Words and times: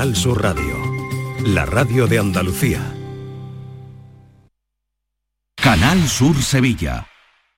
Al 0.00 0.16
Sur 0.16 0.42
Radio, 0.42 0.78
la 1.44 1.66
radio 1.66 2.06
de 2.06 2.18
Andalucía. 2.18 2.80
Canal 5.56 6.08
Sur 6.08 6.42
Sevilla. 6.42 7.06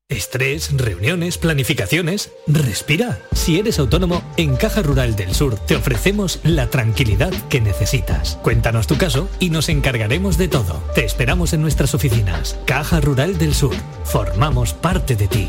Estrés, 0.08 0.76
reuniones, 0.76 1.38
planificaciones. 1.38 2.32
Respira. 2.48 3.20
Si 3.30 3.60
eres 3.60 3.78
autónomo, 3.78 4.24
en 4.36 4.56
Caja 4.56 4.82
Rural 4.82 5.14
del 5.14 5.36
Sur 5.36 5.54
te 5.54 5.76
ofrecemos 5.76 6.40
la 6.42 6.68
tranquilidad 6.68 7.32
que 7.48 7.60
necesitas. 7.60 8.40
Cuéntanos 8.42 8.88
tu 8.88 8.98
caso 8.98 9.30
y 9.38 9.50
nos 9.50 9.68
encargaremos 9.68 10.36
de 10.36 10.48
todo. 10.48 10.82
Te 10.96 11.04
esperamos 11.04 11.52
en 11.52 11.62
nuestras 11.62 11.94
oficinas. 11.94 12.58
Caja 12.66 13.00
Rural 13.00 13.38
del 13.38 13.54
Sur. 13.54 13.76
Formamos 14.02 14.74
parte 14.74 15.14
de 15.14 15.28
ti. 15.28 15.48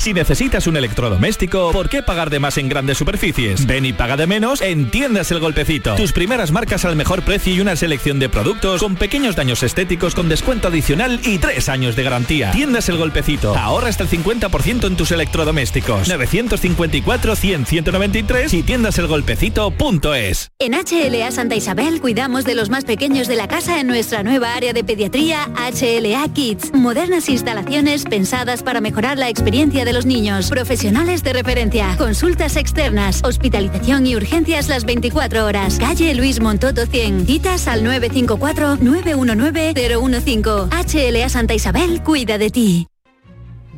Si 0.00 0.12
necesitas 0.14 0.66
un 0.66 0.78
electrodoméstico, 0.78 1.72
¿por 1.72 1.90
qué 1.90 2.02
pagar 2.02 2.30
de 2.30 2.38
más 2.38 2.56
en 2.56 2.70
grandes 2.70 2.96
superficies? 2.96 3.66
Ven 3.66 3.84
y 3.84 3.92
paga 3.92 4.16
de 4.16 4.26
menos 4.26 4.62
en 4.62 4.90
Tiendas 4.90 5.30
El 5.30 5.40
Golpecito. 5.40 5.94
Tus 5.94 6.14
primeras 6.14 6.52
marcas 6.52 6.86
al 6.86 6.96
mejor 6.96 7.22
precio 7.22 7.54
y 7.54 7.60
una 7.60 7.76
selección 7.76 8.18
de 8.18 8.30
productos 8.30 8.80
con 8.80 8.96
pequeños 8.96 9.36
daños 9.36 9.62
estéticos 9.62 10.14
con 10.14 10.30
descuento 10.30 10.68
adicional 10.68 11.20
y 11.22 11.36
tres 11.36 11.68
años 11.68 11.96
de 11.96 12.02
garantía. 12.02 12.50
Tiendas 12.50 12.88
El 12.88 12.96
Golpecito. 12.96 13.54
Ahorra 13.54 13.90
hasta 13.90 14.04
el 14.04 14.08
50% 14.08 14.86
en 14.86 14.96
tus 14.96 15.12
electrodomésticos. 15.12 16.08
954-100-193 16.08 18.54
y 18.54 18.62
tiendaselgolpecito.es. 18.62 20.50
En 20.60 20.72
HLA 20.72 21.30
Santa 21.30 21.56
Isabel 21.56 22.00
cuidamos 22.00 22.46
de 22.46 22.54
los 22.54 22.70
más 22.70 22.86
pequeños 22.86 23.28
de 23.28 23.36
la 23.36 23.48
casa 23.48 23.78
en 23.78 23.86
nuestra 23.86 24.22
nueva 24.22 24.54
área 24.54 24.72
de 24.72 24.82
pediatría 24.82 25.50
HLA 25.56 26.26
Kids. 26.32 26.72
Modernas 26.72 27.28
instalaciones 27.28 28.04
pensadas 28.04 28.62
para 28.62 28.80
mejorar 28.80 29.18
la 29.18 29.28
experiencia 29.28 29.84
de 29.84 29.89
los 29.92 30.06
niños. 30.06 30.50
Profesionales 30.50 31.22
de 31.22 31.32
referencia. 31.32 31.94
Consultas 31.98 32.56
externas. 32.56 33.22
Hospitalización 33.24 34.06
y 34.06 34.16
urgencias 34.16 34.68
las 34.68 34.84
24 34.84 35.46
horas. 35.46 35.78
Calle 35.78 36.14
Luis 36.14 36.40
Montoto 36.40 36.86
100. 36.86 37.26
Citas 37.26 37.68
al 37.68 37.84
954-919-015. 37.84 40.70
HLA 40.70 41.28
Santa 41.28 41.54
Isabel 41.54 42.02
cuida 42.02 42.38
de 42.38 42.50
ti. 42.50 42.86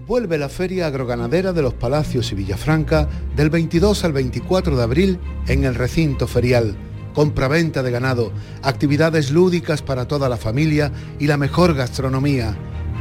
Vuelve 0.06 0.36
la 0.36 0.48
Feria 0.48 0.88
Agroganadera 0.88 1.52
de 1.52 1.62
los 1.62 1.74
Palacios 1.74 2.33
y 2.33 2.34
Villafranca 2.34 3.08
del 3.36 3.50
22 3.50 4.05
al 4.05 4.12
24 4.12 4.77
de 4.77 4.83
abril 4.83 5.20
en 5.46 5.64
el 5.64 5.77
recinto 5.77 6.27
ferial. 6.27 6.77
Compraventa 7.14 7.83
de 7.83 7.90
ganado, 7.90 8.33
actividades 8.62 9.30
lúdicas 9.30 9.80
para 9.80 10.08
toda 10.08 10.28
la 10.28 10.36
familia 10.36 10.92
y 11.18 11.28
la 11.28 11.36
mejor 11.36 11.74
gastronomía. 11.74 12.56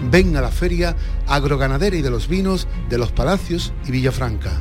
Ven 0.10 0.36
a 0.38 0.42
la 0.42 0.52
Feria 0.52 0.96
Agroganadera 1.28 1.96
y 1.96 2.02
de 2.02 2.10
los 2.10 2.28
Vinos 2.28 2.68
de 2.90 2.98
los 2.98 3.12
Palacios 3.12 3.74
y 3.88 3.92
Villafranca. 3.92 4.52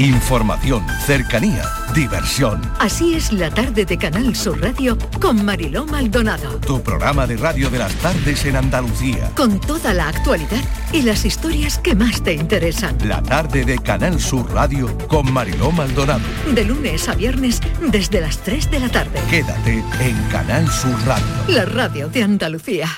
Información, 0.00 0.86
cercanía, 1.04 1.62
diversión. 1.94 2.62
Así 2.78 3.16
es 3.16 3.32
la 3.32 3.50
tarde 3.50 3.84
de 3.84 3.98
Canal 3.98 4.34
Sur 4.34 4.58
Radio 4.58 4.96
con 5.20 5.44
Mariló 5.44 5.84
Maldonado. 5.84 6.58
Tu 6.60 6.82
programa 6.82 7.26
de 7.26 7.36
radio 7.36 7.68
de 7.68 7.80
las 7.80 7.92
tardes 7.96 8.46
en 8.46 8.56
Andalucía. 8.56 9.30
Con 9.36 9.60
toda 9.60 9.92
la 9.92 10.08
actualidad 10.08 10.64
y 10.90 11.02
las 11.02 11.26
historias 11.26 11.76
que 11.76 11.94
más 11.94 12.22
te 12.22 12.32
interesan. 12.32 12.96
La 13.04 13.22
tarde 13.22 13.66
de 13.66 13.78
Canal 13.78 14.18
Sur 14.18 14.50
Radio 14.50 14.96
con 15.06 15.30
Mariló 15.30 15.70
Maldonado. 15.70 16.24
De 16.50 16.64
lunes 16.64 17.06
a 17.06 17.14
viernes 17.14 17.60
desde 17.90 18.22
las 18.22 18.38
3 18.38 18.70
de 18.70 18.80
la 18.80 18.88
tarde. 18.88 19.20
Quédate 19.28 19.84
en 20.00 20.16
Canal 20.30 20.66
Sur 20.70 20.98
Radio. 21.04 21.26
La 21.48 21.66
radio 21.66 22.08
de 22.08 22.22
Andalucía. 22.22 22.88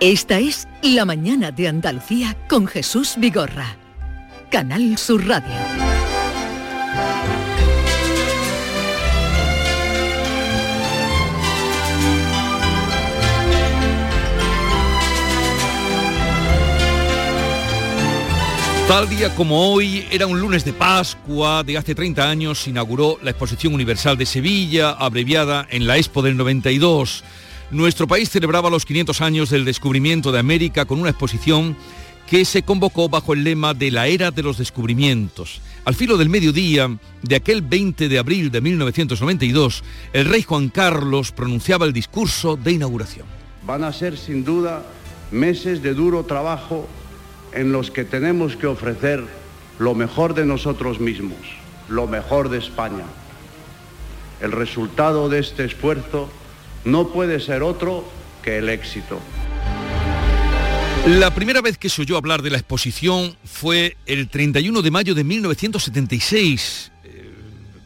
Esta 0.00 0.38
es 0.38 0.68
La 0.80 1.04
Mañana 1.04 1.50
de 1.50 1.66
Andalucía 1.66 2.36
con 2.48 2.68
Jesús 2.68 3.14
Vigorra. 3.16 3.76
Canal 4.48 4.96
Sur 4.96 5.26
Radio. 5.26 5.50
Tal 18.86 19.08
día 19.08 19.34
como 19.34 19.72
hoy, 19.72 20.06
era 20.12 20.28
un 20.28 20.40
lunes 20.40 20.64
de 20.64 20.72
Pascua 20.72 21.64
de 21.64 21.76
hace 21.76 21.96
30 21.96 22.30
años, 22.30 22.60
se 22.62 22.70
inauguró 22.70 23.18
la 23.20 23.30
Exposición 23.30 23.74
Universal 23.74 24.16
de 24.16 24.26
Sevilla, 24.26 24.92
abreviada 24.92 25.66
en 25.68 25.88
la 25.88 25.96
Expo 25.96 26.22
del 26.22 26.36
92. 26.36 27.24
Nuestro 27.70 28.06
país 28.06 28.30
celebraba 28.30 28.70
los 28.70 28.86
500 28.86 29.20
años 29.20 29.50
del 29.50 29.66
descubrimiento 29.66 30.32
de 30.32 30.38
América 30.38 30.86
con 30.86 31.00
una 31.00 31.10
exposición 31.10 31.76
que 32.26 32.46
se 32.46 32.62
convocó 32.62 33.10
bajo 33.10 33.34
el 33.34 33.44
lema 33.44 33.74
de 33.74 33.90
la 33.90 34.06
era 34.06 34.30
de 34.30 34.42
los 34.42 34.56
descubrimientos. 34.56 35.60
Al 35.84 35.94
filo 35.94 36.16
del 36.16 36.30
mediodía 36.30 36.90
de 37.22 37.36
aquel 37.36 37.60
20 37.60 38.08
de 38.08 38.18
abril 38.18 38.50
de 38.50 38.62
1992, 38.62 39.84
el 40.14 40.24
rey 40.24 40.42
Juan 40.42 40.70
Carlos 40.70 41.30
pronunciaba 41.32 41.84
el 41.84 41.92
discurso 41.92 42.56
de 42.56 42.72
inauguración. 42.72 43.26
Van 43.66 43.84
a 43.84 43.92
ser 43.92 44.16
sin 44.16 44.44
duda 44.44 44.82
meses 45.30 45.82
de 45.82 45.92
duro 45.92 46.24
trabajo 46.24 46.88
en 47.52 47.70
los 47.70 47.90
que 47.90 48.04
tenemos 48.04 48.56
que 48.56 48.66
ofrecer 48.66 49.24
lo 49.78 49.94
mejor 49.94 50.32
de 50.32 50.46
nosotros 50.46 51.00
mismos, 51.00 51.38
lo 51.90 52.06
mejor 52.06 52.48
de 52.48 52.58
España. 52.58 53.04
El 54.40 54.52
resultado 54.52 55.28
de 55.28 55.40
este 55.40 55.66
esfuerzo 55.66 56.30
no 56.84 57.08
puede 57.08 57.40
ser 57.40 57.62
otro 57.62 58.04
que 58.42 58.58
el 58.58 58.68
éxito. 58.68 59.18
La 61.06 61.34
primera 61.34 61.62
vez 61.62 61.78
que 61.78 61.88
se 61.88 62.02
oyó 62.02 62.16
hablar 62.16 62.42
de 62.42 62.50
la 62.50 62.58
exposición 62.58 63.34
fue 63.44 63.96
el 64.04 64.28
31 64.28 64.82
de 64.82 64.90
mayo 64.90 65.14
de 65.14 65.24
1976. 65.24 66.92
Eh, 67.04 67.32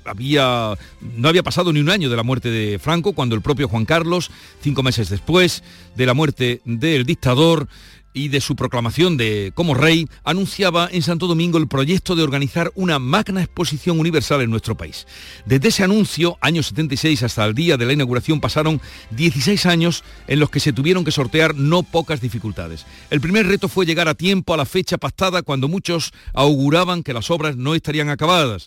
había, 0.05 0.77
no 1.01 1.29
había 1.29 1.45
pasado 1.45 1.73
ni 1.73 1.79
un 1.79 1.91
año 1.91 2.11
de 2.11 2.17
la 2.17 2.25
muerte 2.25 2.51
de 2.51 2.81
Franco 2.81 3.13
cuando 3.13 3.37
el 3.37 3.43
propio 3.43 3.69
Juan 3.69 3.85
Carlos, 3.85 4.31
cinco 4.61 4.83
meses 4.83 5.09
después 5.09 5.63
de 5.95 6.07
la 6.07 6.15
muerte 6.15 6.63
del 6.65 7.07
dictador, 7.07 7.69
y 8.13 8.29
de 8.29 8.41
su 8.41 8.57
proclamación 8.57 9.17
de 9.17 9.53
como 9.55 9.75
rey, 9.75 10.09
anunciaba 10.25 10.89
en 10.91 11.03
Santo 11.03 11.27
Domingo 11.27 11.59
el 11.59 11.69
proyecto 11.69 12.15
de 12.15 12.23
organizar 12.23 12.73
una 12.75 12.99
magna 12.99 13.43
exposición 13.43 13.99
universal 13.99 14.43
en 14.43 14.51
nuestro 14.51 14.77
país. 14.77 15.07
Desde 15.47 15.69
ese 15.69 15.85
anuncio, 15.85 16.39
año 16.41 16.63
76 16.63 17.23
hasta 17.23 17.45
el 17.45 17.55
día 17.55 17.77
de 17.77 17.87
la 17.87 17.93
inauguración, 17.93 18.41
pasaron 18.41 18.81
16 19.11 19.67
años 19.67 20.05
en 20.27 20.41
los 20.41 20.51
que 20.51 20.61
se 20.61 20.73
tuvieron 20.73 21.05
que 21.05 21.11
sortear 21.11 21.55
no 21.55 21.83
pocas 21.83 22.21
dificultades. 22.21 22.87
El 23.11 23.21
primer 23.21 23.47
reto 23.47 23.69
fue 23.69 23.87
llegar 23.87 24.09
a 24.09 24.15
tiempo 24.15 24.55
a 24.55 24.57
la 24.57 24.67
fecha 24.67 24.99
pactada 24.99 25.43
cuando 25.43 25.69
muchos 25.69 26.13
auguraban 26.35 27.03
que 27.03 27.15
las 27.15 27.31
obras 27.31 27.57
no 27.57 27.75
estarían 27.75 28.09
acabadas. 28.09 28.67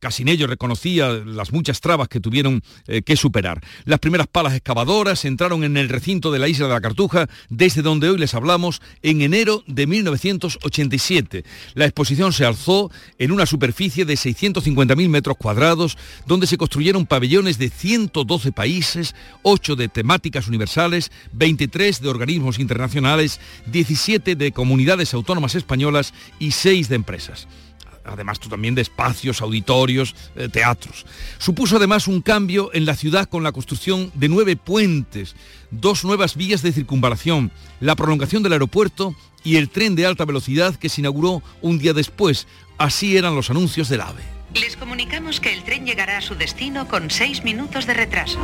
Casinello 0.00 0.46
reconocía 0.46 1.08
las 1.08 1.52
muchas 1.52 1.80
trabas 1.80 2.08
que 2.08 2.20
tuvieron 2.20 2.62
eh, 2.86 3.02
que 3.02 3.16
superar. 3.16 3.60
Las 3.84 4.00
primeras 4.00 4.26
palas 4.26 4.54
excavadoras 4.54 5.24
entraron 5.24 5.64
en 5.64 5.76
el 5.76 5.88
recinto 5.88 6.30
de 6.30 6.38
la 6.38 6.48
isla 6.48 6.66
de 6.66 6.74
la 6.74 6.80
Cartuja, 6.80 7.28
desde 7.48 7.82
donde 7.82 8.10
hoy 8.10 8.18
les 8.18 8.34
hablamos, 8.34 8.81
en 9.02 9.22
enero 9.22 9.64
de 9.66 9.86
1987. 9.86 11.44
La 11.74 11.84
exposición 11.84 12.32
se 12.32 12.44
alzó 12.44 12.90
en 13.18 13.32
una 13.32 13.46
superficie 13.46 14.04
de 14.04 14.14
650.000 14.14 15.08
metros 15.08 15.36
cuadrados, 15.36 15.96
donde 16.26 16.46
se 16.46 16.58
construyeron 16.58 17.06
pabellones 17.06 17.58
de 17.58 17.70
112 17.70 18.52
países, 18.52 19.14
8 19.42 19.76
de 19.76 19.88
temáticas 19.88 20.48
universales, 20.48 21.10
23 21.32 22.00
de 22.00 22.08
organismos 22.08 22.58
internacionales, 22.58 23.40
17 23.66 24.36
de 24.36 24.52
comunidades 24.52 25.14
autónomas 25.14 25.54
españolas 25.54 26.14
y 26.38 26.52
6 26.52 26.88
de 26.88 26.96
empresas 26.96 27.48
además 28.04 28.40
también 28.40 28.74
de 28.74 28.82
espacios, 28.82 29.40
auditorios, 29.40 30.14
eh, 30.36 30.48
teatros. 30.48 31.06
Supuso 31.38 31.76
además 31.76 32.08
un 32.08 32.22
cambio 32.22 32.70
en 32.72 32.86
la 32.86 32.96
ciudad 32.96 33.28
con 33.28 33.42
la 33.42 33.52
construcción 33.52 34.10
de 34.14 34.28
nueve 34.28 34.56
puentes, 34.56 35.36
dos 35.70 36.04
nuevas 36.04 36.36
vías 36.36 36.62
de 36.62 36.72
circunvalación, 36.72 37.52
la 37.80 37.96
prolongación 37.96 38.42
del 38.42 38.54
aeropuerto 38.54 39.14
y 39.44 39.56
el 39.56 39.68
tren 39.68 39.94
de 39.94 40.06
alta 40.06 40.24
velocidad 40.24 40.76
que 40.76 40.88
se 40.88 41.00
inauguró 41.00 41.42
un 41.60 41.78
día 41.78 41.92
después. 41.92 42.46
Así 42.78 43.16
eran 43.16 43.34
los 43.34 43.50
anuncios 43.50 43.88
del 43.88 44.00
AVE. 44.00 44.22
Les 44.54 44.76
comunicamos 44.76 45.40
que 45.40 45.52
el 45.52 45.64
tren 45.64 45.86
llegará 45.86 46.18
a 46.18 46.20
su 46.20 46.34
destino 46.34 46.86
con 46.86 47.10
seis 47.10 47.42
minutos 47.42 47.86
de 47.86 47.94
retraso. 47.94 48.38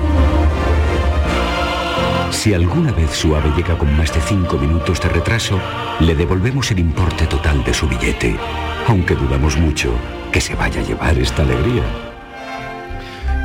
Si 2.31 2.55
alguna 2.55 2.93
vez 2.93 3.11
su 3.11 3.35
ave 3.35 3.51
llega 3.57 3.77
con 3.77 3.97
más 3.97 4.13
de 4.15 4.21
cinco 4.21 4.59
minutos 4.59 5.01
de 5.01 5.09
retraso, 5.09 5.61
le 6.01 6.15
devolvemos 6.15 6.71
el 6.71 6.79
importe 6.79 7.27
total 7.27 7.65
de 7.65 7.75
su 7.75 7.89
billete, 7.89 8.37
aunque 8.87 9.15
dudamos 9.15 9.57
mucho 9.57 9.93
que 10.33 10.41
se 10.41 10.55
vaya 10.55 10.81
a 10.81 10.85
llevar 10.85 11.19
esta 11.19 11.43
alegría. 11.43 11.83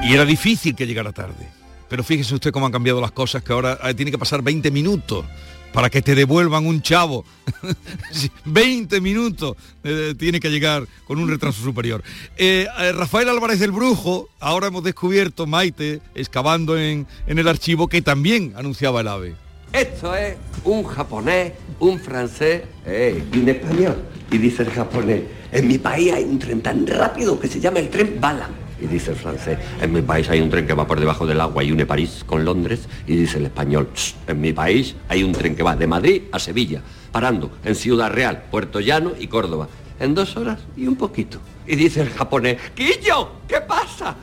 Y 0.03 0.13
era 0.13 0.25
difícil 0.25 0.75
que 0.75 0.85
llegara 0.85 1.11
tarde. 1.11 1.49
Pero 1.89 2.03
fíjese 2.03 2.35
usted 2.35 2.51
cómo 2.51 2.65
han 2.65 2.71
cambiado 2.71 2.99
las 2.99 3.11
cosas, 3.11 3.43
que 3.43 3.53
ahora 3.53 3.77
eh, 3.83 3.93
tiene 3.93 4.11
que 4.11 4.17
pasar 4.17 4.41
20 4.41 4.71
minutos 4.71 5.25
para 5.73 5.89
que 5.89 6.01
te 6.01 6.15
devuelvan 6.15 6.65
un 6.65 6.81
chavo. 6.81 7.25
20 8.45 9.01
minutos 9.01 9.57
eh, 9.83 10.13
tiene 10.17 10.39
que 10.39 10.49
llegar 10.49 10.87
con 11.05 11.19
un 11.19 11.27
retraso 11.27 11.61
superior. 11.61 12.03
Eh, 12.37 12.67
eh, 12.79 12.91
Rafael 12.93 13.27
Álvarez 13.27 13.59
del 13.59 13.71
Brujo, 13.71 14.29
ahora 14.39 14.67
hemos 14.67 14.83
descubierto, 14.83 15.47
Maite, 15.47 15.99
excavando 16.15 16.77
en, 16.77 17.07
en 17.27 17.39
el 17.39 17.47
archivo, 17.47 17.87
que 17.87 18.01
también 18.01 18.53
anunciaba 18.55 19.01
el 19.01 19.07
AVE. 19.07 19.43
Esto 19.73 20.15
es 20.15 20.35
un 20.65 20.83
japonés, 20.83 21.53
un 21.79 21.99
francés 21.99 22.61
eh, 22.85 23.23
y 23.33 23.37
un 23.39 23.49
español. 23.49 24.03
Y 24.29 24.37
dice 24.37 24.61
el 24.61 24.69
japonés, 24.69 25.23
en 25.51 25.67
mi 25.67 25.79
país 25.79 26.13
hay 26.13 26.23
un 26.23 26.37
tren 26.37 26.61
tan 26.61 26.85
rápido 26.85 27.39
que 27.39 27.47
se 27.47 27.59
llama 27.59 27.79
el 27.79 27.89
tren 27.89 28.21
bala. 28.21 28.49
Y 28.83 28.87
dice 28.87 29.11
el 29.11 29.17
francés, 29.17 29.57
en 29.81 29.93
mi 29.93 30.01
país 30.01 30.29
hay 30.29 30.41
un 30.41 30.49
tren 30.49 30.67
que 30.67 30.73
va 30.73 30.85
por 30.85 30.99
debajo 30.99 31.25
del 31.25 31.39
agua 31.39 31.63
y 31.63 31.71
une 31.71 31.85
París 31.85 32.23
con 32.25 32.43
Londres. 32.43 32.81
Y 33.07 33.15
dice 33.15 33.37
el 33.37 33.45
español, 33.45 33.87
"Ch, 33.95 34.13
en 34.27 34.41
mi 34.41 34.51
país 34.51 34.95
hay 35.07 35.23
un 35.23 35.31
tren 35.31 35.55
que 35.55 35.63
va 35.63 35.77
de 35.77 35.87
Madrid 35.87 36.23
a 36.33 36.37
Sevilla, 36.39 36.81
parando 37.11 37.49
en 37.63 37.75
Ciudad 37.75 38.11
Real, 38.11 38.43
Puerto 38.51 38.81
Llano 38.81 39.13
y 39.17 39.27
Córdoba. 39.27 39.69
En 40.01 40.13
dos 40.13 40.35
horas 40.35 40.59
y 40.75 40.85
un 40.85 40.97
poquito. 40.97 41.39
Y 41.65 41.77
dice 41.77 42.01
el 42.01 42.09
japonés, 42.09 42.57
Quillo, 42.75 43.31
¿qué 43.47 43.61
pasa? 43.61 44.15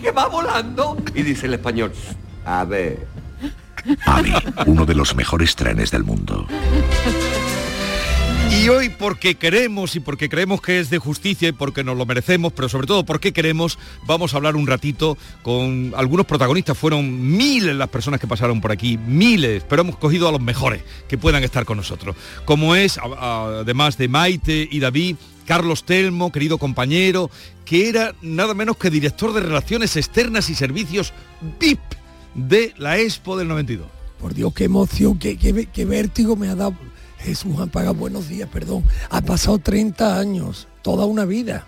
¿Que 0.00 0.10
va 0.12 0.28
volando? 0.28 0.96
Y 1.14 1.22
dice 1.22 1.44
el 1.46 1.54
español, 1.54 1.92
a 2.46 2.64
ver, 2.64 3.06
AVE, 4.06 4.32
uno 4.66 4.86
de 4.86 4.94
los 4.94 5.14
mejores 5.14 5.54
trenes 5.56 5.90
del 5.90 6.04
mundo. 6.04 6.46
Y 8.50 8.68
hoy 8.68 8.88
porque 8.90 9.36
queremos 9.36 9.96
y 9.96 10.00
porque 10.00 10.28
creemos 10.28 10.60
que 10.60 10.80
es 10.80 10.90
de 10.90 10.98
justicia 10.98 11.48
y 11.48 11.52
porque 11.52 11.82
nos 11.84 11.96
lo 11.96 12.04
merecemos, 12.04 12.52
pero 12.52 12.68
sobre 12.68 12.86
todo 12.86 13.06
porque 13.06 13.32
queremos, 13.32 13.78
vamos 14.06 14.34
a 14.34 14.36
hablar 14.36 14.54
un 14.56 14.66
ratito 14.66 15.16
con 15.42 15.92
algunos 15.96 16.26
protagonistas. 16.26 16.76
Fueron 16.76 17.36
miles 17.36 17.74
las 17.76 17.88
personas 17.88 18.20
que 18.20 18.26
pasaron 18.26 18.60
por 18.60 18.70
aquí, 18.72 18.98
miles, 18.98 19.64
pero 19.68 19.82
hemos 19.82 19.96
cogido 19.96 20.28
a 20.28 20.32
los 20.32 20.42
mejores 20.42 20.82
que 21.08 21.16
puedan 21.16 21.42
estar 21.44 21.64
con 21.64 21.78
nosotros. 21.78 22.16
Como 22.44 22.74
es, 22.74 22.98
además 22.98 23.96
de 23.96 24.08
Maite 24.08 24.68
y 24.70 24.80
David, 24.80 25.16
Carlos 25.46 25.84
Telmo, 25.84 26.30
querido 26.30 26.58
compañero, 26.58 27.30
que 27.64 27.88
era 27.88 28.14
nada 28.20 28.52
menos 28.52 28.76
que 28.76 28.90
director 28.90 29.32
de 29.32 29.40
Relaciones 29.40 29.96
Externas 29.96 30.50
y 30.50 30.54
Servicios 30.54 31.12
VIP 31.58 31.80
de 32.34 32.74
la 32.76 32.98
Expo 32.98 33.38
del 33.38 33.48
92. 33.48 33.86
Por 34.20 34.34
Dios, 34.34 34.52
qué 34.52 34.64
emoción, 34.64 35.18
qué- 35.18 35.38
qué 35.38 35.84
vértigo 35.86 36.36
me 36.36 36.48
ha 36.48 36.54
dado. 36.54 36.74
Jesús 37.22 37.58
Ampaga, 37.58 37.90
buenos 37.92 38.28
días, 38.28 38.48
perdón. 38.52 38.84
Ha 39.10 39.20
pasado 39.20 39.58
30 39.58 40.18
años, 40.18 40.68
toda 40.82 41.04
una 41.06 41.24
vida. 41.24 41.66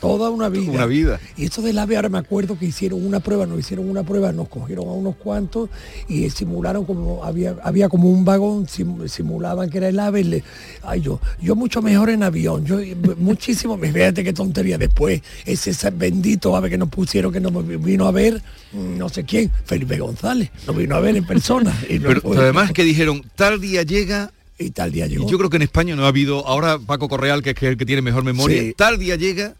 Toda 0.00 0.30
una 0.30 0.48
vida. 0.48 0.72
Una 0.72 0.86
vida. 0.86 1.20
Y 1.36 1.44
esto 1.44 1.62
del 1.62 1.78
AVE, 1.78 1.94
ahora 1.94 2.08
me 2.08 2.18
acuerdo 2.18 2.58
que 2.58 2.66
hicieron 2.66 3.06
una 3.06 3.20
prueba, 3.20 3.46
nos 3.46 3.60
hicieron 3.60 3.88
una 3.88 4.02
prueba, 4.02 4.32
nos 4.32 4.48
cogieron 4.48 4.88
a 4.88 4.90
unos 4.90 5.14
cuantos 5.14 5.70
y 6.08 6.28
simularon 6.28 6.84
como, 6.84 7.22
había, 7.22 7.54
había 7.62 7.88
como 7.88 8.10
un 8.10 8.24
vagón, 8.24 8.66
sim- 8.66 9.06
simulaban 9.06 9.70
que 9.70 9.78
era 9.78 9.88
el 9.88 10.00
AVE. 10.00 10.24
le- 10.24 10.44
ay, 10.82 11.02
yo, 11.02 11.20
yo 11.40 11.54
mucho 11.54 11.82
mejor 11.82 12.10
en 12.10 12.24
avión, 12.24 12.66
yo 12.66 12.80
muchísimo, 13.16 13.78
fíjate 13.80 14.24
qué 14.24 14.32
tontería. 14.32 14.76
Después, 14.76 15.22
ese, 15.46 15.70
ese 15.70 15.90
bendito 15.90 16.56
AVE 16.56 16.68
que 16.70 16.78
nos 16.78 16.88
pusieron, 16.88 17.32
que 17.32 17.38
nos 17.38 17.52
vino 17.80 18.08
a 18.08 18.10
ver, 18.10 18.42
no 18.72 19.08
sé 19.08 19.22
quién, 19.22 19.52
Felipe 19.66 19.98
González, 20.00 20.50
nos 20.66 20.76
vino 20.76 20.96
a 20.96 21.00
ver 21.00 21.14
en 21.16 21.24
persona. 21.24 21.72
Y 21.88 22.00
no 22.00 22.08
pero 22.08 22.40
además 22.42 22.72
que 22.72 22.82
dijeron, 22.82 23.22
tal 23.36 23.60
día 23.60 23.84
llega... 23.84 24.32
Y 24.62 24.70
tal 24.70 24.92
día 24.92 25.06
Y 25.06 25.10
llegó. 25.10 25.28
yo 25.28 25.38
creo 25.38 25.50
que 25.50 25.56
en 25.56 25.62
España 25.62 25.96
no 25.96 26.04
ha 26.04 26.08
habido, 26.08 26.46
ahora 26.46 26.78
Paco 26.78 27.08
Correal, 27.08 27.42
que 27.42 27.50
es 27.50 27.62
el 27.62 27.76
que 27.76 27.86
tiene 27.86 28.02
mejor 28.02 28.24
memoria, 28.24 28.60
Sí. 28.62 28.74
tal 28.76 28.98
día 28.98 29.16
llega 29.16 29.54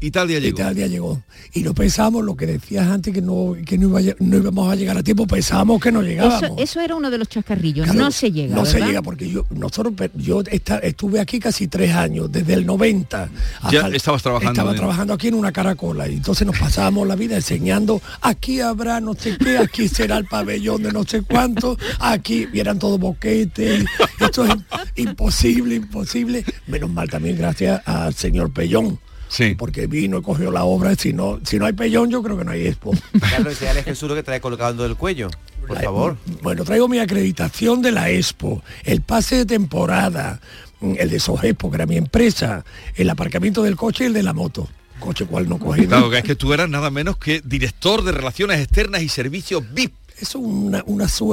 y 0.00 0.10
tal 0.10 0.28
día 0.28 0.38
Y 0.38 0.42
llegó. 0.42 0.56
tal 0.58 0.74
día 0.74 0.86
llegó. 0.86 1.22
Y 1.52 1.62
no 1.62 1.74
pensábamos 1.74 2.24
lo 2.24 2.36
que 2.36 2.46
decías 2.46 2.86
antes, 2.88 3.12
que 3.12 3.20
no, 3.20 3.54
que 3.66 3.76
no, 3.78 3.98
iba 4.00 4.14
no 4.18 4.36
íbamos 4.38 4.72
a 4.72 4.76
llegar 4.76 4.96
a 4.96 5.02
tiempo, 5.02 5.26
pensábamos 5.26 5.80
que 5.80 5.92
no 5.92 6.02
llegábamos. 6.02 6.42
Eso, 6.42 6.54
eso 6.58 6.80
era 6.80 6.94
uno 6.96 7.10
de 7.10 7.18
los 7.18 7.28
chascarrillos. 7.28 7.84
Claro, 7.84 7.98
no 8.00 8.10
se 8.10 8.32
llega. 8.32 8.54
No 8.54 8.64
se 8.64 8.80
llega 8.80 9.02
porque 9.02 9.28
yo 9.28 9.44
nosotros 9.50 9.92
yo 10.16 10.40
esta- 10.50 10.78
estuve 10.78 11.20
aquí 11.20 11.38
casi 11.38 11.68
tres 11.68 11.92
años, 11.94 12.30
desde 12.32 12.54
el 12.54 12.64
90. 12.66 13.28
Ya 13.70 13.88
estabas 13.88 14.22
trabajando 14.22 14.52
Estaba 14.52 14.74
trabajando 14.74 15.12
aquí 15.14 15.28
en 15.28 15.34
una 15.34 15.52
caracola 15.52 16.08
y 16.08 16.14
entonces 16.14 16.46
nos 16.46 16.58
pasábamos 16.58 17.06
la 17.06 17.16
vida 17.16 17.36
enseñando, 17.36 18.00
aquí 18.22 18.60
habrá 18.60 19.00
no 19.00 19.14
sé 19.14 19.36
qué, 19.38 19.58
aquí 19.58 19.88
será 19.88 20.16
el 20.18 20.24
pabellón 20.26 20.82
de 20.82 20.92
no 20.92 21.04
sé 21.04 21.22
cuánto, 21.22 21.76
aquí 21.98 22.46
y 22.52 22.58
eran 22.60 22.78
todos 22.78 22.98
boquetes. 22.98 23.84
Esto 24.18 24.44
es 24.44 24.54
imposible, 24.96 25.74
imposible. 25.76 26.44
Menos 26.66 26.90
mal 26.90 27.08
también 27.08 27.36
gracias 27.36 27.82
al 27.86 28.14
señor 28.14 28.52
Pellón. 28.52 28.98
Sí. 29.30 29.54
Porque 29.54 29.86
vino 29.86 30.18
y 30.18 30.22
cogió 30.22 30.50
la 30.50 30.64
obra. 30.64 30.94
Si 30.96 31.12
no, 31.12 31.38
si 31.44 31.58
no 31.58 31.64
hay 31.66 31.72
Pellón, 31.72 32.10
yo 32.10 32.20
creo 32.22 32.36
que 32.36 32.44
no 32.44 32.50
hay 32.50 32.66
expo. 32.66 32.90
Carlos, 33.30 33.52
enséñale 33.54 33.80
a 33.80 33.82
Jesús 33.84 34.08
lo 34.08 34.14
que 34.16 34.22
trae 34.24 34.40
colocando 34.40 34.84
el 34.84 34.96
cuello, 34.96 35.30
por 35.66 35.76
La- 35.76 35.82
favor. 35.84 36.16
Bueno, 36.42 36.64
traigo 36.64 36.88
mi 36.88 36.98
acreditación 36.98 37.80
de 37.80 37.92
la 37.92 38.10
Expo, 38.10 38.62
el 38.84 39.02
pase 39.02 39.36
de 39.36 39.46
temporada, 39.46 40.40
mm, 40.80 40.94
el 40.98 41.10
de 41.10 41.20
Sogespo, 41.20 41.70
que 41.70 41.76
era 41.76 41.86
mi 41.86 41.96
empresa, 41.96 42.64
el 42.96 43.08
aparcamiento 43.08 43.62
del 43.62 43.76
coche 43.76 44.04
y 44.04 44.06
el 44.08 44.12
de 44.14 44.24
la 44.24 44.32
moto. 44.32 44.68
Coche 44.98 45.24
cual 45.24 45.48
no 45.48 45.58
cogí. 45.58 45.86
Claro, 45.86 46.10
que 46.10 46.18
es 46.18 46.24
que 46.24 46.34
tú 46.34 46.52
eras 46.52 46.68
nada 46.68 46.90
menos 46.90 47.16
que 47.16 47.40
director 47.42 48.02
de 48.04 48.12
Relaciones 48.12 48.58
Externas 48.60 49.00
y 49.00 49.08
Servicios 49.08 49.62
VIP. 49.72 49.94
Eso 50.20 50.38
es 50.38 50.44
una, 50.44 50.84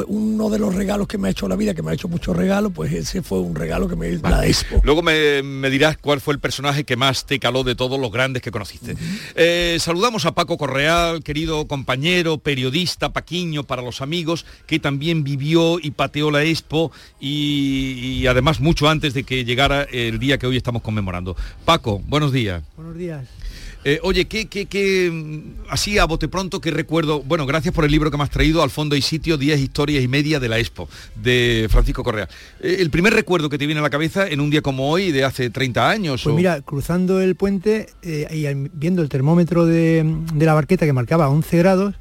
uno 0.08 0.50
de 0.50 0.60
los 0.60 0.74
regalos 0.74 1.08
que 1.08 1.18
me 1.18 1.28
ha 1.28 1.32
hecho 1.32 1.48
la 1.50 1.58
vida, 1.58 1.74
que 1.74 1.84
me 1.84 1.92
ha 1.92 1.94
hecho 1.94 2.08
muchos 2.08 2.36
regalos, 2.36 2.72
pues 2.74 2.94
ese 2.94 3.22
fue 3.22 3.40
un 3.42 3.54
regalo 3.54 3.90
que 3.90 3.98
me 3.98 4.10
hizo 4.10 4.28
la 4.30 4.48
Expo. 4.48 4.80
Luego 4.84 5.02
me, 5.02 5.44
me 5.44 5.70
dirás 5.70 5.98
cuál 5.98 6.22
fue 6.22 6.34
el 6.34 6.40
personaje 6.40 6.86
que 6.86 6.96
más 6.96 7.26
te 7.26 7.38
caló 7.38 7.66
de 7.66 7.76
todos 7.76 8.00
los 8.00 8.12
grandes 8.12 8.42
que 8.42 8.50
conociste. 8.50 8.96
Eh, 9.36 9.78
saludamos 9.82 10.26
a 10.26 10.34
Paco 10.34 10.58
Correal, 10.58 11.22
querido 11.22 11.68
compañero, 11.68 12.38
periodista, 12.38 13.12
paquiño 13.12 13.64
para 13.64 13.82
los 13.82 14.02
amigos, 14.02 14.46
que 14.68 14.80
también 14.80 15.26
vivió 15.26 15.80
y 15.82 15.92
pateó 15.92 16.32
la 16.32 16.44
Expo 16.44 16.92
y, 17.20 18.20
y 18.22 18.28
además 18.28 18.62
mucho 18.62 18.88
antes 18.88 19.14
de 19.14 19.24
que 19.24 19.44
llegara 19.44 19.84
el 19.84 20.18
día 20.18 20.38
que 20.38 20.48
hoy 20.48 20.56
estamos 20.56 20.82
conmemorando. 20.82 21.36
Paco, 21.66 22.02
buenos 22.08 22.32
días. 22.32 22.64
Buenos 22.78 22.98
días. 22.98 23.26
Eh, 23.90 24.00
oye, 24.04 24.26
¿qué, 24.26 24.48
qué, 24.48 24.66
qué, 24.66 25.10
mm, 25.10 25.70
así 25.70 25.98
a 25.98 26.04
bote 26.04 26.28
pronto, 26.28 26.60
qué 26.60 26.72
recuerdo? 26.72 27.22
Bueno, 27.24 27.46
gracias 27.46 27.74
por 27.74 27.86
el 27.86 27.92
libro 27.92 28.12
que 28.12 28.18
me 28.18 28.24
has 28.24 28.30
traído, 28.30 28.62
Al 28.62 28.70
fondo 28.70 28.98
y 28.98 29.02
sitio, 29.02 29.38
10 29.38 29.62
historias 29.62 30.04
y 30.04 30.10
media 30.10 30.42
de 30.42 30.50
la 30.50 30.60
Expo, 30.60 30.90
de 31.16 31.68
Francisco 31.70 32.04
Correa. 32.04 32.28
Eh, 32.60 32.78
el 32.80 32.90
primer 32.90 33.14
recuerdo 33.14 33.48
que 33.50 33.58
te 33.58 33.66
viene 33.66 33.80
a 33.80 33.84
la 33.84 33.90
cabeza 33.90 34.28
en 34.28 34.42
un 34.42 34.50
día 34.50 34.62
como 34.62 34.90
hoy, 34.92 35.14
de 35.14 35.24
hace 35.24 35.50
30 35.50 35.90
años. 35.90 36.22
Pues 36.24 36.34
o- 36.34 36.36
mira, 36.36 36.60
cruzando 36.60 37.22
el 37.22 37.36
puente 37.36 37.88
eh, 38.02 38.28
y 38.30 38.70
viendo 38.74 39.02
el 39.02 39.08
termómetro 39.08 39.66
de, 39.66 40.04
de 40.34 40.46
la 40.46 40.54
barqueta 40.54 40.86
que 40.86 40.92
marcaba 40.92 41.30
11 41.30 41.58
grados, 41.58 41.96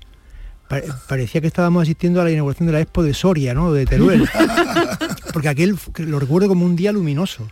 pa- 0.68 0.80
parecía 1.08 1.40
que 1.40 1.46
estábamos 1.46 1.82
asistiendo 1.82 2.20
a 2.20 2.24
la 2.24 2.32
inauguración 2.32 2.66
de 2.66 2.72
la 2.72 2.80
Expo 2.80 3.04
de 3.04 3.14
Soria, 3.14 3.54
¿no? 3.54 3.72
De 3.72 3.86
Teruel. 3.86 4.28
Porque 5.32 5.48
aquel 5.48 5.76
lo 5.98 6.18
recuerdo 6.18 6.48
como 6.48 6.66
un 6.66 6.74
día 6.74 6.90
luminoso. 6.90 7.48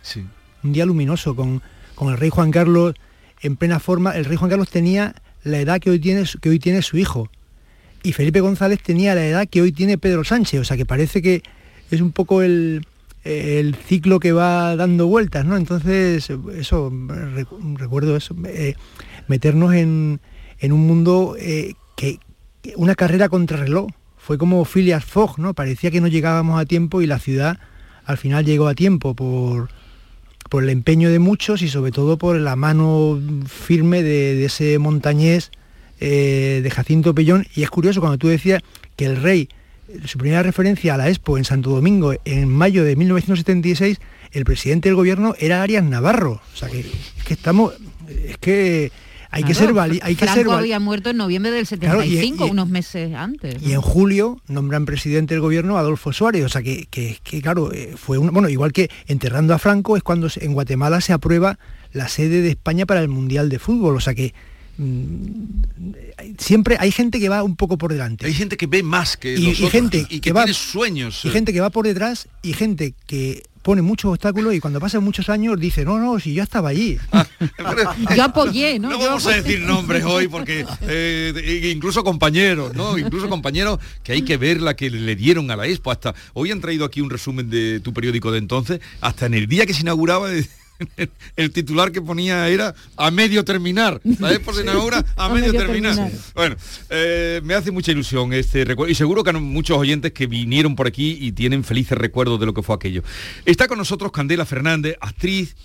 Un 0.61 0.73
día 0.73 0.85
luminoso 0.85 1.37
con, 1.37 1.61
con 1.95 2.11
el 2.11 2.17
rey 2.17 2.29
Juan 2.31 2.51
Carlos 2.51 2.95
en 3.41 3.55
plena 3.55 3.79
forma. 3.79 4.11
El 4.11 4.25
rey 4.25 4.37
Juan 4.37 4.49
Carlos 4.49 4.69
tenía 4.69 5.15
la 5.43 5.59
edad 5.59 5.79
que 5.79 5.89
hoy 5.89 5.99
tiene, 5.99 6.23
que 6.41 6.49
hoy 6.49 6.59
tiene 6.59 6.81
su 6.81 6.97
hijo. 6.97 7.29
Y 8.03 8.13
Felipe 8.13 8.39
González 8.41 8.81
tenía 8.81 9.15
la 9.15 9.25
edad 9.25 9.47
que 9.47 9.61
hoy 9.61 9.71
tiene 9.71 9.97
Pedro 9.97 10.23
Sánchez. 10.23 10.59
O 10.59 10.63
sea 10.63 10.77
que 10.77 10.85
parece 10.85 11.21
que 11.21 11.41
es 11.91 12.01
un 12.01 12.11
poco 12.11 12.41
el, 12.41 12.85
el 13.23 13.75
ciclo 13.75 14.19
que 14.19 14.31
va 14.31 14.75
dando 14.75 15.07
vueltas, 15.07 15.45
¿no? 15.45 15.57
Entonces, 15.57 16.29
eso, 16.29 16.91
recu- 16.91 17.77
recuerdo 17.77 18.15
eso, 18.15 18.35
eh, 18.45 18.75
meternos 19.27 19.73
en, 19.73 20.19
en 20.59 20.71
un 20.71 20.85
mundo 20.85 21.35
eh, 21.39 21.73
que, 21.95 22.19
una 22.75 22.95
carrera 22.95 23.29
contra 23.29 23.57
reloj. 23.57 23.87
Fue 24.17 24.39
como 24.39 24.65
Phileas 24.65 25.05
Fogg, 25.05 25.37
¿no? 25.37 25.53
Parecía 25.53 25.91
que 25.91 26.01
no 26.01 26.07
llegábamos 26.07 26.59
a 26.59 26.65
tiempo 26.65 27.03
y 27.03 27.05
la 27.05 27.19
ciudad 27.19 27.59
al 28.05 28.17
final 28.17 28.43
llegó 28.43 28.67
a 28.67 28.73
tiempo 28.73 29.13
por, 29.13 29.69
por 30.55 30.63
el 30.63 30.69
empeño 30.69 31.09
de 31.11 31.19
muchos 31.19 31.61
y 31.61 31.67
sobre 31.67 31.91
todo 31.91 32.17
por 32.17 32.39
la 32.39 32.55
mano 32.55 33.19
firme 33.45 34.01
de, 34.03 34.45
ese 34.45 34.79
montañés 34.79 35.51
eh, 35.99 36.61
de 36.63 36.71
Jacinto 36.71 37.13
Pellón. 37.13 37.45
Y 37.55 37.63
es 37.63 37.69
curioso 37.69 37.99
cuando 37.99 38.17
tú 38.17 38.29
decías 38.29 38.63
que 38.95 39.05
el 39.05 39.21
rey, 39.21 39.49
su 40.05 40.17
primera 40.17 40.43
referencia 40.43 40.93
a 40.93 40.97
la 40.97 41.09
Expo 41.09 41.37
en 41.37 41.43
Santo 41.43 41.71
Domingo 41.71 42.13
en 42.23 42.47
mayo 42.47 42.85
de 42.85 42.95
1976, 42.95 43.99
el 44.31 44.45
presidente 44.45 44.87
del 44.87 44.95
gobierno 44.95 45.35
era 45.39 45.61
Arias 45.61 45.83
Navarro. 45.83 46.39
O 46.53 46.55
sea 46.55 46.69
que 46.69 46.79
es 46.79 47.23
que 47.25 47.33
estamos, 47.33 47.73
es 48.07 48.37
que 48.37 48.93
hay 49.35 49.43
que 49.43 49.53
ser 49.53 49.73
vali- 49.73 49.99
hay 50.01 50.15
que 50.15 50.25
Franco 50.25 50.49
ser 50.51 50.59
había 50.59 50.79
muerto 50.79 51.09
en 51.09 51.17
noviembre 51.17 51.51
del 51.51 51.67
Claro, 51.67 52.03
y- 52.03 52.09
75, 52.09 52.47
y- 52.47 52.49
unos 52.51 52.69
meses 52.69 53.13
antes. 53.13 53.61
y 53.61 53.73
en 53.73 53.81
julio 53.81 54.39
nombran 54.47 54.85
presidente 54.85 55.33
del 55.33 55.41
gobierno 55.41 55.77
a 55.77 55.81
Adolfo 55.81 56.13
Suárez, 56.13 56.43
o 56.45 56.49
sea 56.49 56.61
que, 56.63 56.87
que, 56.89 57.17
que, 57.23 57.41
claro, 57.41 57.71
eh, 57.73 57.93
fue 57.97 58.17
un, 58.17 58.31
bueno, 58.31 58.49
igual 58.49 58.71
que 58.71 58.89
enterrando 59.07 59.53
a 59.53 59.59
Franco 59.59 59.97
es 59.97 60.03
cuando 60.03 60.27
en 60.39 60.53
Guatemala 60.53 61.01
se 61.01 61.13
aprueba 61.13 61.59
la 61.93 62.07
sede 62.07 62.41
de 62.41 62.49
España 62.49 62.85
para 62.85 63.01
el 63.01 63.07
Mundial 63.09 63.49
de 63.49 63.59
Fútbol, 63.59 63.95
o 63.95 63.99
sea 63.99 64.13
que 64.15 64.33
mm, 64.77 66.33
siempre 66.37 66.77
hay 66.79 66.91
gente 66.91 67.19
que 67.19 67.29
va 67.29 67.43
un 67.43 67.55
poco 67.55 67.77
por 67.77 67.91
delante. 67.91 68.25
Hay 68.25 68.33
gente 68.33 68.57
que 68.57 68.67
ve 68.67 68.83
más 68.83 69.17
que 69.17 69.35
y, 69.35 69.49
y 69.49 69.55
gente 69.69 69.99
y 70.09 70.19
que 70.19 70.21
que 70.21 70.33
va 70.33 70.43
tiene 70.43 70.53
sueños. 70.53 71.23
y 71.23 71.27
eh. 71.29 71.31
gente 71.31 71.53
que 71.53 71.61
va 71.61 71.69
por 71.69 71.85
detrás 71.85 72.27
y 72.41 72.53
gente 72.53 72.93
que 73.07 73.43
pone 73.65 73.81
muchos 73.81 74.11
obstáculos 74.11 74.53
y 74.53 74.59
cuando 74.59 74.79
pasan 74.79 75.03
muchos 75.03 75.27
años 75.27 75.59
dice, 75.59 75.83
no, 75.83 75.97
no, 75.97 76.19
si 76.19 76.35
yo 76.35 76.43
estaba 76.43 76.69
allí. 76.69 76.99
Yo 78.15 78.23
apoyé, 78.23 78.77
¿no? 78.77 78.91
No 78.91 78.99
Yo 78.99 79.07
vamos 79.07 79.25
a 79.25 79.31
decir 79.31 79.61
nombres 79.61 80.03
hoy 80.05 80.27
porque 80.27 80.63
eh, 80.81 81.71
incluso 81.73 82.03
compañeros, 82.03 82.75
¿no? 82.75 82.95
Incluso 82.95 83.27
compañeros 83.27 83.79
que 84.03 84.11
hay 84.11 84.21
que 84.21 84.37
ver 84.37 84.61
la 84.61 84.75
que 84.75 84.91
le 84.91 85.15
dieron 85.15 85.49
a 85.49 85.55
la 85.55 85.65
Expo. 85.65 85.89
Hasta 85.89 86.13
hoy 86.33 86.51
han 86.51 86.61
traído 86.61 86.85
aquí 86.85 87.01
un 87.01 87.09
resumen 87.09 87.49
de 87.49 87.79
tu 87.79 87.91
periódico 87.91 88.31
de 88.31 88.37
entonces. 88.37 88.81
Hasta 89.01 89.25
en 89.25 89.33
el 89.33 89.47
día 89.47 89.65
que 89.65 89.73
se 89.73 89.81
inauguraba 89.81 90.29
el 91.35 91.51
titular 91.51 91.91
que 91.91 92.01
ponía 92.01 92.47
era 92.47 92.75
a 92.97 93.11
medio 93.11 93.43
terminar. 93.45 94.01
Se 94.03 94.61
inaugura 94.61 95.05
a, 95.15 95.25
A 95.25 95.29
medio, 95.29 95.47
medio 95.47 95.59
terminar. 95.59 95.95
terminar. 95.95 96.19
Bueno, 96.33 96.55
eh, 96.89 97.41
me 97.43 97.53
hace 97.53 97.71
mucha 97.71 97.91
ilusión 97.91 98.33
este 98.33 98.65
recuerdo 98.65 98.91
y 98.91 98.95
seguro 98.95 99.23
que 99.23 99.31
hay 99.31 99.39
muchos 99.39 99.77
oyentes 99.77 100.11
que 100.11 100.27
vinieron 100.27 100.75
por 100.75 100.87
aquí 100.87 101.17
y 101.19 101.31
tienen 101.31 101.63
felices 101.63 101.97
recuerdos 101.97 102.39
de 102.39 102.45
lo 102.45 102.53
que 102.53 102.63
fue 102.63 102.75
aquello. 102.75 103.03
Está 103.45 103.67
con 103.67 103.77
nosotros 103.77 104.11
Candela 104.11 104.45
Fernández, 104.45 104.95
actriz, 105.01 105.55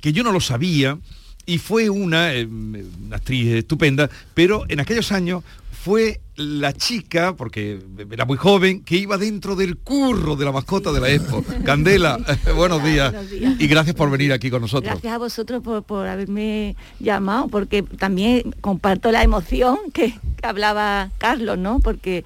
que 0.00 0.12
yo 0.12 0.22
no 0.22 0.32
lo 0.32 0.40
sabía 0.40 0.98
y 1.46 1.58
fue 1.58 1.90
una, 1.90 2.34
eh, 2.34 2.46
una 2.46 3.16
actriz 3.16 3.48
estupenda, 3.48 4.08
pero 4.34 4.64
en 4.68 4.80
aquellos 4.80 5.10
años 5.12 5.42
fue 5.84 6.20
la 6.36 6.72
chica, 6.72 7.34
porque 7.34 7.80
era 8.10 8.24
muy 8.24 8.36
joven, 8.36 8.84
que 8.84 8.96
iba 8.96 9.18
dentro 9.18 9.56
del 9.56 9.76
curro 9.76 10.36
de 10.36 10.44
la 10.44 10.52
mascota 10.52 10.92
de 10.92 11.00
la 11.00 11.10
Expo. 11.10 11.44
Candela, 11.64 12.18
buenos 12.56 12.84
días. 12.84 13.12
buenos 13.12 13.30
días. 13.30 13.54
Y 13.58 13.66
gracias 13.66 13.96
por 13.96 14.08
venir 14.10 14.32
aquí 14.32 14.48
con 14.48 14.62
nosotros. 14.62 14.90
Gracias 14.92 15.12
a 15.12 15.18
vosotros 15.18 15.62
por, 15.62 15.82
por 15.82 16.06
haberme 16.06 16.76
llamado, 17.00 17.48
porque 17.48 17.82
también 17.82 18.54
comparto 18.60 19.10
la 19.10 19.22
emoción 19.24 19.76
que, 19.92 20.10
que 20.40 20.46
hablaba 20.46 21.10
Carlos, 21.18 21.58
¿no? 21.58 21.80
Porque 21.80 22.24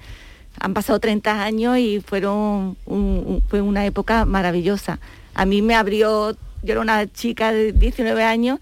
han 0.59 0.73
pasado 0.75 0.99
30 0.99 1.43
años 1.43 1.77
y 1.79 1.99
fueron 1.99 2.77
un- 2.85 3.23
un- 3.25 3.43
fue 3.47 3.61
una 3.61 3.85
época 3.85 4.25
maravillosa. 4.25 4.99
A 5.33 5.45
mí 5.45 5.61
me 5.63 5.73
abrió, 5.75 6.31
yo 6.63 6.71
era 6.73 6.81
una 6.81 7.11
chica 7.11 7.51
de 7.51 7.71
19 7.73 8.23
años, 8.23 8.59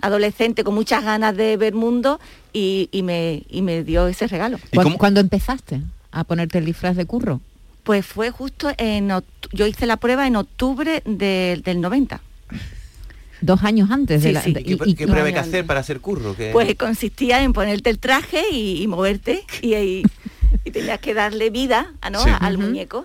adolescente 0.00 0.64
con 0.64 0.74
muchas 0.74 1.02
ganas 1.02 1.34
de 1.36 1.56
ver 1.56 1.74
mundo 1.74 2.20
y, 2.54 2.88
y 2.92 3.02
me, 3.02 3.42
y 3.50 3.60
me 3.60 3.84
dio 3.84 4.06
ese 4.08 4.26
regalo. 4.26 4.58
¿Cuándo, 4.74 4.96
cuándo 4.96 5.20
empezaste 5.20 5.82
a 6.12 6.24
ponerte 6.24 6.56
el 6.58 6.64
disfraz 6.64 6.96
de 6.96 7.04
curro? 7.04 7.42
Pues 7.82 8.06
fue 8.06 8.30
justo 8.30 8.70
en, 8.78 9.12
yo 9.52 9.66
hice 9.66 9.84
la 9.86 9.98
prueba 9.98 10.26
en 10.26 10.36
octubre 10.36 11.02
del- 11.04 11.60
del 11.62 11.80
90. 11.82 12.20
Dos 13.40 13.62
años 13.62 13.90
antes 13.90 14.22
de 14.22 14.28
Sí, 14.28 14.32
la... 14.34 14.42
sí. 14.42 14.52
de- 14.54 14.62
¿Qué, 14.64 14.72
y- 14.86 14.90
y- 14.90 14.94
qué 14.94 15.06
prueba 15.06 15.26
hay 15.26 15.32
que 15.34 15.38
hacer 15.40 15.66
para 15.66 15.80
hacer 15.80 16.00
curro? 16.00 16.34
¿Qué- 16.34 16.50
Pues 16.52 16.74
consistía 16.76 17.42
en 17.42 17.52
ponerte 17.52 17.90
el 17.90 17.98
traje 17.98 18.42
y, 18.50 18.82
y 18.82 18.86
moverte 18.86 19.44
y, 19.60 19.74
y- 19.74 20.02
y 20.64 20.70
tenías 20.70 20.98
que 21.00 21.12
darle 21.12 21.50
vida 21.50 21.92
ah, 22.00 22.08
¿no? 22.10 22.22
Sí. 22.22 22.30
al 22.38 22.56
muñeco. 22.56 23.04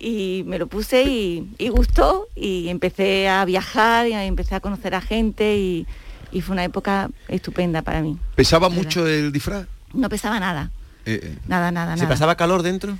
Y 0.00 0.42
me 0.46 0.58
lo 0.58 0.66
puse 0.66 1.04
y, 1.04 1.48
y 1.58 1.68
gustó 1.70 2.28
y 2.36 2.68
empecé 2.68 3.28
a 3.28 3.44
viajar 3.44 4.06
y 4.08 4.12
empecé 4.12 4.54
a 4.56 4.60
conocer 4.60 4.94
a 4.94 5.00
gente 5.00 5.56
y, 5.56 5.86
y 6.32 6.40
fue 6.40 6.52
una 6.54 6.64
época 6.64 7.08
estupenda 7.28 7.82
para 7.82 8.00
mí. 8.02 8.18
¿Pesaba 8.34 8.68
mucho 8.68 9.06
el 9.06 9.32
disfraz? 9.32 9.66
No 9.94 10.08
pesaba 10.08 10.38
nada, 10.40 10.70
Eh, 11.06 11.20
eh. 11.22 11.38
nada, 11.46 11.70
nada, 11.70 11.94
¿Se 11.96 12.02
nada. 12.02 12.08
pasaba 12.14 12.34
calor 12.36 12.62
dentro? 12.62 12.96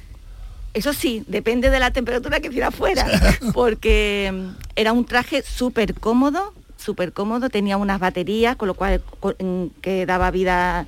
Eso 0.75 0.93
sí, 0.93 1.25
depende 1.27 1.71
de 1.71 1.81
la 1.81 1.91
temperatura 1.91 2.41
que 2.41 2.49
hiciera 2.49 2.69
afuera, 2.69 3.07
porque 3.55 4.31
mm, 4.33 4.49
era 4.77 4.93
un 4.93 5.05
traje 5.05 5.43
súper 5.43 5.95
cómodo, 5.95 6.53
súper 6.77 7.13
cómodo, 7.13 7.49
tenía 7.51 7.77
unas 7.77 7.99
baterías, 8.01 8.57
con 8.57 8.69
lo 8.69 8.75
cual 8.75 9.03
mm, 9.41 9.65
que 9.83 10.07
daba 10.07 10.31
vida 10.31 10.87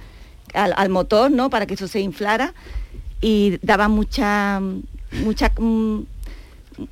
al, 0.54 0.75
al 0.76 0.88
motor, 0.90 1.30
¿no? 1.30 1.50
Para 1.50 1.66
que 1.66 1.75
eso 1.75 1.88
se 1.88 2.00
inflara 2.00 2.54
y 3.20 3.59
daba 3.62 3.88
mucha, 3.88 4.61
mucha, 5.25 5.52
mm, 5.59 6.00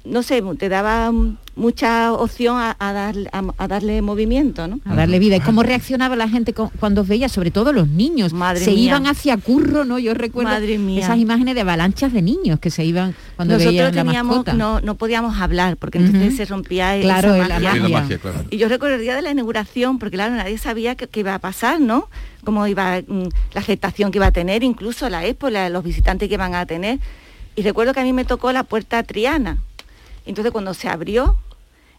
no 0.05 0.23
sé, 0.23 0.43
te 0.59 0.69
daba 0.69 1.11
mm, 1.13 1.37
mucha 1.57 2.13
opción 2.13 2.57
a, 2.59 2.77
a 2.79 2.93
darle, 2.93 3.29
a, 3.33 3.43
a 3.59 3.69
darle 3.69 4.01
movimiento, 4.03 4.69
¿no? 4.69 4.81
a 4.85 4.95
darle 4.95 5.19
vida. 5.19 5.37
¿Y 5.37 5.41
cómo 5.41 5.63
reaccionaba 5.63 6.15
la 6.17 6.29
gente 6.29 6.53
cuando 6.53 7.01
os 7.03 7.09
veía, 7.09 7.29
sobre 7.29 7.51
todo 7.51 7.73
los 7.73 7.89
niños? 7.89 8.33
Madre 8.33 8.65
se 8.65 8.71
mía. 8.73 8.85
iban 8.91 9.07
hacia 9.07 9.37
curro, 9.37 9.85
¿no? 9.85 9.99
Yo 9.99 10.15
recuerdo 10.15 10.51
Madre 10.51 10.79
mía. 10.79 11.01
esas 11.03 11.19
imágenes 11.19 11.55
de 11.55 11.63
avalanchas 11.63 12.13
de 12.13 12.23
niños 12.23 12.61
que 12.61 12.71
se 12.71 12.85
iban 12.85 13.15
cuando 13.37 13.55
Nosotros 13.55 13.73
veían 13.75 13.95
la 13.95 14.03
teníamos, 14.05 14.37
mascota. 14.37 14.53
no, 14.55 14.81
no 14.81 14.95
podíamos 14.97 15.39
hablar 15.41 15.77
porque 15.77 15.99
entonces 15.99 16.37
se 16.37 16.45
rompía 16.45 16.99
Claro, 17.01 17.37
la 17.37 17.49
magia. 17.49 17.61
magia. 17.61 17.83
La 17.83 17.89
magia, 18.01 18.19
claro. 18.19 18.45
Y 18.51 18.57
yo 18.59 18.69
recuerdo 18.69 18.97
el 18.97 19.03
día 19.03 19.17
de 19.17 19.23
la 19.23 19.31
inauguración, 19.31 19.99
porque 19.99 20.17
claro, 20.17 20.35
nadie 20.37 20.59
sabía 20.59 20.95
qué 20.95 21.07
qué 21.09 21.21
iba 21.21 21.35
a 21.35 21.39
pasar, 21.39 21.81
¿no? 21.81 22.09
Cómo 22.45 22.67
iba 22.67 23.01
mm, 23.01 23.23
la 23.55 23.61
aceptación 23.61 24.11
que 24.13 24.19
iba 24.19 24.27
a 24.27 24.33
tener, 24.33 24.63
incluso 24.63 25.09
la 25.09 25.25
expo, 25.27 25.51
la- 25.51 25.71
los 25.71 25.83
visitantes 25.83 26.29
que 26.29 26.35
iban 26.35 26.55
a 26.55 26.67
tener. 26.67 26.99
Y 27.57 27.63
recuerdo 27.63 27.93
que 27.93 28.01
a 28.01 28.05
mí 28.05 28.13
me 28.13 28.25
tocó 28.25 28.53
la 28.53 28.63
puerta 28.63 29.03
Triana. 29.03 29.59
Entonces 30.29 30.53
cuando 30.53 30.75
se 30.75 30.89
abrió, 30.89 31.39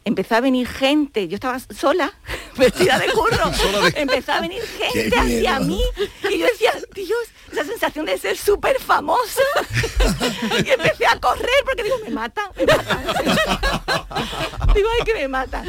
empezó 0.06 0.36
a 0.36 0.42
venir 0.42 0.68
gente, 0.68 1.28
yo 1.28 1.36
estaba 1.36 1.60
sola, 1.60 2.14
vestida 2.58 3.00
de 3.00 3.08
curro, 3.08 3.52
empezó 3.96 4.34
a 4.34 4.42
venir 4.42 4.62
gente 4.62 5.18
hacia 5.18 5.60
mí 5.60 5.82
y 6.30 6.38
yo 6.38 6.46
decía, 6.46 6.74
Dios, 6.94 7.20
esa 7.52 7.66
sensación 7.66 8.06
de 8.06 8.18
ser 8.20 8.38
súper 8.38 8.80
famosa. 8.80 9.42
y 10.64 10.70
empecé 10.70 11.08
a 11.08 11.20
correr 11.20 11.50
porque 11.66 11.84
digo, 11.84 11.98
me 12.04 12.12
matan, 12.12 12.46
me 12.56 12.66
matan. 12.66 13.04
digo, 14.76 14.88
ay, 15.00 15.06
que 15.06 15.14
me 15.16 15.28
matan. 15.28 15.66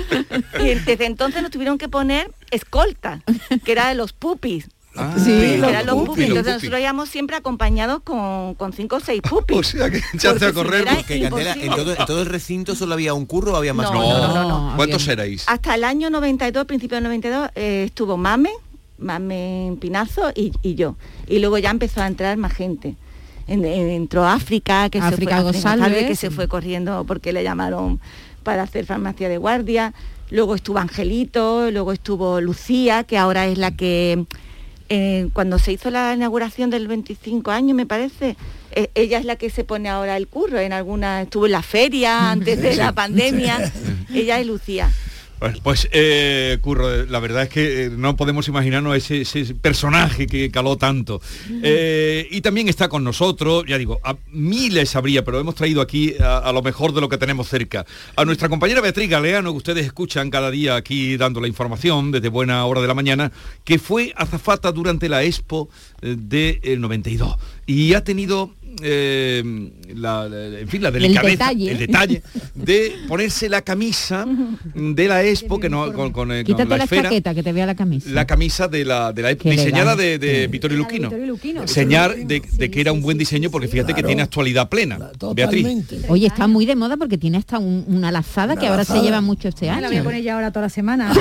Y 0.60 0.74
desde 0.74 1.06
entonces 1.06 1.40
nos 1.40 1.50
tuvieron 1.50 1.78
que 1.78 1.88
poner 1.88 2.30
escolta, 2.50 3.22
que 3.64 3.72
era 3.72 3.88
de 3.88 3.94
los 3.94 4.12
pupis. 4.12 4.68
Ah, 4.96 5.14
Sí, 5.16 5.56
los 5.58 5.66
que 5.68 5.72
eran 5.72 5.86
los 5.86 5.96
pupis, 6.04 6.24
Entonces 6.28 6.54
nosotros 6.54 6.80
íbamos 6.80 7.08
siempre 7.08 7.36
acompañados 7.36 8.00
con, 8.02 8.54
con 8.54 8.72
cinco 8.72 8.96
o 8.96 9.00
seis 9.00 9.22
pupis. 9.28 9.56
O 9.56 9.62
sea 9.62 9.88
que 9.90 9.98
echaste 10.14 10.28
a 10.28 10.30
Porque 10.30 10.46
si 10.48 10.52
correr. 10.54 10.84
no 10.84 10.90
era 10.90 10.96
Porque, 10.96 11.20
Candela, 11.20 11.52
en 11.54 11.70
todo, 11.70 11.92
en 11.96 12.06
todo 12.06 12.22
el 12.22 12.26
recinto 12.26 12.74
solo 12.74 12.94
había 12.94 13.14
un 13.14 13.24
curro 13.26 13.52
o 13.52 13.56
había 13.56 13.72
más 13.72 13.86
No, 13.92 13.92
curros? 14.02 14.34
no, 14.34 14.34
no, 14.48 14.70
no. 14.70 14.76
¿Cuántos 14.76 15.06
erais? 15.08 15.44
Hasta 15.46 15.74
el 15.76 15.84
año 15.84 16.10
92, 16.10 16.64
principio 16.66 16.96
del 16.96 17.04
92, 17.04 17.50
eh, 17.54 17.84
estuvo 17.86 18.16
Mame, 18.16 18.50
Mame 18.98 19.76
Pinazo 19.80 20.30
y, 20.34 20.52
y 20.62 20.74
yo. 20.74 20.96
Y 21.28 21.38
luego 21.38 21.58
ya 21.58 21.70
empezó 21.70 22.02
a 22.02 22.06
entrar 22.06 22.36
más 22.36 22.52
gente. 22.52 22.96
En- 23.46 23.64
en- 23.64 23.90
entró 23.90 24.26
África, 24.26 24.88
que 24.90 24.98
África 24.98 25.36
se 25.38 25.42
fue, 25.42 25.52
González. 25.52 26.06
que 26.06 26.16
se 26.16 26.30
fue 26.30 26.48
corriendo 26.48 27.04
porque 27.06 27.32
le 27.32 27.42
llamaron 27.42 28.00
para 28.42 28.62
hacer 28.64 28.86
farmacia 28.86 29.28
de 29.28 29.38
guardia. 29.38 29.92
Luego 30.30 30.54
estuvo 30.54 30.78
Angelito, 30.78 31.70
luego 31.70 31.92
estuvo 31.92 32.40
Lucía, 32.40 33.02
que 33.04 33.18
ahora 33.18 33.46
es 33.46 33.58
la 33.58 33.70
que 33.72 34.24
eh, 34.90 35.28
cuando 35.32 35.60
se 35.60 35.70
hizo 35.70 35.88
la 35.88 36.12
inauguración 36.14 36.68
del 36.68 36.88
25 36.88 37.52
años, 37.52 37.76
me 37.76 37.86
parece, 37.86 38.36
eh, 38.72 38.90
ella 38.96 39.18
es 39.18 39.24
la 39.24 39.36
que 39.36 39.48
se 39.48 39.62
pone 39.62 39.88
ahora 39.88 40.16
el 40.16 40.26
curro. 40.26 40.58
En 40.58 40.72
alguna, 40.72 41.22
estuvo 41.22 41.46
en 41.46 41.52
la 41.52 41.62
feria 41.62 42.30
antes 42.32 42.60
de 42.60 42.74
la 42.74 42.92
pandemia, 42.92 43.72
ella 44.12 44.40
es 44.40 44.46
Lucía. 44.46 44.90
Bueno, 45.40 45.56
pues 45.62 45.88
eh, 45.92 46.58
Curro, 46.60 47.06
la 47.06 47.18
verdad 47.18 47.44
es 47.44 47.48
que 47.48 47.84
eh, 47.84 47.90
no 47.90 48.14
podemos 48.14 48.46
imaginarnos 48.48 48.94
ese, 48.94 49.22
ese 49.22 49.54
personaje 49.54 50.26
que 50.26 50.50
caló 50.50 50.76
tanto. 50.76 51.22
Eh, 51.62 52.28
y 52.30 52.42
también 52.42 52.68
está 52.68 52.88
con 52.90 53.02
nosotros, 53.02 53.64
ya 53.66 53.78
digo, 53.78 54.00
a 54.04 54.16
miles 54.32 54.94
habría, 54.96 55.24
pero 55.24 55.40
hemos 55.40 55.54
traído 55.54 55.80
aquí 55.80 56.14
a, 56.20 56.38
a 56.38 56.52
lo 56.52 56.60
mejor 56.62 56.92
de 56.92 57.00
lo 57.00 57.08
que 57.08 57.16
tenemos 57.16 57.48
cerca. 57.48 57.86
A 58.16 58.24
nuestra 58.26 58.50
compañera 58.50 58.82
Beatriz 58.82 59.08
Galeano, 59.08 59.52
que 59.52 59.56
ustedes 59.56 59.86
escuchan 59.86 60.28
cada 60.28 60.50
día 60.50 60.76
aquí 60.76 61.16
dando 61.16 61.40
la 61.40 61.48
información 61.48 62.10
desde 62.12 62.28
buena 62.28 62.62
hora 62.66 62.82
de 62.82 62.88
la 62.88 62.94
mañana, 62.94 63.32
que 63.64 63.78
fue 63.78 64.12
azafata 64.16 64.72
durante 64.72 65.08
la 65.08 65.22
Expo 65.24 65.70
eh, 66.02 66.16
del 66.18 66.82
92. 66.82 67.36
Y 67.66 67.94
ha 67.94 68.04
tenido... 68.04 68.54
eh, 68.82 69.42
la, 69.94 70.26
en 70.26 70.68
fin, 70.68 70.82
la 70.82 70.90
delicadeza, 70.92 71.30
detalle. 71.48 71.70
el 71.72 71.78
detalle 71.78 72.22
de 72.54 72.92
ponerse 73.08 73.48
la 73.48 73.62
camisa 73.62 74.24
de 74.74 75.08
la 75.08 75.24
Expo 75.30 75.58
que 75.60 75.68
no 75.68 75.92
con, 75.92 76.12
con, 76.12 76.30
eh, 76.32 76.36
con 76.38 76.44
Quítate 76.44 76.68
la 76.68 76.76
la, 76.78 76.84
esfera 76.84 77.02
chaqueta 77.04 77.34
que 77.34 77.42
te 77.42 77.52
vea 77.52 77.66
la 77.66 77.74
camisa. 77.74 78.10
la 78.10 78.26
camisa 78.26 78.68
de 78.68 78.84
la, 78.84 79.12
de 79.12 79.34
diseñada 79.34 79.96
de, 79.96 80.18
de 80.18 80.46
Vittorio 80.48 80.76
Luquino. 80.76 81.08
Vittorio 81.08 81.26
Luquino. 81.26 81.66
Señal 81.68 82.26
de, 82.26 82.40
de 82.40 82.70
que 82.70 82.80
era 82.80 82.92
un 82.92 83.00
buen 83.02 83.18
diseño 83.18 83.50
porque 83.50 83.68
fíjate 83.68 83.94
que 83.94 84.02
tiene 84.02 84.22
actualidad 84.22 84.68
plena. 84.68 85.10
Beatriz. 85.34 85.66
Oye, 86.08 86.26
está 86.26 86.46
muy 86.46 86.66
de 86.66 86.76
moda 86.76 86.96
porque 86.96 87.18
tiene 87.18 87.38
hasta 87.38 87.58
un- 87.58 87.84
una 87.88 88.10
lazada 88.12 88.56
que 88.56 88.66
ahora 88.66 88.84
se 88.84 89.00
lleva 89.00 89.20
mucho 89.20 89.48
este 89.48 89.66
Me 89.70 89.80
la 89.80 89.88
voy 89.88 89.96
a 89.96 90.00
año. 90.00 90.04
poner 90.04 90.22
ya 90.22 90.34
ahora 90.34 90.50
toda 90.50 90.66
la 90.66 90.70
semana. 90.70 91.12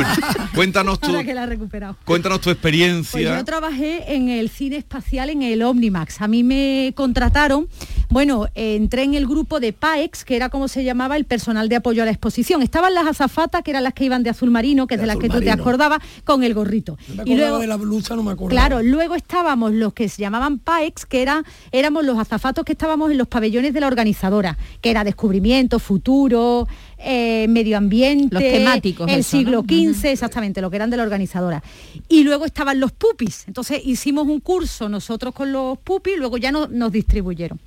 Cuéntanos 0.55 0.99
tu, 0.99 1.07
Ahora 1.11 1.23
que 1.23 1.33
la 1.33 1.43
he 1.43 1.47
recuperado. 1.47 1.95
cuéntanos 2.05 2.39
tu 2.39 2.45
Pues 2.45 2.55
experiencia. 2.55 3.37
yo 3.37 3.45
trabajé 3.45 4.13
en 4.15 4.29
el 4.29 4.49
cine 4.49 4.77
espacial 4.77 5.29
en 5.29 5.43
el 5.43 5.61
Omnimax. 5.61 6.21
A 6.21 6.27
mí 6.27 6.43
me 6.43 6.93
contrataron, 6.95 7.67
bueno, 8.09 8.47
eh, 8.55 8.75
entré 8.75 9.03
en 9.03 9.13
el 9.13 9.27
grupo 9.27 9.59
de 9.59 9.71
PAEX, 9.71 10.25
que 10.25 10.35
era 10.35 10.49
como 10.49 10.67
se 10.67 10.83
llamaba 10.83 11.15
el 11.15 11.25
personal 11.25 11.69
de 11.69 11.75
apoyo 11.75 12.01
a 12.01 12.05
la 12.05 12.11
exposición. 12.11 12.61
Estaban 12.63 12.93
las 12.93 13.05
azafatas, 13.05 13.61
que 13.63 13.69
eran 13.71 13.83
las 13.83 13.93
que 13.93 14.05
iban 14.05 14.23
de 14.23 14.31
azul 14.31 14.49
marino, 14.49 14.87
que 14.87 14.95
es 14.95 15.01
de, 15.01 15.07
las 15.07 15.17
que 15.17 15.29
tú 15.29 15.39
te 15.39 15.51
acordabas, 15.51 15.99
con 16.23 16.43
el 16.43 16.53
gorrito. 16.55 16.97
Me 17.15 17.23
Y 17.25 17.35
luego, 17.35 17.59
de 17.59 17.67
la 17.67 17.77
blusa, 17.77 18.15
no 18.15 18.23
me 18.23 18.31
acuerdo. 18.31 18.49
Claro, 18.49 18.81
luego 18.81 19.15
estábamos 19.15 19.73
los 19.73 19.93
que 19.93 20.09
se 20.09 20.21
llamaban 20.21 20.57
PAEX, 20.59 21.05
que 21.05 21.21
era, 21.21 21.43
éramos 21.71 22.03
los 22.03 22.17
azafatos 22.17 22.65
que 22.65 22.71
estábamos 22.71 23.11
en 23.11 23.17
los 23.19 23.27
pabellones 23.27 23.73
de 23.73 23.79
la 23.79 23.87
organizadora, 23.87 24.57
que 24.81 24.89
era 24.89 25.03
descubrimiento, 25.03 25.77
futuro, 25.77 26.67
eh, 26.97 27.45
medio 27.47 27.77
ambiente, 27.77 28.33
Los 28.33 28.43
temáticos, 28.43 29.07
el 29.09 29.19
eso, 29.19 29.37
siglo 29.37 29.63
¿no? 29.63 29.93
XV, 29.93 30.05
exactamente, 30.11 30.61
lo 30.61 30.69
que 30.69 30.75
eran 30.77 30.89
de 30.89 30.97
la 30.97 31.03
organizadora. 31.03 31.63
Y 32.09 32.23
luego 32.23 32.45
estaban 32.45 32.79
los 32.79 32.91
pupis, 32.91 33.43
entonces 33.47 33.81
hicimos 33.85 34.27
un 34.27 34.39
curso 34.39 34.89
nosotros 34.89 35.33
con 35.33 35.51
los 35.53 35.77
pupis, 35.77 36.17
luego 36.17 36.37
ya 36.37 36.51
no- 36.51 36.67
nos 36.67 36.91
distribuyeron. 36.91 37.59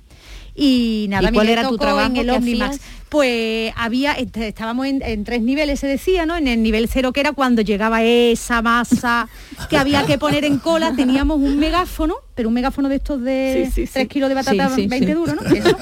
Y 0.55 1.07
nada, 1.09 1.29
¿Y 1.29 1.33
cuál 1.33 1.47
me 1.47 1.53
era 1.53 1.67
tu 1.67 1.77
trabajo? 1.77 2.07
en 2.11 2.17
el 2.17 2.25
¿Qué 2.27 2.31
Omnimax. 2.31 2.79
Pues 3.09 3.71
había, 3.75 4.13
est- 4.13 4.35
estábamos 4.37 4.87
en, 4.87 5.01
en 5.03 5.23
tres 5.23 5.41
niveles, 5.41 5.79
se 5.79 5.85
decía, 5.87 6.25
¿no? 6.25 6.35
En 6.35 6.47
el 6.47 6.63
nivel 6.63 6.87
cero, 6.91 7.13
que 7.13 7.19
era 7.19 7.31
cuando 7.31 7.61
llegaba 7.61 8.01
esa 8.03 8.61
masa 8.63 9.27
que 9.69 9.77
había 9.77 10.05
que 10.05 10.17
poner 10.17 10.45
en 10.45 10.57
cola, 10.57 10.93
teníamos 10.95 11.37
un 11.37 11.59
megáfono, 11.59 12.15
pero 12.33 12.49
un 12.49 12.55
megáfono 12.55 12.89
de 12.89 12.95
estos 12.95 13.21
de 13.21 13.65
Sí, 13.67 13.71
sí, 13.71 13.85
sí. 13.87 13.93
3 13.93 14.07
kilos 14.07 14.29
de 14.29 14.35
batata 14.35 14.69
Sí, 14.69 14.83
sí, 14.83 14.87
20 14.87 15.07
sí. 15.07 15.13
duro, 15.13 15.35
¿no? 15.35 15.41
Eso. 15.55 15.77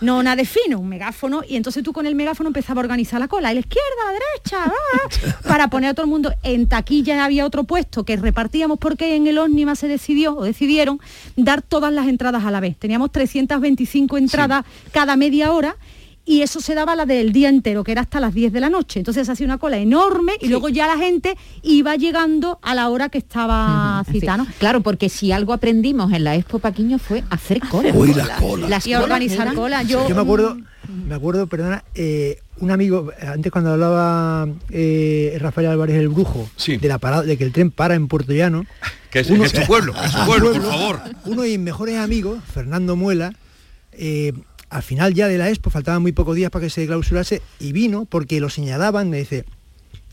No 0.00 0.22
nada 0.22 0.36
de 0.36 0.44
fino, 0.44 0.78
un 0.78 0.88
megáfono, 0.88 1.42
y 1.46 1.56
entonces 1.56 1.82
tú 1.82 1.92
con 1.92 2.06
el 2.06 2.14
megáfono 2.14 2.48
empezabas 2.48 2.82
a 2.82 2.86
organizar 2.86 3.20
la 3.20 3.28
cola, 3.28 3.50
a 3.50 3.54
la 3.54 3.60
izquierda, 3.60 4.02
a 4.02 4.12
la 4.12 4.18
derecha, 4.18 4.64
ah, 4.64 5.48
para 5.48 5.68
poner 5.68 5.90
a 5.90 5.94
todo 5.94 6.04
el 6.04 6.10
mundo. 6.10 6.32
En 6.42 6.68
taquilla 6.68 7.24
había 7.24 7.44
otro 7.44 7.64
puesto 7.64 8.04
que 8.04 8.16
repartíamos 8.16 8.78
porque 8.78 9.16
en 9.16 9.26
el 9.26 9.38
Ómnima 9.38 9.76
se 9.76 9.88
decidió, 9.88 10.36
o 10.36 10.44
decidieron, 10.44 11.00
dar 11.36 11.62
todas 11.62 11.92
las 11.92 12.08
entradas 12.08 12.44
a 12.44 12.50
la 12.50 12.60
vez. 12.60 12.76
Teníamos 12.78 13.12
325 13.12 14.16
entradas 14.16 14.64
cada 14.92 15.16
media 15.16 15.52
hora. 15.52 15.76
Y 16.30 16.42
eso 16.42 16.60
se 16.60 16.74
daba 16.74 16.94
la 16.94 17.06
del 17.06 17.32
día 17.32 17.48
entero, 17.48 17.82
que 17.82 17.90
era 17.92 18.02
hasta 18.02 18.20
las 18.20 18.32
10 18.34 18.52
de 18.52 18.60
la 18.60 18.70
noche. 18.70 19.00
Entonces 19.00 19.28
hacía 19.28 19.44
una 19.46 19.58
cola 19.58 19.78
enorme 19.78 20.32
y 20.40 20.46
luego 20.48 20.68
ya 20.68 20.86
la 20.86 20.96
gente 20.96 21.36
iba 21.62 21.96
llegando 21.96 22.58
a 22.62 22.74
la 22.76 22.88
hora 22.88 23.08
que 23.08 23.18
estaba 23.18 24.04
citada, 24.10 24.36
¿no? 24.36 24.46
Claro, 24.60 24.80
porque 24.80 25.08
si 25.08 25.32
algo 25.32 25.52
aprendimos 25.52 26.12
en 26.12 26.22
la 26.22 26.36
Expo 26.36 26.60
Paquiño 26.60 26.98
fue 26.98 27.24
hacer 27.30 27.58
cola. 27.60 27.90
Uy, 27.94 28.14
las 28.14 28.30
colas. 28.40 28.70
Las 28.70 28.86
Y 28.86 28.90
colas 28.90 29.02
organizar 29.04 29.40
eran- 29.42 29.54
cola. 29.56 29.82
Yo, 29.82 30.08
Yo 30.08 30.14
me 30.14 30.20
acuerdo, 30.22 30.56
me 31.08 31.14
acuerdo, 31.16 31.46
perdona, 31.48 31.82
eh, 31.96 32.38
un 32.60 32.70
amigo, 32.70 33.10
antes 33.26 33.50
cuando 33.50 33.72
hablaba 33.72 34.46
eh, 34.70 35.36
Rafael 35.40 35.66
Álvarez 35.66 35.96
el 35.96 36.10
Brujo, 36.10 36.48
Sí. 36.54 36.76
de 36.76 36.86
la 36.88 36.98
parada, 36.98 37.22
de 37.24 37.36
que 37.36 37.42
el 37.44 37.52
tren 37.52 37.72
para 37.72 37.96
en 37.96 38.06
Puerto 38.06 38.32
Llano, 38.32 38.66
Que 39.10 39.18
es, 39.20 39.30
Uno- 39.30 39.40
que 39.40 39.46
es 39.46 39.52
tu 39.52 39.62
pueblo, 39.66 39.92
es 40.00 40.12
tu 40.12 40.24
pueblo, 40.26 40.52
por 40.52 40.62
favor. 40.62 41.00
uno 41.24 41.42
de 41.42 41.48
mis 41.48 41.58
mejores 41.58 41.98
amigos, 41.98 42.38
Fernando 42.54 42.94
Muela, 42.94 43.32
eh, 43.92 44.32
al 44.70 44.82
final 44.82 45.12
ya 45.14 45.28
de 45.28 45.36
la 45.38 45.48
expo, 45.50 45.68
faltaban 45.70 46.00
muy 46.02 46.12
pocos 46.12 46.34
días 46.36 46.50
para 46.50 46.64
que 46.64 46.70
se 46.70 46.86
clausurase, 46.86 47.42
y 47.58 47.72
vino 47.72 48.04
porque 48.06 48.40
lo 48.40 48.48
señalaban, 48.48 49.10
me 49.10 49.18
dice, 49.18 49.44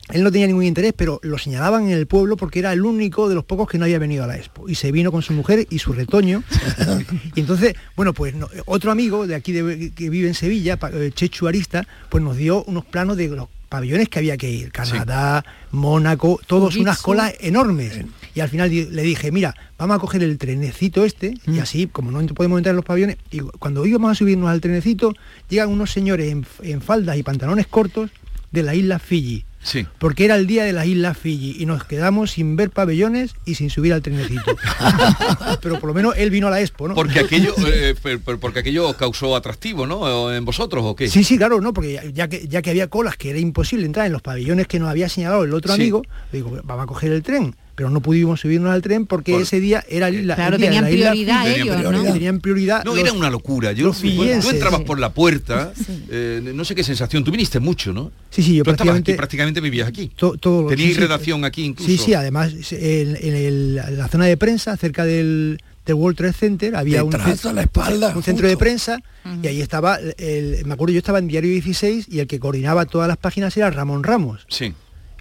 él 0.10 0.24
no 0.24 0.32
tenía 0.32 0.48
ningún 0.48 0.64
interés, 0.64 0.94
pero 0.96 1.20
lo 1.22 1.38
señalaban 1.38 1.84
en 1.86 1.92
el 1.92 2.08
pueblo 2.08 2.38
porque 2.38 2.60
era 2.60 2.72
el 2.74 2.84
único 2.84 3.28
de 3.30 3.36
los 3.36 3.44
pocos 3.44 3.68
que 3.68 3.78
no 3.78 3.84
había 3.86 4.00
venido 4.00 4.24
a 4.24 4.28
la 4.28 4.38
expo. 4.38 4.70
Y 4.70 4.76
se 4.76 4.92
vino 4.94 5.12
con 5.12 5.22
su 5.22 5.34
mujer 5.34 5.68
y 5.70 5.80
su 5.80 5.92
retoño. 5.94 6.44
y 7.36 7.40
entonces, 7.42 7.76
bueno, 7.96 8.14
pues 8.14 8.34
no- 8.34 8.48
otro 8.68 8.92
amigo 8.92 9.28
de 9.28 9.36
aquí 9.36 9.52
de- 9.52 9.92
que 9.92 10.10
vive 10.10 10.30
en 10.30 10.34
Sevilla, 10.34 10.80
eh, 10.94 11.12
Chechu 11.14 11.48
Arista, 11.48 11.86
pues 12.10 12.24
nos 12.24 12.38
dio 12.38 12.64
unos 12.64 12.86
planos 12.86 13.18
de 13.18 13.28
los 13.28 13.50
pabellones 13.68 14.08
que 14.08 14.20
había 14.20 14.38
que 14.38 14.50
ir. 14.50 14.72
Canadá, 14.72 15.44
Mónaco, 15.72 16.40
todos 16.48 16.78
unas 16.78 17.02
colas 17.02 17.34
enormes. 17.42 18.00
Y 18.38 18.40
al 18.40 18.50
final 18.50 18.70
le 18.70 19.02
dije, 19.02 19.32
mira, 19.32 19.56
vamos 19.80 19.96
a 19.98 20.00
coger 20.00 20.22
el 20.22 20.38
trenecito 20.38 21.04
este, 21.06 21.34
y 21.48 21.58
así, 21.58 21.88
como 21.88 22.12
no 22.12 22.24
podemos 22.36 22.60
entrar 22.60 22.74
en 22.74 22.76
los 22.76 22.86
pabellones, 22.86 23.18
y 23.32 23.40
cuando 23.40 23.84
íbamos 23.84 24.12
a 24.12 24.16
subirnos 24.16 24.48
al 24.50 24.62
trenecito, 24.62 25.14
llegan 25.50 25.70
unos 25.70 25.92
señores 25.92 26.32
en, 26.32 26.46
en 26.62 26.82
faldas 26.82 27.18
y 27.18 27.24
pantalones 27.24 27.66
cortos 27.66 28.12
de 28.52 28.62
la 28.62 28.76
isla 28.76 29.00
Fiji 29.00 29.44
Sí. 29.64 29.86
porque 30.00 30.24
era 30.24 30.36
el 30.36 30.46
día 30.48 30.64
de 30.64 30.72
las 30.72 30.86
Islas 30.86 31.18
Fiji 31.18 31.58
y 31.60 31.66
nos 31.66 31.84
quedamos 31.84 32.32
sin 32.32 32.56
ver 32.56 32.70
pabellones 32.70 33.34
y 33.44 33.56
sin 33.56 33.70
subir 33.72 33.92
al 33.92 34.02
trenecito. 34.04 34.56
Pero 35.62 35.80
por 35.80 35.88
lo 35.88 35.94
menos 35.94 36.14
él 36.16 36.30
vino 36.30 36.48
a 36.48 36.52
la 36.52 36.62
expo, 36.62 36.88
¿no? 36.88 36.96
Porque 36.96 37.20
aquello, 37.20 37.54
eh, 37.68 37.94
per- 38.02 38.20
porque 38.40 38.60
aquello 38.60 38.94
causó 38.96 39.36
atractivo, 39.36 39.86
¿no? 39.88 40.32
¿En 40.34 40.46
vosotros 40.46 40.84
o 40.86 40.96
qué? 40.96 41.10
Sí, 41.10 41.24
sí, 41.24 41.38
claro, 41.38 41.60
no, 41.60 41.74
porque 41.74 42.12
ya, 42.14 42.28
que, 42.30 42.48
ya 42.48 42.62
que 42.62 42.70
había 42.70 42.88
colas 42.88 43.18
que 43.18 43.32
era 43.32 43.40
imposible 43.40 43.86
entrar 43.86 44.06
en 44.06 44.14
los 44.14 44.22
pabellones 44.22 44.68
que 44.68 44.80
nos 44.80 44.90
había 44.90 45.10
señalado 45.10 45.44
el 45.44 45.54
otro 45.54 45.74
Sí. 45.74 45.82
amigo, 45.82 46.04
digo, 46.32 46.60
vamos 46.64 46.84
a 46.84 46.88
coger 46.88 47.12
el 47.12 47.24
tren. 47.24 47.56
Pero 47.78 47.92
no 47.92 48.02
pudimos 48.02 48.40
subirnos 48.40 48.72
al 48.72 48.82
tren 48.82 49.06
porque 49.06 49.34
Por- 49.34 49.44
ese 49.44 49.60
día 49.60 49.86
era 49.88 50.08
el, 50.08 50.26
la, 50.26 50.34
Claro, 50.34 50.56
el 50.56 50.62
día 50.62 50.70
tenían 50.72 50.84
la 50.86 50.90
isla 50.92 51.10
prioridad 51.12 51.42
Fiji. 51.46 51.54
ellos, 51.62 51.76
Tenían 51.76 51.84
¿no? 51.84 51.90
prioridad. 51.92 52.14
Tenían 52.16 52.40
prioridad. 52.40 52.84
No, 52.86 52.92
los- 52.96 53.00
era 53.04 53.14
una 53.14 53.30
locura. 53.30 53.72
Yo, 53.72 53.94
fillenses. 53.94 54.44
tú 54.44 54.50
entrabas 54.50 54.80
Sí. 54.80 54.86
por 54.86 55.00
la 55.00 55.14
puerta, 55.14 55.74
eh, 56.10 56.42
no 56.56 56.66
sé 56.66 56.74
qué 56.74 56.84
sensación. 56.84 57.24
Tú 57.24 57.30
viniste 57.30 57.60
mucho, 57.60 57.94
¿no? 57.94 58.12
Sí, 58.32 58.42
sí, 58.42 58.56
yo 58.56 58.64
Tú 58.64 58.72
aquí, 58.72 58.78
prácticamente... 58.78 59.14
prácticamente 59.16 59.62
vivías 59.62 59.88
aquí. 59.88 60.12
to- 60.16 60.38
todo 60.38 60.70
sí, 60.72 60.76
sí. 60.76 60.94
redacción 60.96 61.46
aquí 61.46 61.66
incluso. 61.66 61.92
Sí, 61.92 62.00
sí, 62.00 62.14
además 62.16 62.52
en, 62.72 63.16
en 63.16 63.36
el- 63.36 63.80
en 63.88 63.98
la 64.00 64.08
zona 64.08 64.26
de 64.26 64.38
prensa, 64.38 64.76
cerca 64.76 65.06
del, 65.06 65.60
del 65.86 65.96
World 65.96 66.18
Trade 66.18 66.34
Center, 66.34 66.76
había 66.76 67.04
un, 67.04 67.12
Detrás, 67.12 67.40
ce- 67.42 67.48
a 67.50 67.54
la 67.54 67.62
espalda, 67.62 68.12
un 68.16 68.24
centro 68.24 68.48
de 68.48 68.58
prensa 68.58 69.00
y 69.44 69.46
ahí 69.48 69.62
estaba, 69.62 70.00
el, 70.18 70.66
me 70.66 70.74
acuerdo 70.74 70.94
yo 70.94 70.98
estaba 70.98 71.20
en 71.20 71.28
Diario 71.28 71.52
16 71.52 72.08
y 72.10 72.20
el 72.22 72.26
que 72.28 72.40
coordinaba 72.40 72.86
todas 72.88 73.08
las 73.08 73.18
páginas 73.18 73.56
era 73.56 73.70
Ramón 73.70 74.04
Ramos. 74.04 74.48
Sí. 74.50 74.74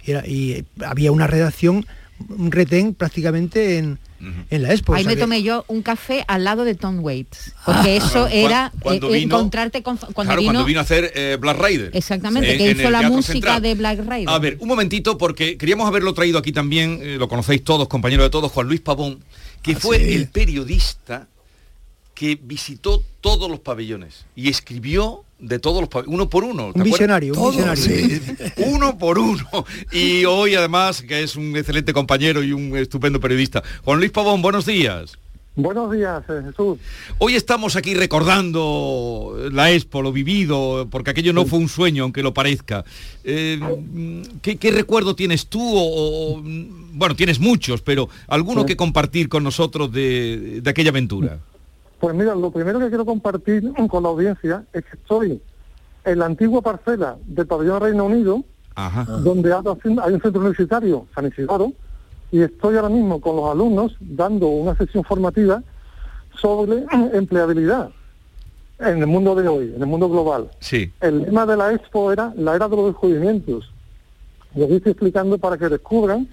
Era- 0.03 0.25
y 0.25 0.65
había 0.83 1.11
una 1.11 1.27
redacción, 1.27 1.85
un 2.29 2.51
retén 2.51 2.93
prácticamente 2.93 3.77
en, 3.77 3.99
en 4.49 4.63
la 4.63 4.73
expo. 4.73 4.93
Ahí 4.95 5.01
o 5.01 5.03
sea 5.03 5.09
me 5.11 5.15
que- 5.15 5.21
tomé 5.21 5.43
yo 5.43 5.63
un 5.67 5.81
café 5.83 6.25
al 6.27 6.43
lado 6.43 6.63
de 6.65 6.73
Tom 6.75 6.99
Waits, 7.03 7.53
porque 7.65 7.97
eso 7.97 8.25
Ah, 8.25 8.31
era 8.31 8.71
cuando 8.79 9.09
eh, 9.13 9.19
vino- 9.19 9.35
encontrarte 9.37 9.83
con 9.83 9.97
cuando 9.97 10.13
claro, 10.23 10.41
vino, 10.41 10.53
cuando 10.53 10.65
vino 10.65 10.79
a 10.79 10.83
hacer 10.83 11.11
eh, 11.15 11.37
Black 11.39 11.61
Rider. 11.63 11.91
exactamente 11.93 12.51
En- 12.53 12.57
que 12.57 12.71
en 12.71 12.79
hizo 12.79 12.89
la 12.89 13.03
música 13.09 13.33
Central. 13.33 13.61
de 13.61 13.75
Black 13.75 13.99
Rider. 13.99 14.29
A 14.29 14.39
ver, 14.39 14.57
un 14.59 14.67
momentito, 14.67 15.17
porque 15.17 15.57
queríamos 15.57 15.87
haberlo 15.87 16.13
traído 16.13 16.39
aquí 16.39 16.51
también, 16.51 16.99
eh, 17.01 17.17
lo 17.19 17.27
conocéis 17.27 17.63
todos, 17.63 17.87
compañero 17.87 18.23
de 18.23 18.29
todos, 18.31 18.51
Juan 18.51 18.67
Luis 18.67 18.81
Pavón, 18.81 19.19
que 19.61 19.73
Ah, 19.73 19.79
fue 19.79 19.97
sí. 19.99 20.13
el 20.13 20.27
periodista 20.29 21.27
que 22.15 22.39
visitó 22.41 23.03
todos 23.21 23.49
los 23.49 23.59
pabellones 23.59 24.25
y 24.35 24.49
escribió 24.49 25.23
de 25.39 25.59
todos 25.59 25.81
los 25.81 26.05
uno 26.07 26.29
por 26.29 26.43
uno. 26.43 26.71
¿te 26.73 26.79
un 26.79 26.83
visionario, 26.85 27.33
un 27.35 27.49
visionario. 27.51 27.83
sí. 27.83 28.21
uno 28.57 28.97
por 28.97 29.19
uno. 29.19 29.65
Y 29.91 30.25
hoy 30.25 30.55
además, 30.55 31.01
que 31.01 31.23
es 31.23 31.35
un 31.35 31.55
excelente 31.55 31.93
compañero 31.93 32.43
y 32.43 32.53
un 32.53 32.75
estupendo 32.77 33.19
periodista. 33.19 33.63
Juan 33.83 33.99
Luis 33.99 34.11
Pavón, 34.11 34.41
buenos 34.41 34.65
días. 34.65 35.17
Buenos 35.59 35.91
días, 35.91 36.23
eh, 36.29 36.41
Jesús. 36.45 36.77
Hoy 37.17 37.33
estamos 37.33 37.75
aquí 37.75 37.95
recordando 37.95 39.35
la 39.51 39.71
Expo, 39.71 40.03
lo 40.03 40.11
vivido, 40.11 40.87
porque 40.91 41.09
aquello 41.09 41.33
no 41.33 41.45
fue 41.47 41.57
un 41.57 41.67
sueño, 41.67 42.03
aunque 42.03 42.21
lo 42.21 42.31
parezca. 42.31 42.85
Eh, 43.23 43.59
¿qué, 44.43 44.57
qué 44.57 44.69
recuerdo 44.71 45.15
tienes 45.15 45.47
tú? 45.47 45.59
O, 45.59 46.35
o, 46.37 46.43
bueno, 46.93 47.15
tienes 47.15 47.39
muchos, 47.39 47.81
pero 47.81 48.07
alguno 48.27 48.61
Sí. 48.61 48.67
que 48.67 48.77
compartir 48.77 49.29
con 49.29 49.43
nosotros 49.43 49.91
de, 49.91 50.61
de 50.61 50.69
aquella 50.69 50.91
aventura. 50.91 51.39
Pues 51.99 52.15
mira, 52.15 52.35
lo 52.35 52.51
primero 52.51 52.79
que 52.79 52.89
quiero 52.89 53.05
compartir 53.05 53.71
con 53.89 54.03
la 54.03 54.09
audiencia 54.09 54.63
es 54.71 54.83
que 54.85 54.97
estoy 54.97 55.41
en 56.05 56.19
la 56.19 56.25
antigua 56.25 56.61
parcela 56.61 57.17
del 57.25 57.47
pabellón 57.47 57.81
Reino 57.81 58.05
Unido, 58.05 58.43
Ajá. 58.75 59.03
donde 59.03 59.51
hay 59.51 60.13
un 60.13 60.21
centro 60.21 60.39
universitario, 60.39 61.07
San 61.15 61.25
Isidoro, 61.25 61.73
y 62.31 62.41
estoy 62.41 62.75
ahora 62.75 62.89
mismo 62.89 63.19
con 63.19 63.35
los 63.35 63.49
alumnos 63.49 63.95
dando 63.99 64.47
una 64.47 64.75
sesión 64.75 65.03
formativa 65.03 65.63
sobre 66.39 66.85
empleabilidad 67.13 67.89
en 68.79 68.99
el 68.99 69.07
mundo 69.07 69.33
de 69.33 69.47
hoy, 69.47 69.73
en 69.75 69.81
el 69.81 69.87
mundo 69.87 70.07
global. 70.07 70.49
Sí. 70.59 70.93
El 71.01 71.23
lema 71.23 71.47
de 71.47 71.57
la 71.57 71.73
expo 71.73 72.11
era 72.11 72.31
la 72.37 72.55
era 72.55 72.67
de 72.67 72.75
los 72.75 72.85
descubrimientos. 72.87 73.71
Yo 74.53 74.65
estoy 74.65 74.91
explicando 74.91 75.37
para 75.39 75.57
que 75.57 75.67
descubran 75.67 76.27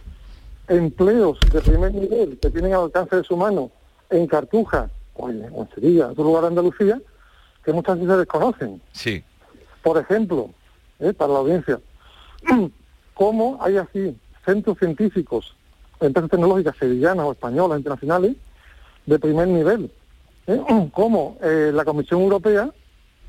empleos 0.69 1.39
de 1.53 1.61
primer 1.63 1.95
nivel 1.95 2.39
que 2.41 2.51
tienen 2.51 2.75
al 2.75 2.83
alcance 2.83 3.17
de 3.17 3.25
su 3.25 3.37
mano 3.37 3.71
en 4.11 4.27
Cartuja 4.27 4.91
o 5.15 5.31
en, 5.31 5.49
o 5.53 5.63
en 5.63 5.69
Sevilla, 5.75 6.05
en 6.05 6.11
otro 6.11 6.25
lugar 6.25 6.43
de 6.43 6.49
Andalucía, 6.49 7.01
que 7.65 7.73
muchas 7.73 7.97
veces 7.97 8.11
se 8.11 8.19
desconocen. 8.19 8.83
Sí. 8.93 9.25
Por 9.83 9.99
ejemplo, 9.99 10.51
eh, 11.01 11.13
para 11.13 11.33
la 11.33 11.39
audiencia, 11.41 11.81
cómo 13.15 13.59
hay 13.61 13.77
así 13.77 14.17
centros 14.45 14.79
científicos, 14.79 15.57
empresas 16.01 16.31
tecnológicas 16.31 16.77
sevillanas 16.77 17.27
o 17.27 17.33
españolas, 17.33 17.79
internacionales, 17.79 18.37
de 19.07 19.19
primer 19.19 19.49
nivel. 19.49 19.91
¿eh? 20.47 20.61
Cómo 20.93 21.39
eh, 21.43 21.71
la 21.75 21.85
Comisión 21.85 22.23
Europea 22.23 22.71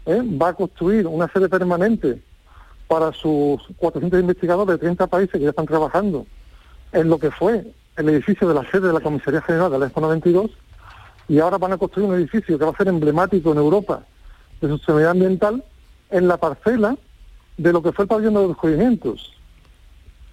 ¿eh? 0.06 0.22
va 0.42 0.50
a 0.50 0.54
construir 0.54 1.08
una 1.08 1.28
sede 1.32 1.50
permanente 1.50 2.22
para 2.88 3.12
sus 3.12 3.62
400 3.78 4.20
investigadores 4.20 4.76
de 4.76 4.80
30 4.80 5.08
países 5.08 5.34
que 5.34 5.40
ya 5.40 5.50
están 5.50 5.66
trabajando 5.66 6.26
en 6.92 7.10
lo 7.10 7.18
que 7.18 7.32
fue 7.32 7.66
el 7.98 8.10
edificio 8.10 8.48
de 8.48 8.54
la 8.54 8.70
sede 8.70 8.88
de 8.88 8.94
la 8.94 9.00
Comisaría 9.00 9.42
General 9.42 9.72
de 9.72 9.80
la 9.80 9.86
Expo 9.86 10.02
92 10.02 10.52
y 11.28 11.40
ahora 11.40 11.58
van 11.58 11.74
a 11.74 11.78
construir 11.78 12.08
un 12.10 12.16
edificio 12.16 12.58
que 12.58 12.66
va 12.66 12.72
a 12.72 12.78
ser 12.78 12.88
emblemático 12.88 13.52
en 13.52 13.58
Europa 13.58 14.04
de 14.62 14.68
sostenibilidad 14.68 15.12
ambiental 15.12 15.64
en 16.12 16.28
la 16.28 16.38
parcela 16.38 16.96
de 17.58 17.74
lo 17.74 17.82
que 17.82 17.92
fue 17.92 18.04
el 18.04 18.10
pabellón 18.10 18.34
de 18.34 18.40
los 18.42 18.50
descubrimientos, 18.50 19.34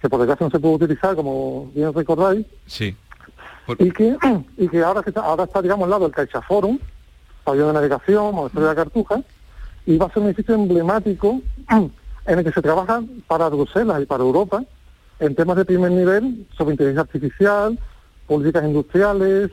que 0.00 0.08
por 0.08 0.20
desgracia 0.20 0.46
no 0.46 0.50
se 0.50 0.60
puede 0.60 0.74
utilizar, 0.74 1.14
como 1.16 1.70
bien 1.74 1.92
recordáis, 1.94 2.46
Sí. 2.66 2.96
y 3.78 3.90
que, 3.90 4.16
y 4.58 4.68
que 4.68 4.82
ahora, 4.82 5.02
está, 5.06 5.20
ahora 5.20 5.44
está, 5.44 5.62
digamos, 5.62 5.84
al 5.84 5.90
lado 5.90 6.04
del 6.04 6.12
CaixaForum, 6.14 6.78
pabellón 7.44 7.68
de 7.68 7.74
navegación, 7.74 8.34
monasterio 8.34 8.68
de 8.68 8.74
la 8.74 8.82
Cartuja, 8.82 9.22
y 9.86 9.96
va 9.96 10.06
a 10.06 10.10
ser 10.12 10.22
un 10.22 10.28
edificio 10.28 10.54
emblemático 10.54 11.40
en 11.70 12.38
el 12.38 12.44
que 12.44 12.52
se 12.52 12.62
trabaja 12.62 13.02
para 13.26 13.48
Bruselas 13.48 14.02
y 14.02 14.06
para 14.06 14.22
Europa 14.22 14.62
en 15.20 15.34
temas 15.34 15.56
de 15.56 15.64
primer 15.64 15.90
nivel 15.92 16.46
sobre 16.56 16.72
inteligencia 16.72 17.02
artificial, 17.02 17.78
políticas 18.26 18.64
industriales, 18.64 19.50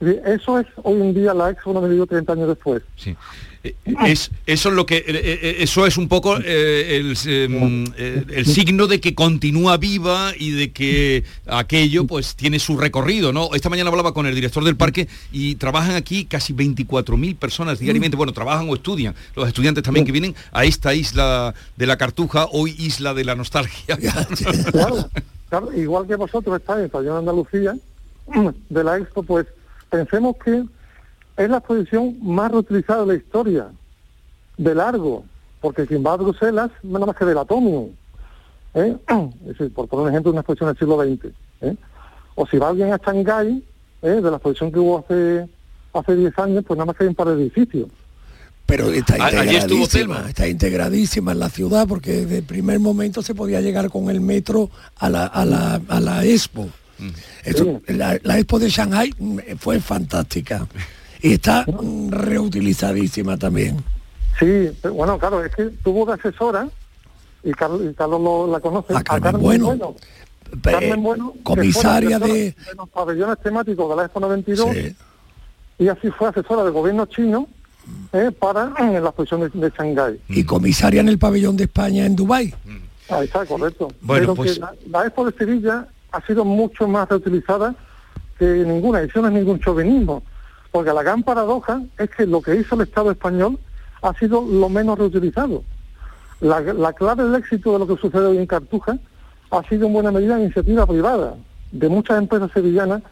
Eso 0.00 0.58
es 0.58 0.66
hoy 0.82 1.00
en 1.00 1.14
día 1.14 1.32
la 1.32 1.50
Expo 1.50 2.06
30 2.06 2.32
años 2.32 2.48
después. 2.48 2.82
Sí. 2.96 3.16
Eh, 3.64 3.74
Es, 4.04 4.30
eso 4.46 4.68
es 4.68 4.74
lo 4.74 4.86
que 4.86 4.98
eh, 4.98 5.04
eh, 5.08 5.56
eso 5.60 5.86
es 5.86 5.96
un 5.96 6.06
poco 6.08 6.36
eh, 6.38 6.96
el, 6.96 7.16
em, 7.26 7.84
eh, 7.96 8.24
el 8.28 8.46
signo 8.46 8.86
de 8.86 9.00
que 9.00 9.14
continúa 9.14 9.76
viva 9.76 10.32
y 10.38 10.50
de 10.50 10.70
que 10.70 11.24
aquello 11.46 12.06
pues 12.06 12.36
tiene 12.36 12.58
su 12.58 12.76
recorrido 12.76 13.32
no 13.32 13.48
esta 13.54 13.68
mañana 13.68 13.90
hablaba 13.90 14.12
con 14.12 14.26
el 14.26 14.34
director 14.34 14.62
del 14.62 14.76
parque 14.76 15.08
y 15.32 15.56
trabajan 15.56 15.96
aquí 15.96 16.26
casi 16.26 16.52
24.000 16.52 17.36
personas 17.36 17.78
diariamente. 17.78 18.16
Bueno 18.16 18.32
trabajan 18.32 18.68
o 18.68 18.74
estudian. 18.74 19.14
Los 19.34 19.48
estudiantes 19.48 19.82
también 19.82 20.04
que 20.04 20.12
vienen 20.12 20.34
a 20.52 20.64
esta 20.64 20.94
isla 20.94 21.54
de 21.76 21.86
la 21.86 21.96
Cartuja 21.96 22.46
hoy 22.52 22.74
isla 22.78 23.14
de 23.14 23.24
la 23.24 23.34
nostalgia. 23.34 23.98
Claro, 24.70 25.08
claro, 25.48 25.72
igual 25.72 26.06
que 26.06 26.16
vosotros 26.16 26.56
estáis 26.56 26.90
en 26.92 27.08
Andalucía, 27.08 27.74
de 28.68 28.84
la 28.84 28.98
Expo, 28.98 29.22
pues 29.22 29.46
pensemos 29.90 30.36
que 30.42 30.64
es 31.36 31.50
la 31.50 31.58
exposición 31.58 32.16
más 32.22 32.50
reutilizada 32.50 33.00
de 33.02 33.06
la 33.06 33.14
historia, 33.14 33.68
de 34.56 34.74
largo, 34.74 35.24
porque 35.60 35.86
quien 35.86 36.04
va 36.04 36.12
a 36.12 36.16
Bruselas 36.16 36.70
nada 36.82 37.06
más 37.06 37.16
que 37.16 37.24
del 37.24 37.38
Atomium, 37.38 37.90
¿eh? 38.74 38.96
es 39.42 39.46
decir, 39.46 39.72
por 39.72 39.88
poner 39.88 40.04
un 40.04 40.10
ejemplo, 40.10 40.32
una 40.32 40.40
exposición 40.40 40.68
del 40.68 40.78
siglo 40.78 41.02
XX. 41.02 41.34
¿eh? 41.62 41.76
O 42.34 42.46
si 42.46 42.58
va 42.58 42.68
alguien 42.68 42.92
a 42.92 42.98
Shanghái, 42.98 43.64
¿eh? 44.02 44.08
de 44.08 44.22
la 44.22 44.36
exposición 44.36 44.72
que 44.72 44.78
hubo 44.78 44.98
hace 44.98 45.48
hace 45.98 46.14
10 46.14 46.38
años, 46.38 46.64
pues 46.66 46.76
nada 46.76 46.86
más 46.86 46.96
que 46.96 47.04
hay 47.04 47.08
un 47.08 47.14
par 47.14 47.28
de 47.28 47.42
edificios. 47.42 47.88
Pero 48.66 48.90
está 48.90 49.16
integradísima, 49.16 50.24
está 50.28 50.48
integradísima 50.48 51.32
en 51.32 51.38
la 51.38 51.48
ciudad 51.48 51.86
porque 51.86 52.12
desde 52.12 52.38
el 52.38 52.44
primer 52.44 52.80
momento 52.80 53.22
se 53.22 53.34
podía 53.34 53.60
llegar 53.60 53.90
con 53.90 54.10
el 54.10 54.20
metro 54.20 54.70
a 54.96 55.08
la, 55.08 55.26
a 55.26 55.44
la, 55.44 55.80
a 55.88 56.00
la 56.00 56.24
Expo. 56.24 56.68
Esto- 57.44 57.80
la, 57.88 58.18
la 58.22 58.38
Expo 58.38 58.58
de 58.58 58.68
Shanghai 58.68 59.12
mm, 59.18 59.38
fue 59.58 59.80
fantástica 59.80 60.66
y 61.22 61.32
está 61.34 61.64
reutilizadísima 62.10 63.36
también. 63.36 63.82
Sí, 64.38 64.70
pero 64.82 64.94
bueno, 64.94 65.18
claro, 65.18 65.42
es 65.44 65.54
que 65.54 65.64
tuvo 65.82 66.04
de 66.06 66.12
asesora, 66.14 66.68
y 67.42 67.52
Carlos, 67.52 67.80
y 67.90 67.94
Carlos 67.94 68.20
lo- 68.20 68.46
la 68.50 68.60
conoce, 68.60 68.94
A 68.94 69.02
Carmen 69.02 69.40
Bueno. 69.40 69.94
Carmen 70.62 71.02
Bueno, 71.02 71.32
que 71.32 71.38
fue 71.38 71.42
comisaria 71.42 72.18
la 72.18 72.26
asesora 72.26 72.34
de- 72.34 72.54
los 72.76 72.88
pabellones 72.90 73.38
temáticos 73.42 73.90
de 73.90 73.96
la 73.96 74.02
Expo 74.04 74.20
92, 74.20 74.76
y 75.78 75.88
así 75.88 76.10
fue 76.10 76.28
asesora 76.28 76.62
del 76.64 76.72
gobierno 76.72 77.06
chino 77.06 77.48
eh, 78.12 78.30
para 78.38 78.72
eh, 78.78 79.00
la 79.00 79.08
exposición 79.08 79.40
de, 79.40 79.48
de 79.48 79.70
Shanghái. 79.76 80.20
Y 80.28 80.44
comisaria 80.44 81.00
en 81.00 81.08
el 81.08 81.18
pabellón 81.18 81.56
de 81.56 81.64
España 81.64 82.04
en 82.06 82.14
Dubái. 82.16 82.52
Ahí 83.08 83.24
está, 83.26 83.44
correcto. 83.46 83.88
Bueno, 84.00 84.20
Pero 84.22 84.34
pues- 84.34 84.54
que 84.54 84.60
la, 84.60 84.74
la 84.90 85.06
Expo 85.06 85.24
de 85.30 85.36
Sevilla 85.38 85.86
ha 86.16 86.26
sido 86.26 86.44
mucho 86.44 86.88
más 86.88 87.08
reutilizada 87.08 87.74
que 88.38 88.44
ninguna, 88.44 89.02
y 89.02 89.06
eso 89.06 89.26
es 89.26 89.32
ningún 89.32 89.60
chauvinismo, 89.60 90.22
porque 90.70 90.92
la 90.92 91.02
gran 91.02 91.22
paradoja 91.22 91.82
es 91.98 92.10
que 92.10 92.26
lo 92.26 92.40
que 92.42 92.54
hizo 92.56 92.74
el 92.74 92.82
Estado 92.82 93.10
español 93.10 93.58
ha 94.02 94.12
sido 94.14 94.42
lo 94.42 94.68
menos 94.68 94.98
reutilizado. 94.98 95.62
La, 96.40 96.60
la 96.60 96.92
clave 96.92 97.24
del 97.24 97.34
éxito 97.36 97.72
de 97.72 97.78
lo 97.78 97.86
que 97.86 97.96
sucede 98.00 98.26
hoy 98.26 98.38
en 98.38 98.46
Cartuja 98.46 98.98
ha 99.50 99.62
sido 99.68 99.86
en 99.86 99.92
buena 99.94 100.10
medida 100.12 100.38
iniciativa 100.38 100.86
privada 100.86 101.34
de 101.72 101.88
muchas 101.88 102.18
empresas 102.18 102.50
sevillanas 102.52 103.02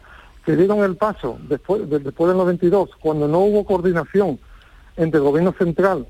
que 0.45 0.55
dieron 0.55 0.79
el 0.83 0.95
paso 0.95 1.37
después, 1.49 1.89
de- 1.89 1.99
después 1.99 2.27
del 2.27 2.37
92, 2.37 2.89
cuando 2.99 3.27
no 3.27 3.39
hubo 3.39 3.65
coordinación 3.65 4.37
entre 4.95 5.17
el 5.17 5.23
gobierno 5.23 5.53
central, 5.57 6.05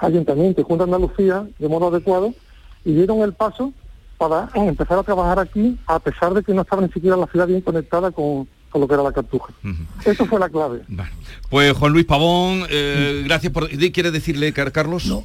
ayuntamiento 0.00 0.60
y 0.60 0.64
Junta 0.64 0.84
de 0.86 0.94
Andalucía 0.94 1.46
de 1.58 1.68
modo 1.68 1.88
adecuado, 1.88 2.32
y 2.84 2.92
dieron 2.94 3.18
el 3.20 3.34
paso 3.34 3.72
para 4.18 4.48
empezar 4.54 4.98
a 4.98 5.02
trabajar 5.02 5.38
aquí, 5.38 5.78
a 5.86 5.98
pesar 6.00 6.34
de 6.34 6.42
que 6.42 6.52
no 6.52 6.62
estaba 6.62 6.82
ni 6.82 6.88
siquiera 6.88 7.16
la 7.16 7.26
ciudad 7.26 7.46
bien 7.46 7.60
conectada 7.60 8.10
con, 8.10 8.48
con 8.70 8.80
lo 8.82 8.88
que 8.88 8.94
era 8.94 9.02
la 9.02 9.12
Cartuja. 9.12 9.52
Eso 10.04 10.26
fue 10.26 10.38
la 10.38 10.48
clave. 10.48 10.80
pues 11.48 11.72
Juan 11.72 11.92
Luis 11.92 12.04
Pavón 12.04 12.64
eh, 12.68 13.22
gracias 13.24 13.52
por 13.52 13.68
¿quieres 13.68 14.12
decirle 14.12 14.52
Car- 14.52 14.72
Carlos 14.72 15.06
no 15.06 15.24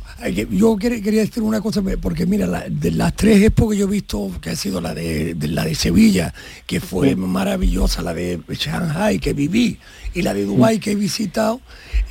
Yo 0.51 0.75
quer- 0.77 1.03
quería 1.03 1.21
decir 1.21 1.43
una 1.43 1.59
cosa, 1.61 1.81
porque 2.01 2.25
mira, 2.25 2.47
la- 2.47 2.65
de 2.69 2.91
las 2.91 3.13
tres 3.15 3.41
expos 3.43 3.71
que 3.71 3.77
yo 3.77 3.85
he 3.87 3.89
visto, 3.91 4.31
que 4.41 4.51
ha 4.51 4.55
sido 4.55 4.79
la 4.81 4.93
de, 4.93 5.33
de 5.35 5.47
la 5.49 5.65
de 5.65 5.75
Sevilla, 5.75 6.33
que 6.65 6.79
fue 6.79 7.09
Sí. 7.09 7.15
maravillosa, 7.15 8.01
la 8.01 8.13
de 8.13 8.39
Shanghai, 8.49 9.19
que 9.19 9.33
viví, 9.33 9.77
y 10.13 10.21
la 10.21 10.33
de 10.33 10.45
Dubái, 10.45 10.79
que 10.79 10.91
he 10.91 10.95
visitado, 10.95 11.59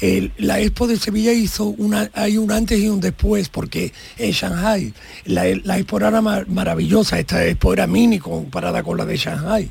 el- 0.00 0.32
la 0.36 0.60
expo 0.60 0.86
de 0.86 0.96
Sevilla 0.98 1.32
hizo 1.32 1.66
una, 1.66 2.10
hay 2.14 2.36
un 2.36 2.50
antes 2.52 2.78
y 2.78 2.88
un 2.88 3.00
después, 3.00 3.48
porque 3.48 3.92
en 4.18 4.32
Shanghai 4.32 4.92
la, 5.24 5.44
la 5.64 5.78
expo 5.78 5.96
era 5.98 6.20
mar- 6.20 6.48
maravillosa, 6.48 7.18
esta 7.18 7.44
expo 7.46 7.72
era 7.72 7.86
mini 7.86 8.18
comparada 8.18 8.82
con 8.82 8.98
la 8.98 9.06
de 9.06 9.16
Shanghai. 9.16 9.70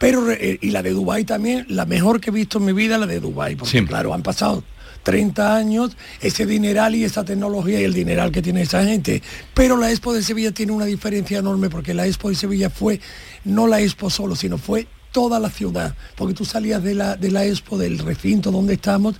Pero, 0.00 0.32
eh, 0.32 0.58
y 0.62 0.70
la 0.70 0.82
de 0.82 0.92
Dubái 0.92 1.24
también, 1.24 1.66
la 1.68 1.84
mejor 1.84 2.22
que 2.22 2.30
he 2.30 2.32
visto 2.32 2.56
en 2.56 2.64
mi 2.64 2.72
vida, 2.72 2.96
la 2.96 3.06
de 3.06 3.20
Dubái, 3.20 3.54
porque 3.54 3.84
claro, 3.84 4.14
han 4.14 4.22
pasado 4.22 4.64
30 5.02 5.56
años, 5.56 5.94
ese 6.22 6.46
dineral 6.46 6.94
y 6.94 7.04
esa 7.04 7.22
tecnología 7.22 7.78
y 7.78 7.84
el 7.84 7.92
dineral 7.92 8.32
que 8.32 8.40
tiene 8.40 8.62
esa 8.62 8.82
gente. 8.82 9.22
Pero 9.52 9.76
la 9.76 9.90
Expo 9.90 10.14
de 10.14 10.22
Sevilla 10.22 10.52
tiene 10.52 10.72
una 10.72 10.86
diferencia 10.86 11.38
enorme 11.38 11.68
porque 11.68 11.92
la 11.92 12.06
Expo 12.06 12.30
de 12.30 12.34
Sevilla 12.34 12.70
fue 12.70 12.98
no 13.44 13.66
la 13.66 13.82
Expo 13.82 14.08
solo, 14.08 14.34
sino 14.36 14.56
fue 14.56 14.86
toda 15.12 15.38
la 15.38 15.50
ciudad. 15.50 15.94
Porque 16.16 16.32
tú 16.32 16.46
salías 16.46 16.82
de 16.82 16.94
la, 16.94 17.16
de 17.16 17.30
la 17.30 17.44
Expo, 17.44 17.76
del 17.76 17.98
recinto 17.98 18.50
donde 18.50 18.74
estamos, 18.74 19.16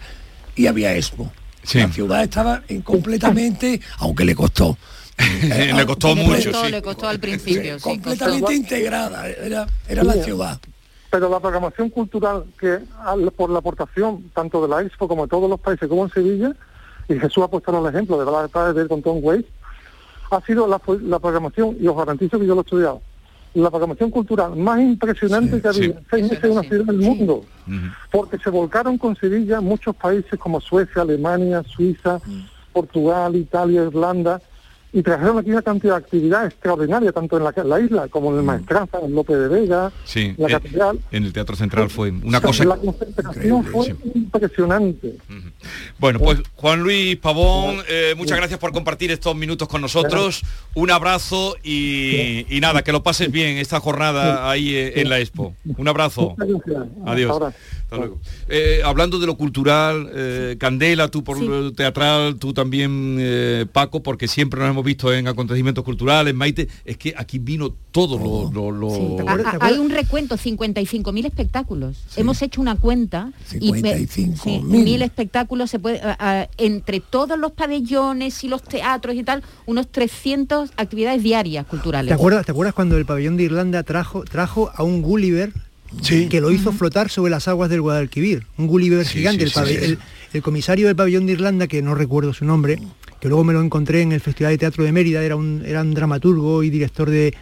y 0.56 0.66
había 0.66 0.96
Expo. 0.96 1.30
La 1.74 1.92
ciudad 1.92 2.22
estaba 2.22 2.62
en 2.68 2.80
completamente, 2.80 3.82
aunque 3.98 4.24
le 4.24 4.34
costó, 4.34 4.78
le 5.42 5.84
costó 5.84 6.14
Le 6.14 6.22
mucho 6.22 6.50
costó, 6.50 6.64
sí. 6.64 6.70
le 6.70 6.82
costó 6.82 7.08
al 7.08 7.20
principio, 7.20 7.76
sí, 7.78 7.82
completamente 7.82 8.40
costó. 8.40 8.56
integrada, 8.56 9.28
era, 9.28 9.66
era 9.86 10.02
la 10.02 10.14
ciudad. 10.24 10.58
Pero 11.10 11.28
la 11.28 11.40
programación 11.40 11.90
cultural 11.90 12.44
que 12.58 12.78
por 13.36 13.50
la 13.50 13.58
aportación 13.58 14.30
tanto 14.34 14.62
de 14.62 14.68
la 14.68 14.82
Expo 14.82 15.08
como 15.08 15.24
de 15.24 15.30
todos 15.30 15.50
los 15.50 15.60
países 15.60 15.88
como 15.88 16.04
en 16.04 16.10
Sevilla, 16.10 16.52
y 17.08 17.18
Jesús 17.18 17.42
ha 17.42 17.48
puesto 17.48 17.76
el 17.76 17.92
ejemplo 17.92 18.18
de 18.18 18.30
la 18.30 18.46
tarde 18.48 18.82
de 18.82 18.88
con 18.88 19.02
Tom 19.02 19.18
Waits, 19.20 19.48
ha 20.30 20.40
sido 20.42 20.68
la, 20.68 20.80
la 21.02 21.18
programación, 21.18 21.76
y 21.80 21.88
os 21.88 21.96
garantizo 21.96 22.38
que 22.38 22.46
yo 22.46 22.54
lo 22.54 22.60
he 22.60 22.64
estudiado, 22.64 23.02
la 23.54 23.70
programación 23.70 24.10
cultural 24.10 24.54
más 24.54 24.80
impresionante 24.80 25.60
que 25.60 25.66
ha 25.66 25.70
habido 25.70 25.94
en 25.98 26.06
seis 26.08 26.22
meses 26.22 26.44
en 26.44 26.52
una 26.52 26.62
ciudad 26.62 26.84
del 26.84 26.98
mundo, 26.98 27.44
porque 28.12 28.38
se 28.38 28.50
volcaron 28.50 28.96
con 28.96 29.16
Sevilla 29.16 29.60
muchos 29.60 29.96
países 29.96 30.38
como 30.38 30.60
Suecia, 30.60 31.02
Alemania, 31.02 31.64
Suiza, 31.64 32.20
Portugal, 32.72 33.34
Italia, 33.34 33.82
Irlanda, 33.82 34.40
y 34.92 35.02
trajeron 35.02 35.38
aquí 35.38 35.50
una 35.50 35.62
cantidad 35.62 35.94
de 35.94 35.98
actividad 36.04 36.46
extraordinaria, 36.46 37.12
tanto 37.12 37.36
en 37.36 37.44
la, 37.44 37.54
la 37.64 37.80
isla 37.80 38.08
como 38.08 38.32
en 38.32 38.38
el 38.38 38.42
Maestranza, 38.44 38.98
en 39.02 39.14
Lope 39.14 39.36
de 39.36 39.48
Vega, 39.48 39.92
Sí, 40.04 40.34
la 40.36 40.48
catedral. 40.48 40.98
en 41.12 41.24
el 41.24 41.32
Teatro 41.32 41.54
Central 41.56 41.90
fue 41.90 42.10
una 42.10 42.40
cosa 42.40 42.64
La 42.64 42.76
concentración 42.76 43.64
fue 43.64 43.94
impresionante. 44.14 45.16
Bueno, 45.98 46.18
pues 46.18 46.38
Juan 46.56 46.80
Luis 46.82 47.16
Pavón, 47.16 47.76
eh, 47.88 48.14
muchas 48.16 48.36
gracias 48.36 48.58
por 48.58 48.72
compartir 48.72 49.10
estos 49.10 49.34
minutos 49.36 49.68
con 49.68 49.80
nosotros. 49.80 50.42
Un 50.74 50.90
abrazo 50.90 51.56
y, 51.62 52.46
y 52.48 52.60
nada, 52.60 52.82
que 52.82 52.92
lo 52.92 53.02
pases 53.02 53.30
bien 53.30 53.58
esta 53.58 53.80
jornada 53.80 54.50
ahí 54.50 54.74
eh, 54.74 55.00
en 55.00 55.08
la 55.08 55.18
Expo. 55.20 55.54
Un 55.76 55.88
abrazo. 55.88 56.36
Adiós. 57.06 57.52
Hasta 57.90 57.96
luego. 57.96 58.20
Eh, 58.48 58.82
hablando 58.84 59.18
de 59.18 59.26
lo 59.26 59.36
cultural, 59.36 60.08
eh, 60.14 60.56
Candela, 60.60 61.08
tú 61.08 61.24
por 61.24 61.40
lo 61.40 61.72
teatral, 61.72 62.36
tú 62.36 62.52
también, 62.54 63.16
eh, 63.18 63.66
Paco, 63.72 64.00
porque 64.02 64.28
siempre 64.28 64.60
nos 64.60 64.70
hemos 64.70 64.84
visto 64.84 65.12
en 65.12 65.26
acontecimientos 65.26 65.82
culturales, 65.84 66.32
Maite, 66.32 66.68
es 66.84 66.96
que 66.96 67.12
aquí 67.16 67.40
vino 67.40 67.74
todo 67.90 68.16
lo... 68.16 68.52
lo- 68.52 68.70
lo- 68.70 69.28
A- 69.28 69.32
a- 69.32 69.66
hay 69.66 69.78
un 69.78 69.90
recuento, 69.90 70.36
55.000 70.36 71.26
espectáculos. 71.26 71.96
Hemos 72.16 72.40
hecho 72.42 72.60
una 72.60 72.76
cuenta 72.76 73.32
y 73.58 73.72
ve- 73.72 74.06
55.000. 74.06 74.36
sí, 74.36 74.60
mil 74.64 75.02
espectáculos 75.02 75.68
se 75.70 75.80
puede 75.80 76.00
a- 76.00 76.48
entre 76.58 77.00
todos 77.00 77.36
los 77.38 77.50
pabellones 77.52 78.44
y 78.44 78.48
los 78.48 78.62
teatros 78.62 79.16
y 79.16 79.24
tal, 79.24 79.42
unos 79.66 79.88
300 79.90 80.70
actividades 80.76 81.22
diarias 81.24 81.66
culturales. 81.66 82.08
¿Te 82.08 82.14
acuerdas, 82.14 82.46
¿Te 82.46 82.52
acuerdas 82.52 82.74
cuando 82.74 82.96
el 82.96 83.04
pabellón 83.04 83.36
de 83.36 83.42
Irlanda 83.44 83.82
trajo, 83.82 84.22
trajo 84.24 84.70
a 84.74 84.84
un 84.84 85.02
Gulliver 85.02 85.52
que 86.28 86.40
lo 86.40 86.50
hizo 86.50 86.72
flotar 86.72 87.10
sobre 87.10 87.30
las 87.30 87.48
aguas 87.48 87.68
del 87.70 87.80
Guadalquivir? 87.80 88.46
Un 88.58 88.66
Gulliver 88.66 89.04
Sí, 89.06 89.18
gigante. 89.18 89.38
sí, 89.40 89.44
el, 89.44 89.50
sí, 89.50 89.54
pabe- 89.54 89.78
sí. 89.78 89.84
el- 89.84 89.98
el 90.32 90.42
comisario 90.42 90.86
del 90.86 90.96
pabellón 90.96 91.26
de 91.26 91.32
Irlanda, 91.32 91.66
que 91.66 91.82
no 91.82 91.94
recuerdo 91.94 92.32
su 92.32 92.44
nombre, 92.44 92.78
que 93.20 93.28
luego 93.28 93.42
me 93.44 93.52
lo 93.52 93.60
encontré 93.62 94.02
en 94.02 94.12
el 94.12 94.20
Festival 94.20 94.52
de 94.52 94.58
Teatro 94.58 94.84
de 94.84 94.92
Mérida, 94.92 95.22
era 95.24 95.34
un, 95.36 95.62
era 95.66 95.80
un 95.82 95.92
dramaturgo 95.92 96.62
y 96.62 96.70
director 96.70 97.10
de, 97.10 97.34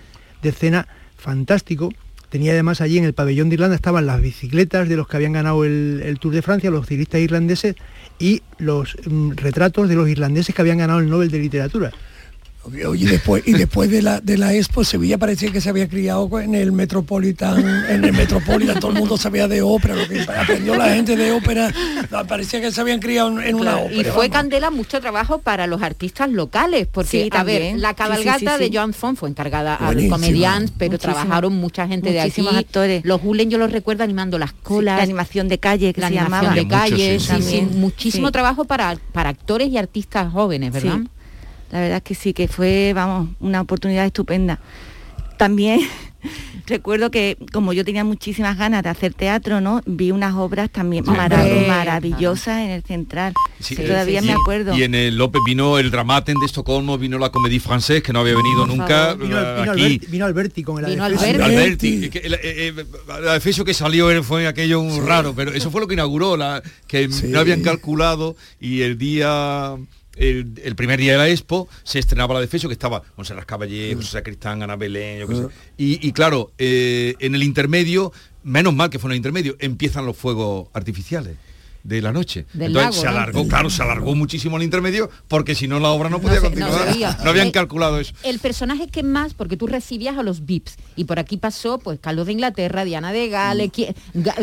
de 0.42 0.48
escena 0.48 0.88
fantástico. 1.16 1.92
Tenía 2.30 2.52
además 2.52 2.80
allí 2.80 2.98
en 2.98 3.04
el 3.04 3.14
pabellón 3.14 3.48
de 3.48 3.54
Irlanda 3.54 3.74
estaban 3.76 4.06
las 4.06 4.20
bicicletas 4.20 4.88
de 4.88 4.96
los 4.96 5.08
que 5.08 5.16
habían 5.16 5.32
ganado 5.32 5.64
el, 5.64 6.02
el 6.04 6.18
Tour 6.18 6.34
de 6.34 6.42
Francia, 6.42 6.70
los 6.70 6.86
ciclistas 6.86 7.20
irlandeses, 7.20 7.74
y 8.18 8.42
los 8.58 8.96
mm, 9.06 9.32
retratos 9.36 9.88
de 9.88 9.94
los 9.94 10.08
irlandeses 10.08 10.54
que 10.54 10.60
habían 10.62 10.78
ganado 10.78 10.98
el 11.00 11.08
Nobel 11.10 11.30
de 11.30 11.38
Literatura. 11.38 11.90
Y 12.70 13.06
después, 13.06 13.42
y 13.46 13.52
después 13.52 13.90
de 13.90 14.02
la 14.02 14.20
de 14.20 14.36
la 14.36 14.52
Expo, 14.52 14.84
Sevilla 14.84 15.16
parecía 15.16 15.50
que 15.50 15.58
se 15.60 15.70
había 15.70 15.88
criado 15.88 16.28
en 16.38 16.54
el 16.54 16.70
Metropolitan, 16.70 17.60
en 17.88 18.04
el 18.04 18.12
Metropolitan, 18.12 18.78
todo 18.78 18.90
el 18.90 18.98
mundo 18.98 19.16
sabía 19.16 19.48
de 19.48 19.62
ópera, 19.62 19.94
lo 19.94 20.06
que 20.06 20.20
aprendió 20.20 20.74
la 20.76 20.90
gente 20.90 21.16
de 21.16 21.32
ópera, 21.32 21.72
parecía 22.28 22.60
que 22.60 22.70
se 22.70 22.78
habían 22.82 23.00
criado 23.00 23.30
en, 23.30 23.38
en 23.46 23.54
una 23.54 23.70
Claro, 23.72 23.86
ópera. 23.86 24.00
y 24.00 24.04
fue 24.04 24.12
vamos. 24.28 24.28
Candela 24.28 24.70
mucho 24.70 25.00
trabajo 25.00 25.38
para 25.38 25.66
los 25.66 25.80
artistas 25.80 26.28
locales, 26.30 26.86
porque 26.92 27.08
Sí, 27.10 27.30
a 27.32 27.42
ver, 27.42 27.56
también. 27.60 27.80
la 27.80 27.88
Sí, 27.90 27.94
sí, 27.94 28.02
cabalgata 28.02 28.38
sí, 28.58 28.64
sí. 28.64 28.70
de 28.70 28.76
Joan 28.76 28.92
Font 28.92 29.18
fue 29.18 29.30
encargada 29.30 29.74
a 29.74 29.92
los 29.94 30.04
comediantes, 30.04 30.72
pero 30.76 30.92
Muchísimo. 30.92 31.14
trabajaron 31.14 31.54
mucha 31.54 31.88
gente 31.88 32.12
de 32.12 32.20
aquí. 32.20 32.46
Actores. 32.46 33.02
Los 33.04 33.20
Hulen 33.24 33.48
yo 33.50 33.56
los 33.56 33.72
recuerdo 33.72 34.04
animando 34.04 34.38
las 34.38 34.52
colas. 34.52 34.96
la 34.98 35.02
animación 35.04 35.48
de 35.48 35.58
calle 35.58 35.94
que 35.94 36.00
la 36.02 36.08
se 36.08 36.18
animación 36.18 36.54
llamaba. 36.54 36.84
de 36.84 36.90
calle, 36.90 37.18
Mucho, 37.18 37.76
muchísimo 37.78 38.26
Sí. 38.28 38.32
trabajo 38.32 38.64
para, 38.66 38.96
para 39.12 39.30
actores 39.30 39.68
y 39.70 39.78
artistas 39.78 40.30
jóvenes, 40.32 40.70
¿verdad? 40.72 40.98
La 41.70 41.80
verdad 41.80 41.96
es 41.98 42.02
que 42.02 42.14
sí, 42.14 42.32
que 42.32 42.48
fue, 42.48 42.92
vamos, 42.94 43.28
una 43.40 43.60
oportunidad 43.60 44.06
estupenda. 44.06 44.58
También 45.36 45.80
recuerdo 46.66 47.10
que 47.10 47.36
como 47.52 47.72
yo 47.72 47.84
tenía 47.84 48.02
muchísimas 48.04 48.58
ganas 48.58 48.82
de 48.82 48.88
hacer 48.88 49.14
teatro, 49.14 49.60
¿no? 49.60 49.82
Vi 49.86 50.10
unas 50.10 50.34
obras 50.34 50.68
también 50.70 51.04
Sí, 51.04 51.10
marav- 51.10 51.28
claro. 51.28 51.68
maravillosas 51.68 52.60
en 52.62 52.70
el 52.70 52.82
Central. 52.82 53.34
Sí, 53.60 53.76
que 53.76 53.84
todavía 53.84 54.20
sí, 54.20 54.26
me 54.26 54.32
acuerdo. 54.32 54.76
Y 54.76 54.82
en 54.82 54.94
el 54.94 55.16
López 55.16 55.42
vino 55.46 55.78
el 55.78 55.90
Dramaten 55.90 56.38
de 56.40 56.46
Estocolmo, 56.46 56.98
vino 56.98 57.18
la 57.18 57.30
Comédie 57.30 57.60
Française, 57.60 58.02
que 58.02 58.12
no 58.12 58.20
había 58.20 58.34
venido 58.34 58.60
Por 58.66 58.68
nunca 58.68 58.86
favor. 59.10 59.18
Vino, 59.18 59.36
vino 59.36 59.72
aquí. 59.72 59.82
Alberti, 59.82 60.06
vino 60.08 60.24
Alberti 60.24 60.62
con 60.64 60.84
el 60.84 60.90
Vino. 60.90 61.04
Alberti. 61.04 62.10
Que 62.10 62.18
el- 62.18 62.34
eh, 62.34 62.40
eh, 62.42 62.72
el 63.20 63.28
Adefesio 63.28 63.64
que 63.64 63.74
salió 63.74 64.22
fue 64.24 64.46
aquello 64.48 64.80
un 64.80 65.06
raro, 65.06 65.34
pero 65.36 65.52
eso 65.52 65.70
fue 65.70 65.80
lo 65.80 65.86
que 65.86 65.94
inauguró, 65.94 66.36
la, 66.36 66.62
que 66.88 67.08
no 67.28 67.38
habían 67.38 67.62
calculado 67.62 68.36
y 68.60 68.80
el 68.82 68.98
día... 68.98 69.76
El, 70.18 70.54
el 70.62 70.76
primer 70.76 70.98
día 70.98 71.12
de 71.12 71.18
la 71.18 71.28
Expo 71.28 71.68
se 71.84 71.98
estrenaba 71.98 72.34
la 72.34 72.40
Defesio 72.40 72.68
que 72.68 72.72
estaba 72.72 73.02
Monserrat 73.16 73.46
Caballé, 73.46 73.94
José 73.94 74.10
Sacristán, 74.12 74.62
Ana 74.62 74.76
Belén, 74.76 75.20
yo 75.20 75.28
qué 75.28 75.34
sé. 75.36 75.42
Y, 75.76 76.06
y 76.06 76.12
claro, 76.12 76.52
eh, 76.58 77.14
en 77.20 77.34
el 77.34 77.42
intermedio, 77.42 78.12
menos 78.42 78.74
mal 78.74 78.90
que 78.90 78.98
fue 78.98 79.08
en 79.08 79.12
el 79.12 79.16
intermedio, 79.18 79.56
empiezan 79.58 80.06
los 80.06 80.16
fuegos 80.16 80.68
artificiales 80.72 81.36
de 81.88 82.02
la 82.02 82.12
noche. 82.12 82.44
Del 82.52 82.68
Entonces 82.68 82.90
lago, 82.90 82.92
se 83.00 83.04
¿no? 83.04 83.10
alargó, 83.10 83.48
claro, 83.48 83.70
se 83.70 83.82
alargó 83.82 84.14
muchísimo 84.14 84.56
el 84.58 84.62
intermedio 84.62 85.10
porque 85.26 85.54
si 85.54 85.66
no 85.68 85.80
la 85.80 85.88
obra 85.88 86.08
no 86.10 86.20
podía 86.20 86.36
no 86.36 86.42
continuar. 86.42 86.92
se 86.92 87.00
no 87.24 87.30
habían 87.30 87.48
Eh, 87.48 87.52
calculado 87.52 87.98
eso. 87.98 88.12
El 88.22 88.38
personaje 88.38 88.86
que 88.88 89.02
más, 89.02 89.34
porque 89.34 89.56
tú 89.56 89.66
recibías 89.66 90.16
a 90.18 90.22
los 90.22 90.44
VIPs, 90.44 90.76
y 90.96 91.04
por 91.04 91.18
aquí 91.18 91.36
pasó 91.36 91.78
pues 91.78 91.98
Carlos 92.00 92.26
de 92.26 92.32
Inglaterra, 92.32 92.84
Diana 92.84 93.12
de 93.12 93.28
Gales, 93.28 93.70
Eso 93.76 93.94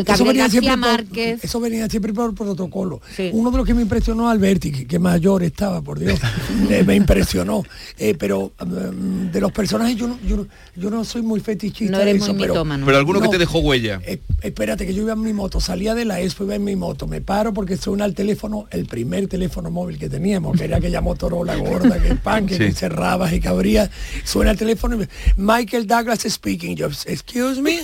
Gabriel 0.03 0.37
García 0.37 0.71
por, 0.71 0.79
Márquez. 0.79 1.43
eso 1.43 1.59
venía 1.59 1.87
siempre 1.89 2.13
por 2.13 2.33
protocolo. 2.33 3.01
Uno 3.31 3.51
de 3.51 3.57
los 3.57 3.65
que 3.67 3.73
me 3.73 3.81
impresionó 3.83 4.29
Alberti, 4.29 4.71
que, 4.71 4.87
que 4.87 4.99
mayor 4.99 5.43
estaba, 5.43 5.81
por 5.81 5.99
Dios, 5.99 6.19
eh, 6.69 6.83
me 6.85 6.95
impresionó. 6.95 7.63
Eh, 7.97 8.15
pero 8.17 8.53
mm, 8.65 9.31
de 9.31 9.41
los 9.41 9.51
personajes 9.51 9.95
yo 9.95 10.07
no, 10.07 10.17
yo, 10.27 10.37
no- 10.37 10.47
yo 10.75 10.89
no 10.89 11.03
soy 11.05 11.21
muy 11.21 11.39
fetichista 11.39 11.91
No 11.95 11.99
eres 12.01 12.13
de 12.15 12.19
muy 12.19 12.29
eso, 12.29 12.37
pero, 12.37 12.53
mitómano. 12.53 12.85
Pero 12.85 12.97
alguno 12.97 13.19
que 13.19 13.25
No, 13.25 13.31
te 13.31 13.37
dejó 13.37 13.59
huella. 13.59 14.01
eh, 14.05 14.19
espérate, 14.41 14.85
que 14.85 14.93
yo 14.93 15.03
iba 15.03 15.13
en 15.13 15.21
mi 15.21 15.33
moto, 15.33 15.59
salía 15.59 15.93
de 15.95 16.05
la 16.05 16.19
expo, 16.21 16.43
iba 16.45 16.55
en 16.55 16.63
mi 16.63 16.75
moto, 16.75 17.05
me 17.07 17.21
paro 17.21 17.34
porque 17.53 17.77
suena 17.77 18.05
el 18.05 18.13
teléfono, 18.15 18.67
el 18.71 18.85
primer 18.85 19.27
teléfono 19.27 19.69
móvil 19.69 19.97
que 19.99 20.09
teníamos, 20.09 20.57
que 20.57 20.65
era 20.65 20.77
aquella 20.77 21.01
Motorola 21.01 21.55
gorda, 21.55 22.01
que 22.01 22.09
el 22.09 22.17
pan, 22.17 22.45
que 22.45 22.55
Sí. 22.57 22.71
cerrabas 22.71 23.33
y 23.33 23.39
que 23.39 23.47
abría, 23.47 23.89
suena 24.23 24.51
el 24.51 24.57
teléfono 24.57 24.95
y 24.95 24.99
me- 24.99 25.09
Michael 25.37 25.85
Douglas 25.87 26.21
speaking, 26.27 26.75
yo, 26.75 26.87
excuse 26.87 27.61
me, 27.61 27.79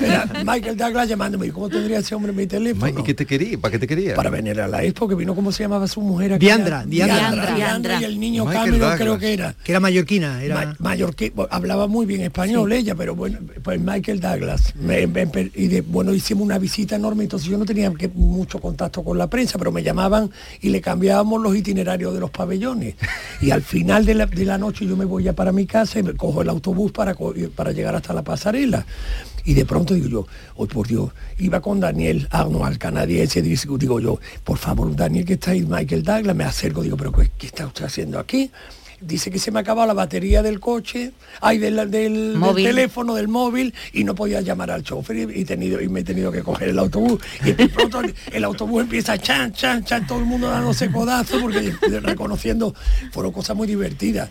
Era 0.00 0.30
Michael 0.44 0.76
Douglas 0.76 1.08
llamándome, 1.08 1.46
¿y 1.46 1.50
cómo 1.50 1.68
tendría 1.68 1.98
ese 1.98 2.14
hombre 2.14 2.32
mi 2.32 2.46
teléfono? 2.46 3.00
¿Y 3.00 3.02
qué 3.02 3.14
te 3.14 3.26
quería? 3.26 3.58
¿Para 3.58 3.72
qué 3.72 3.78
te 3.78 3.86
quería? 3.86 4.14
Para 4.14 4.30
venir 4.30 4.60
a 4.60 4.68
la 4.68 4.84
expo, 4.84 5.08
que 5.08 5.14
vino, 5.14 5.34
¿cómo 5.34 5.52
se 5.52 5.62
llamaba 5.64 5.86
su 5.88 6.00
mujer? 6.00 6.34
aquí? 6.34 6.46
Diandra, 6.46 6.84
Diandra. 6.84 7.16
Diandra, 7.18 7.54
Diandra, 7.54 8.00
y 8.00 8.04
el 8.04 8.20
niño 8.20 8.44
Michael 8.44 8.58
Cameron 8.64 8.80
Douglas. 8.80 9.00
creo 9.00 9.18
que 9.18 9.32
era. 9.32 9.54
Que 9.64 9.72
era 9.72 9.80
mallorquina, 9.80 10.42
era... 10.42 10.54
Ma- 10.78 10.94
mallorquí- 10.94 11.32
hablaba 11.50 11.86
muy 11.86 12.06
bien 12.06 12.20
español 12.22 12.72
ella, 12.72 12.94
pero 12.94 13.14
bueno, 13.14 13.38
pues 13.62 13.80
Michael 13.80 14.20
Douglas. 14.20 14.74
Me- 14.74 15.06
me- 15.06 15.26
me- 15.26 15.50
y 15.54 15.68
de- 15.68 15.80
bueno, 15.82 16.12
hicimos 16.14 16.44
una 16.44 16.58
visita 16.58 16.96
enorme, 16.96 17.24
entonces 17.24 17.48
yo 17.48 17.56
no 17.58 17.64
tenía 17.64 17.90
que- 17.92 18.08
mucho 18.08 18.58
contacto 18.72 19.04
con 19.04 19.18
la 19.18 19.28
prensa, 19.28 19.58
pero 19.58 19.70
me 19.70 19.82
llamaban 19.82 20.30
y 20.62 20.70
le 20.70 20.80
cambiábamos 20.80 21.42
los 21.42 21.54
itinerarios 21.54 22.14
de 22.14 22.20
los 22.20 22.30
pabellones. 22.30 22.94
Y 23.42 23.50
al 23.50 23.60
final 23.60 24.06
de 24.06 24.14
la, 24.14 24.26
de 24.26 24.46
la 24.46 24.56
noche 24.56 24.86
yo 24.86 24.96
me 24.96 25.04
voy 25.04 25.24
ya 25.24 25.34
para 25.34 25.52
mi 25.52 25.66
casa 25.66 25.98
y 25.98 26.02
me 26.02 26.14
cojo 26.14 26.40
el 26.40 26.48
autobús 26.48 26.90
para, 26.90 27.14
para 27.54 27.72
llegar 27.72 27.94
hasta 27.94 28.14
la 28.14 28.22
pasarela. 28.22 28.86
Y 29.44 29.52
de 29.54 29.66
pronto 29.66 29.92
digo 29.92 30.08
yo, 30.08 30.26
oh 30.56 30.66
por 30.66 30.86
Dios, 30.86 31.10
iba 31.38 31.60
con 31.60 31.80
Daniel 31.80 32.28
Arnold, 32.30 32.78
canadiense, 32.78 33.40
y 33.40 33.42
digo 33.42 33.76
digo 33.76 34.00
yo, 34.00 34.20
por 34.44 34.56
favor, 34.56 34.94
Daniel, 34.96 35.26
que 35.26 35.34
está 35.34 35.50
ahí, 35.50 35.66
Michael 35.68 36.02
Douglas, 36.02 36.36
me 36.36 36.44
acerco, 36.44 36.82
digo, 36.82 36.96
pero 36.96 37.12
¿qué, 37.12 37.30
qué 37.36 37.46
está 37.48 37.66
usted 37.66 37.84
haciendo 37.84 38.18
aquí? 38.18 38.50
Dice 39.02 39.30
que 39.30 39.38
se 39.38 39.50
me 39.50 39.60
acababa 39.60 39.86
la 39.86 39.94
batería 39.94 40.42
del 40.42 40.60
coche, 40.60 41.12
ay, 41.40 41.58
del, 41.58 41.90
del- 41.90 42.34
teléfono, 42.64 43.14
del 43.14 43.28
móvil, 43.28 43.74
y 43.92 44.04
no 44.04 44.14
podía 44.14 44.40
llamar 44.40 44.70
al 44.70 44.82
chofer 44.82 45.16
y, 45.30 45.40
y 45.40 45.44
tenido, 45.44 45.80
y 45.80 45.88
me 45.88 46.00
he 46.00 46.04
tenido 46.04 46.30
que 46.32 46.42
coger 46.42 46.68
el 46.68 46.78
autobús. 46.78 47.20
Y 47.44 47.52
de 47.52 47.68
pronto 47.68 48.00
el, 48.00 48.14
el 48.32 48.44
autobús 48.44 48.82
empieza 48.82 49.18
chan, 49.18 49.52
chan, 49.52 49.84
chan, 49.84 50.06
todo 50.06 50.18
el 50.18 50.24
mundo 50.24 50.48
dándose 50.48 50.90
codazo 50.90 51.40
porque 51.40 51.72
reconociendo, 52.00 52.74
fueron 53.12 53.32
cosas 53.32 53.56
muy 53.56 53.66
divertidas. 53.66 54.30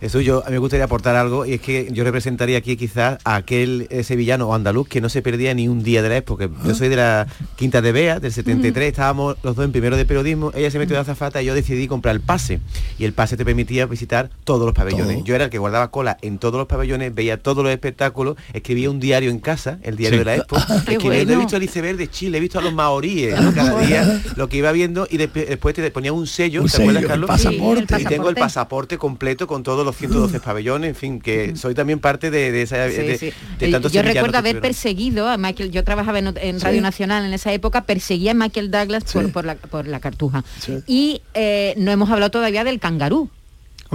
Eso 0.00 0.20
yo 0.20 0.42
a 0.44 0.46
mí 0.48 0.52
me 0.52 0.58
gustaría 0.58 0.84
aportar 0.84 1.16
algo 1.16 1.46
y 1.46 1.54
es 1.54 1.60
que 1.60 1.88
yo 1.92 2.04
representaría 2.04 2.58
aquí 2.58 2.76
quizás 2.76 3.18
a 3.24 3.36
aquel 3.36 3.86
eh, 3.90 4.02
sevillano 4.04 4.48
o 4.48 4.54
andaluz 4.54 4.88
que 4.88 5.00
no 5.00 5.08
se 5.08 5.22
perdía 5.22 5.54
ni 5.54 5.68
un 5.68 5.82
día 5.82 6.02
de 6.02 6.08
la 6.08 6.16
época. 6.16 6.48
Yo 6.64 6.74
soy 6.74 6.88
de 6.88 6.96
la 6.96 7.26
Quinta 7.56 7.80
de 7.80 7.92
Bea, 7.92 8.20
del 8.20 8.32
73, 8.32 8.88
estábamos 8.88 9.36
los 9.42 9.56
dos 9.56 9.64
en 9.64 9.72
primero 9.72 9.96
de 9.96 10.04
periodismo, 10.04 10.52
ella 10.54 10.70
se 10.70 10.78
metió 10.78 10.94
de 10.96 11.00
azafata 11.02 11.42
y 11.42 11.46
yo 11.46 11.54
decidí 11.54 11.86
comprar 11.88 12.14
el 12.14 12.20
pase. 12.20 12.60
Y 12.98 13.04
el 13.04 13.12
pase 13.12 13.36
te 13.36 13.44
permitía 13.44 13.86
visitar 14.02 14.30
todos 14.44 14.66
los 14.66 14.74
pabellones. 14.74 15.16
Todo. 15.18 15.24
Yo 15.24 15.34
era 15.36 15.44
el 15.44 15.50
que 15.50 15.58
guardaba 15.58 15.90
cola 15.92 16.18
en 16.22 16.38
todos 16.38 16.56
los 16.58 16.66
pabellones, 16.66 17.14
veía 17.14 17.36
todos 17.40 17.62
los 17.62 17.72
espectáculos, 17.72 18.36
escribía 18.52 18.90
un 18.90 18.98
diario 18.98 19.30
en 19.30 19.38
casa, 19.38 19.78
el 19.82 19.96
diario 19.96 20.18
Sí. 20.18 20.18
de 20.18 20.24
la 20.24 20.36
Expo, 20.36 20.56
Qué 20.86 20.92
escribía, 20.94 21.20
"He 21.20 21.24
bueno. 21.24 21.40
visto 21.40 21.56
el 21.56 21.62
iceberg 21.62 21.96
de 21.96 22.10
Chile, 22.10 22.38
he 22.38 22.40
visto 22.40 22.58
a 22.58 22.62
los 22.62 22.72
maoríes, 22.74 23.40
¿no? 23.40 23.52
cada 23.54 23.80
día 23.80 24.20
lo 24.36 24.48
que 24.48 24.56
iba 24.56 24.72
viendo 24.72 25.06
y 25.08 25.18
después 25.18 25.74
te 25.74 25.88
ponía 25.92 26.12
un 26.12 26.26
sello, 26.26 26.62
Un 26.62 26.68
¿te 26.68 26.76
acuerdas, 26.82 27.04
Carlos? 27.06 27.28
pasaporte. 27.28 28.00
Y 28.00 28.04
tengo 28.04 28.28
el 28.28 28.34
pasaporte 28.34 28.98
completo 28.98 29.46
con 29.46 29.62
todos 29.62 29.86
los 29.86 29.96
112 29.96 30.40
pabellones, 30.40 30.88
en 30.90 30.96
fin, 30.96 31.20
que 31.20 31.54
soy 31.56 31.74
también 31.74 32.00
parte 32.00 32.30
de, 32.30 32.50
de 32.50 32.62
esa 32.62 32.90
Sí, 32.90 32.96
de, 32.96 33.18
sí. 33.18 33.30
de 33.60 33.68
tantos 33.70 33.92
yo 33.92 34.02
recuerdo 34.02 34.38
haber 34.38 34.60
perseguido 34.60 35.28
a 35.28 35.36
Michael, 35.36 35.70
yo 35.70 35.84
trabajaba 35.84 36.18
en. 36.18 36.60
Radio 36.60 36.80
Nacional 36.82 37.24
en 37.24 37.32
esa 37.34 37.52
época, 37.52 37.82
perseguía 37.84 38.32
a 38.32 38.34
Michael 38.34 38.70
Douglas 38.70 39.04
por, 39.12 39.30
por 39.32 39.44
la, 39.44 39.54
por 39.56 39.86
la 39.86 40.00
cartuja. 40.00 40.44
Y 40.86 41.22
eh, 41.34 41.74
no 41.76 41.90
hemos 41.90 42.10
hablado 42.10 42.30
todavía 42.30 42.64
del 42.64 42.78
cangarú. 42.80 43.30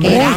Era 0.04 0.30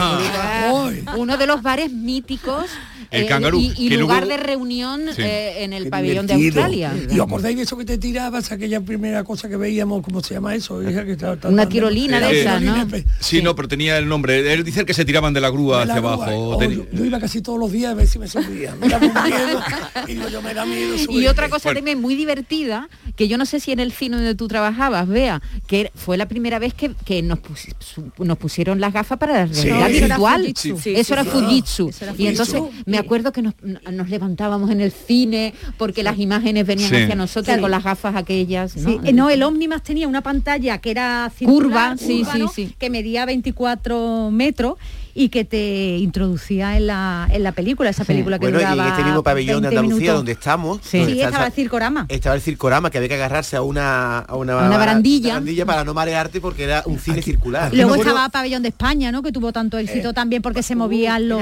Ah, 1.07 1.15
uno 1.17 1.37
de 1.37 1.47
los 1.47 1.63
bares 1.63 1.91
míticos 1.93 2.67
El 3.11 3.25
eh, 3.25 3.27
Cangarú, 3.27 3.59
y, 3.61 3.73
y 3.77 3.89
que 3.89 3.97
lugar 3.97 4.25
luego- 4.27 4.37
de 4.41 4.47
reunión 4.47 5.01
Sí. 5.15 5.23
eh, 5.23 5.65
en 5.65 5.73
el 5.73 5.85
Qué 5.85 5.91
pabellón 5.91 6.27
de. 6.27 6.35
Australia. 6.35 6.95
¿Y 7.11 7.19
os 7.19 7.27
acordáis 7.27 7.57
de 7.57 7.63
eso 7.65 7.77
que 7.77 7.85
te 7.85 7.99
tirabas, 7.99 8.53
aquella 8.53 8.81
primera 8.81 9.25
cosa 9.25 9.49
que 9.49 9.57
veíamos, 9.57 10.03
¿cómo 10.03 10.23
se 10.23 10.35
llama 10.35 10.55
eso? 10.55 10.81
hija, 10.89 11.05
que 11.05 11.13
estaba- 11.13 11.37
Una 11.49 11.69
tirolina 11.69 12.21
de 12.21 12.27
Eh, 12.31 12.41
esas, 12.43 12.63
¿no? 12.63 12.73
Tirolina, 12.87 13.05
Sí, 13.19 13.43
no, 13.43 13.55
pero 13.57 13.67
tenía 13.69 13.99
el 13.99 14.09
nombre. 14.09 14.53
Él 14.53 14.63
dice 14.65 14.85
que 14.85 14.95
se 14.95 15.05
tiraban 15.05 15.35
de 15.35 15.41
la 15.41 15.51
grúa 15.51 15.81
de 15.81 15.87
la 15.87 15.93
hacia 15.95 16.01
grúa. 16.01 16.15
abajo. 16.15 16.51
Oh, 16.51 16.59
Ten- 16.59 16.71
yo, 16.73 16.87
yo 16.93 17.05
iba 17.05 17.19
casi 17.19 17.43
todos 17.43 17.59
los 17.59 17.73
días 17.73 17.91
a 17.93 17.95
ver 17.95 18.07
si 18.07 18.19
me 18.19 18.29
subía. 18.29 18.75
Me 18.77 18.89
daba 18.89 19.07
miedo. 19.25 19.61
y 20.09 20.15
digo, 20.15 20.29
yo 20.29 20.41
me 20.43 20.55
da 20.55 20.65
miedo 20.65 20.97
subir. 20.99 21.23
Y 21.23 21.27
otra 21.27 21.49
cosa 21.49 21.69
Bueno. 21.71 21.79
también 21.79 22.01
muy 22.01 22.15
divertida, 22.15 22.89
que 23.17 23.27
yo 23.29 23.39
no 23.39 23.45
sé 23.47 23.59
si 23.61 23.73
en 23.73 23.81
el 23.81 23.91
cine 23.93 24.17
donde 24.17 24.35
tú 24.37 24.47
trabajabas, 24.49 25.09
vea, 25.09 25.43
que 25.67 25.91
fue 25.97 26.17
la 26.17 26.29
primera 26.29 26.59
vez 26.61 26.75
que, 26.75 26.93
que 27.05 27.23
nos, 27.23 27.41
pus- 27.41 27.75
su- 27.81 28.13
nos 28.25 28.39
pusieron 28.39 28.81
las 28.81 28.93
gafas 28.93 29.19
para 29.19 29.33
la 29.33 29.47
realidad 29.47 29.89
virtual. 29.89 30.47
Eso 30.47 30.77
Sí, 30.79 30.95
era. 31.13 31.25
Fujitsu. 31.25 31.89
Eso 31.89 32.05
era 32.05 32.15
Y 32.17 32.27
entonces 32.29 32.61
me 32.87 33.00
acuerdo 33.01 33.33
que 33.33 33.43
nos, 33.43 33.55
nos 33.93 34.09
levantábamos 34.09 34.71
en 34.71 34.81
el 34.81 34.93
cine 34.93 35.55
porque 35.79 36.03
las 36.03 36.19
imágenes 36.19 36.67
venían 36.67 36.91
Sí. 36.91 36.97
hacia 36.97 37.15
nosotros 37.15 37.59
con 37.59 37.71
las 37.71 37.85
gafas 37.85 38.17
aquellas. 38.17 38.77
¿no? 38.77 38.89
Sí, 38.91 39.01
eh, 39.05 39.13
no, 39.13 39.31
el 39.31 39.43
Omnimax 39.43 39.83
tenía 39.83 40.09
una 40.09 40.23
pantalla 40.23 40.79
que 40.79 40.91
era 40.91 41.31
Curva, 41.39 41.97
circular, 41.97 41.99
sí, 41.99 42.25
sí, 42.33 42.39
¿no? 42.39 42.49
sí. 42.49 42.75
que 42.79 42.91
medía 42.91 43.27
24 43.27 44.31
metros 44.31 44.75
y 45.13 45.29
que 45.29 45.45
te 45.45 45.99
introducía 45.99 46.77
en 46.77 46.87
la, 46.87 47.29
en 47.33 47.43
la 47.43 47.51
película, 47.53 47.91
esa 47.91 48.05
película 48.05 48.39
que 48.39 48.47
Bueno, 48.47 48.61
y 48.61 48.63
en 48.63 48.71
duraba 48.71 48.91
este 48.91 49.03
mismo 49.05 49.23
pabellón 49.25 49.57
de 49.63 49.69
20 49.69 49.77
Andalucía 49.79 49.99
minutos. 49.99 50.17
donde 50.19 50.33
estamos, 50.33 50.81
Sí. 50.85 50.99
donde 50.99 51.13
Sí, 51.15 51.19
está 51.19 51.29
estaba 51.31 51.47
el 51.47 51.53
circorama. 51.53 52.07
estaba 52.09 52.35
el 52.37 52.41
circorama 52.41 52.91
que 52.91 52.99
había 52.99 53.09
que 53.09 53.15
agarrarse 53.17 53.57
a 53.57 53.63
una 53.63 54.21
a 54.21 54.37
una, 54.37 54.57
una 54.57 54.79
barandilla. 54.79 55.41
para 55.67 55.83
no 55.85 55.95
marearte 55.95 56.41
porque 56.41 56.63
era 56.65 56.83
un 56.87 56.99
cine 56.99 57.23
circular. 57.23 57.75
Luego 57.75 57.97
estaba 57.97 58.29
Pabellón 58.29 58.63
de 58.63 58.69
España, 58.69 59.11
¿no? 59.11 59.23
Que 59.23 59.33
tuvo 59.33 59.53
tanto 59.53 59.79
éxito 59.79 60.13
también 60.13 60.43
porque 60.43 60.63
se 60.63 60.77
movían 60.77 61.29
los, 61.29 61.41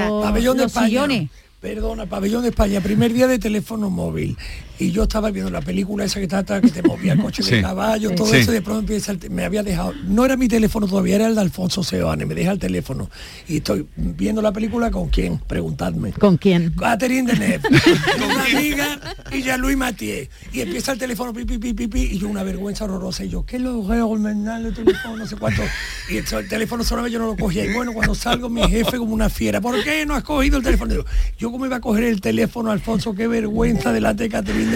los 0.55 0.71
sillones. 0.71 1.29
Perdona, 1.59 2.05
Pabellón 2.05 2.43
de 2.43 2.49
España, 2.49 2.79
primer 2.79 3.11
día 3.11 3.27
de 3.27 3.37
teléfono 3.37 3.89
móvil. 3.89 4.37
Y 4.79 4.91
yo 4.91 5.03
estaba 5.03 5.29
viendo 5.29 5.51
la 5.51 5.61
película 5.61 6.05
esa 6.05 6.19
que 6.19 6.27
trata 6.27 6.61
que 6.61 6.71
te 6.71 6.81
movía 6.81 7.13
el 7.13 7.19
coche 7.21 7.43
Sí. 7.43 7.55
de 7.55 7.61
caballo, 7.61 8.11
todo 8.15 8.27
Sí. 8.27 8.37
eso, 8.37 8.51
y 8.51 8.55
de 8.55 8.61
pronto 8.61 8.79
empieza 8.81 9.11
el 9.11 9.29
me 9.29 9.43
había 9.45 9.61
dejado, 9.61 9.93
no 10.07 10.25
era 10.25 10.37
mi 10.37 10.47
teléfono 10.47 10.87
todavía, 10.87 11.15
era 11.15 11.27
el 11.27 11.35
de 11.35 11.41
Alfonso 11.41 11.83
Seoane, 11.83 12.25
me 12.25 12.33
deja 12.35 12.51
el 12.51 12.59
teléfono. 12.59 13.09
Y 13.47 13.57
estoy 13.57 13.85
viendo 13.95 14.41
la 14.41 14.51
película 14.53 14.89
con 14.91 15.09
quién, 15.09 15.37
preguntadme. 15.39 16.13
¿Con 16.13 16.37
quién? 16.37 16.71
Catherine 16.71 17.31
Deneuve, 17.31 17.59
con 17.61 18.23
una 18.31 18.43
amiga 18.45 18.99
y 19.31 19.41
ya 19.43 19.57
Luis 19.57 19.75
Matié. 19.77 20.29
Y 20.53 20.61
empieza 20.61 20.93
el 20.93 20.97
teléfono, 20.97 21.33
pi, 21.33 21.45
pi, 21.45 21.57
pi, 21.57 21.73
pi, 21.73 21.87
pi, 21.87 21.99
y 22.13 22.17
yo 22.19 22.27
una 22.29 22.43
vergüenza 22.43 22.85
horrorosa. 22.85 23.23
Y 23.25 23.29
yo, 23.29 23.45
¿qué 23.45 23.59
lo 23.59 23.83
veo? 23.83 24.15
el 24.15 24.73
teléfono, 24.73 25.17
no 25.17 25.27
sé 25.27 25.35
cuánto. 25.35 25.61
Y 26.09 26.17
el, 26.17 26.25
el 26.31 26.47
teléfono 26.47 26.83
sonaba, 26.83 27.07
yo 27.09 27.19
no 27.19 27.27
lo 27.27 27.35
cogía. 27.35 27.65
Y 27.65 27.73
bueno, 27.73 27.93
cuando 27.93 28.15
salgo, 28.15 28.49
mi 28.49 28.61
jefe 28.63 28.97
como 28.97 29.13
una 29.13 29.29
fiera, 29.29 29.59
¿por 29.61 29.83
qué 29.83 30.05
no 30.05 30.15
has 30.15 30.23
cogido 30.23 30.57
el 30.57 30.63
teléfono? 30.63 30.91
Digo, 30.91 31.05
yo 31.37 31.51
cómo 31.51 31.65
iba 31.65 31.75
a 31.77 31.81
coger 31.81 32.05
el 32.05 32.21
teléfono, 32.21 32.71
Alfonso, 32.71 33.13
qué 33.13 33.27
vergüenza 33.27 33.91
delante 33.91 34.23
de 34.23 34.29
Catherine 34.29 34.68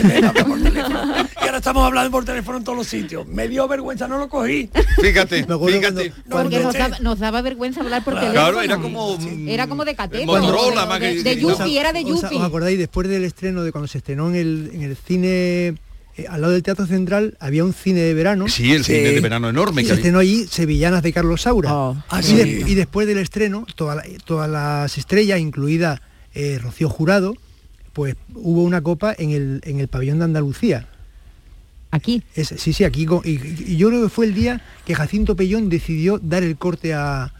Por 0.47 0.61
teléfono. 0.61 1.13
Y 1.41 1.45
ahora 1.45 1.57
estamos 1.57 1.85
hablando 1.85 2.11
por 2.11 2.25
teléfono 2.25 2.57
en 2.57 2.63
todos 2.63 2.77
los 2.77 2.87
sitios. 2.87 3.27
Me 3.27 3.47
dio 3.47 3.67
vergüenza, 3.67 4.07
no 4.07 4.17
lo 4.17 4.29
cogí. 4.29 4.69
Fíjate, 5.01 5.45
fíjate. 5.45 6.13
Porque 6.29 6.59
nos 6.59 6.73
daba, 6.73 6.99
nos 6.99 7.19
daba 7.19 7.41
vergüenza 7.41 7.81
hablar 7.81 8.03
por 8.03 8.13
teléfono. 8.15 8.33
Claro, 8.33 8.61
era 8.61 8.77
como... 8.77 9.17
Era 9.47 9.67
como 9.67 9.85
de. 9.85 9.93
Motorola, 10.25 10.81
de- 10.81 10.87
más 10.87 10.99
que- 10.99 11.15
de, 11.15 11.23
de 11.23 11.39
Yupi, 11.41 11.77
era 11.77 11.93
de 11.93 11.99
¿Os, 12.03 12.21
Yupi. 12.21 12.35
os 12.35 12.43
acordáis 12.43 12.77
después 12.77 13.07
del 13.07 13.23
estreno 13.23 13.63
de 13.63 13.71
cuando 13.71 13.87
se 13.87 13.99
estrenó 13.99 14.27
en 14.29 14.35
el, 14.35 14.71
en 14.73 14.81
el 14.83 14.95
cine 14.97 15.75
eh, 16.15 16.25
al 16.29 16.41
lado 16.41 16.53
del 16.53 16.61
Teatro 16.63 16.85
Central 16.85 17.37
había 17.39 17.63
un 17.63 17.73
cine 17.73 18.01
de 18.01 18.13
verano. 18.13 18.47
Sí, 18.47 18.71
el 18.71 18.83
cine 18.85 18.99
de 19.11 19.19
verano 19.19 19.49
enorme 19.49 19.81
Y 19.81 19.85
que 19.85 19.89
se 19.89 19.95
estrenó 19.95 20.19
allí 20.19 20.45
Sevillanas 20.47 21.01
de 21.03 21.11
Carlos 21.13 21.41
Saura. 21.41 21.69
Ah, 21.71 22.19
y, 22.19 22.23
sí. 22.23 22.35
de- 22.35 22.45
y 22.71 22.75
después 22.75 23.07
del 23.07 23.17
estreno, 23.17 23.65
toda 23.75 23.95
la- 23.95 24.03
todas 24.25 24.49
las 24.49 24.97
estrellas, 24.97 25.39
incluida 25.39 26.01
eh, 26.35 26.59
Rocío 26.61 26.89
Jurado, 26.89 27.35
pues 27.93 28.15
hubo 28.33 28.63
una 28.63 28.81
copa 28.81 29.15
en 29.17 29.31
el, 29.31 29.61
en 29.63 29.79
el 29.79 29.87
pabellón 29.87 30.19
de 30.19 30.25
Andalucía. 30.25 30.87
Aquí. 31.91 32.23
sí, 32.33 32.73
sí, 32.73 32.83
aquí. 32.83 33.05
y, 33.23 33.29
y 33.29 33.77
yo 33.77 33.89
creo 33.89 34.01
que 34.01 34.09
fue 34.09 34.25
el 34.25 34.33
día 34.33 34.61
que 34.83 34.95
Jacinto 34.95 35.35
Pellón 35.35 35.69
decidió 35.69 36.17
dar 36.17 36.41
el 36.41 36.57
corte 36.57 36.95
a 36.95 37.31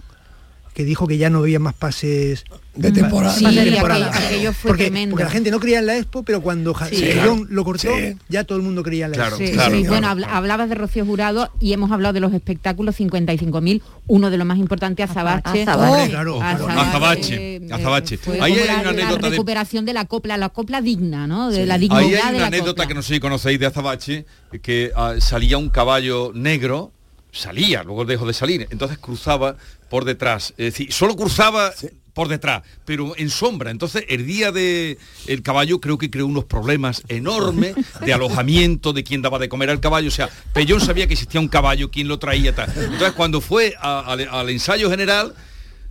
que 0.74 0.84
dijo 0.84 1.08
que 1.08 1.18
ya 1.18 1.30
no 1.30 1.40
había 1.40 1.60
más 1.60 1.74
pases 1.76 2.46
De 2.76 2.92
temporada. 2.92 3.34
Sí, 3.36 3.46
de 3.46 3.52
aquello- 3.62 3.72
temporada. 3.74 4.12
aquello 4.18 4.54
fue 4.54 4.70
porque, 4.70 4.86
tremendo. 4.86 5.14
porque 5.14 5.24
la 5.26 5.30
gente 5.30 5.52
no 5.52 5.60
creía 5.60 5.80
en 5.80 5.86
la 5.86 5.98
expo, 5.98 6.24
pero 6.24 6.42
cuando 6.42 6.74
Sí. 6.90 7.06
Lo 7.50 7.64
cortó, 7.64 7.96
Sí. 7.96 8.16
ya 8.30 8.44
todo 8.44 8.58
el 8.58 8.64
mundo 8.64 8.82
creía 8.82 9.06
en 9.06 9.12
la 9.12 9.18
expo. 9.28 9.38
Sí, 9.38 9.48
sí, 9.48 9.84
Bueno, 9.88 10.08
habla- 10.08 10.36
hablabas 10.36 10.70
de 10.70 10.76
Rocío 10.76 11.06
Jurado 11.06 11.52
y 11.60 11.74
hemos 11.74 11.92
hablado 11.92 12.14
de 12.14 12.20
los 12.20 12.34
espectáculos 12.34 12.96
55.000, 12.96 13.84
uno 14.08 14.32
de 14.32 14.38
los 14.38 14.48
más 14.48 14.58
importantes, 14.58 15.08
Azabache. 15.10 15.62
Azabache. 15.62 16.06
Oh, 16.08 16.10
Claro, 16.10 16.42
Azabache, 16.42 16.80
Azabache, 16.82 17.56
eh, 17.58 17.68
Azabache. 17.72 18.20
Ahí 18.42 18.54
hay 18.54 18.68
la, 18.68 18.74
una 18.74 18.84
la 18.84 18.90
anécdota 18.90 19.26
de 19.28 19.30
recuperación 19.32 19.86
de 19.86 19.94
la 19.94 20.06
copla, 20.06 20.38
la 20.38 20.50
copla 20.50 20.82
digna, 20.82 21.28
¿no? 21.28 21.52
De 21.52 21.66
la 21.68 21.76
Ahí 21.76 21.82
dignidad 21.82 22.04
hay 22.04 22.10
de 22.10 22.18
una 22.18 22.40
la 22.40 22.48
anécdota 22.48 22.72
copla. 22.72 22.88
que 22.88 22.94
no 22.96 23.02
sé 23.04 23.14
si 23.14 23.20
conocéis 23.20 23.60
de 23.60 23.68
Azabache, 23.68 24.26
que 24.64 24.92
ah, 24.96 25.14
salía 25.20 25.58
un 25.60 25.70
caballo 25.70 26.32
negro, 26.34 26.92
salía, 27.32 27.84
luego 27.84 28.06
dejó 28.06 28.26
de 28.28 28.34
salir, 28.34 28.68
entonces 28.70 28.98
cruzaba 29.00 29.56
por 29.94 30.06
detrás, 30.06 30.56
es 30.58 30.74
decir, 30.74 30.92
solo 30.92 31.16
cruzaba 31.16 31.72
por 32.16 32.28
detrás, 32.28 32.64
pero 32.84 33.14
en 33.16 33.30
sombra. 33.30 33.70
Entonces, 33.70 34.04
el 34.10 34.26
día 34.26 34.52
de 34.52 34.98
el 35.28 35.44
caballo 35.44 35.80
creo 35.80 36.00
que 36.00 36.10
creó 36.10 36.26
unos 36.26 36.46
problemas 36.46 37.04
enormes 37.10 37.76
de 38.04 38.12
alojamiento, 38.12 38.92
de 38.92 39.04
quién 39.04 39.22
daba 39.22 39.38
de 39.38 39.50
comer 39.50 39.70
al 39.70 39.80
caballo. 39.80 40.08
O 40.08 40.12
sea, 40.12 40.32
Pellón 40.52 40.82
sabía 40.82 41.06
que 41.06 41.14
existía 41.14 41.40
un 41.40 41.48
caballo, 41.48 41.92
quién 41.92 42.08
lo 42.08 42.18
traía. 42.18 42.56
Tal. 42.56 42.74
Entonces, 42.76 43.12
cuando 43.12 43.40
fue 43.40 43.76
a- 43.80 44.00
al 44.32 44.50
ensayo 44.50 44.90
general, 44.90 45.36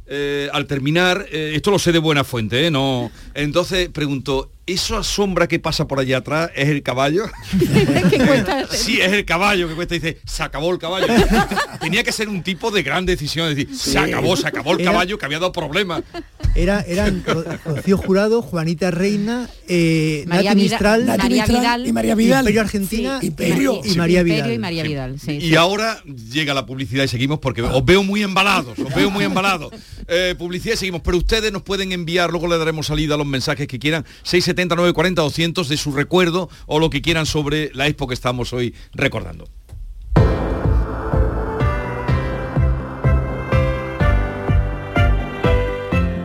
eh, 0.09 0.49
al 0.53 0.67
terminar, 0.67 1.27
eh, 1.31 1.53
esto 1.55 1.71
lo 1.71 1.79
sé 1.79 1.93
de 1.93 2.01
buena 2.01 2.25
fuente, 2.25 2.67
¿eh? 2.67 2.71
no. 2.73 3.09
Entonces 3.35 3.88
preguntó, 3.88 4.51
¿esa 4.66 5.03
sombra 5.03 5.48
que 5.48 5.59
pasa 5.59 5.87
por 5.88 5.98
allá 6.01 6.18
atrás 6.18 6.51
es 6.55 6.68
el 6.68 6.83
caballo? 6.83 7.25
sí, 8.70 9.01
es 9.01 9.12
el 9.12 9.25
caballo 9.25 9.68
que 9.68 9.75
cuesta. 9.75 9.94
Dice, 9.94 10.18
se 10.25 10.42
acabó 10.42 10.72
el 10.72 10.79
caballo. 10.79 11.07
Tenía 11.81 12.03
que 12.05 12.12
ser 12.12 12.29
un 12.29 12.42
tipo 12.42 12.70
de 12.70 12.83
gran 12.83 13.07
decisión, 13.07 13.48
es 13.48 13.57
decir, 13.57 13.77
se 13.77 13.98
acabó, 13.98 14.37
se 14.37 14.46
acabó 14.46 14.72
el 14.75 14.81
Era- 14.81 14.92
caballo 14.92 15.18
que 15.18 15.25
había 15.27 15.38
dado 15.38 15.53
problemas. 15.53 16.03
Era, 16.55 16.81
eran 16.83 17.25
Ro- 17.27 17.44
Rocío 17.64 17.96
Jurado, 17.96 18.42
Juanita 18.42 18.90
Reina, 18.90 19.48
eh, 19.68 20.25
María 20.27 20.51
Nati 20.51 20.62
Vida- 20.62 20.70
Mistral, 20.75 21.07
Nati 21.07 21.18
María 21.22 21.37
Mistral 21.42 21.61
Vidal. 21.61 21.87
y 21.87 21.92
María 21.92 22.14
Vidal. 22.14 22.40
Imperio 22.42 22.61
Argentina 22.61 23.18
Sí, 23.20 23.27
y, 23.27 23.29
Imperio. 23.29 23.81
y 23.85 23.94
María 23.96 24.20
Imperio 24.20 24.25
Vidal. 24.44 24.53
y 24.53 24.59
María 24.59 24.83
Vidal, 24.83 25.20
sí, 25.20 25.33
Y 25.33 25.40
sí. 25.48 25.57
ahora 25.57 26.03
llega 26.05 26.55
la 26.55 26.66
publicidad 26.66 27.05
y 27.05 27.09
seguimos 27.09 27.38
porque 27.38 27.62
os 27.62 27.85
veo 27.85 28.03
muy 28.03 28.22
embalados, 28.22 28.79
os 28.79 28.94
veo 28.94 29.11
muy 29.11 29.25
embalados. 29.25 29.72
Eh, 30.14 30.35
publicidad 30.37 30.75
y 30.75 30.77
seguimos, 30.77 31.01
pero 31.01 31.16
ustedes 31.16 31.51
nos 31.55 31.62
pueden 31.62 31.90
enviar, 31.90 32.31
luego 32.31 32.46
le 32.46 32.59
daremos 32.59 32.88
salida 32.88 33.14
a 33.14 33.16
los 33.16 33.27
mensajes 33.27 33.66
que 33.66 33.79
quieran, 33.79 34.05
670 34.25 34.75
940 34.77 35.22
200 35.22 35.68
de 35.70 35.77
su 35.79 35.90
recuerdo 35.90 36.51
o 36.66 36.79
lo 36.79 36.90
que 36.90 37.01
quieran 37.01 37.25
sobre 37.25 37.70
la 37.72 37.87
expo 37.87 38.07
que 38.07 38.12
estamos 38.12 38.53
hoy 38.53 38.75
recordando. 38.92 39.48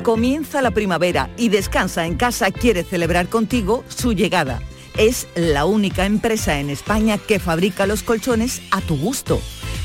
Comienza 0.04 0.62
la 0.62 0.72
primavera 0.72 1.30
y 1.38 1.48
Descansa 1.48 2.06
en 2.06 2.18
casa 2.18 2.52
quiere 2.52 2.84
celebrar 2.84 3.30
contigo 3.30 3.86
su 3.88 4.12
llegada. 4.12 4.62
Es 4.98 5.30
la 5.34 5.64
única 5.64 6.06
empresa 6.06 6.60
en 6.60 6.70
España 6.70 7.18
que 7.18 7.40
fabrica 7.40 7.88
los 7.88 8.04
colchones 8.04 8.62
a 8.72 8.82
tu 8.82 8.98
gusto. 8.98 9.40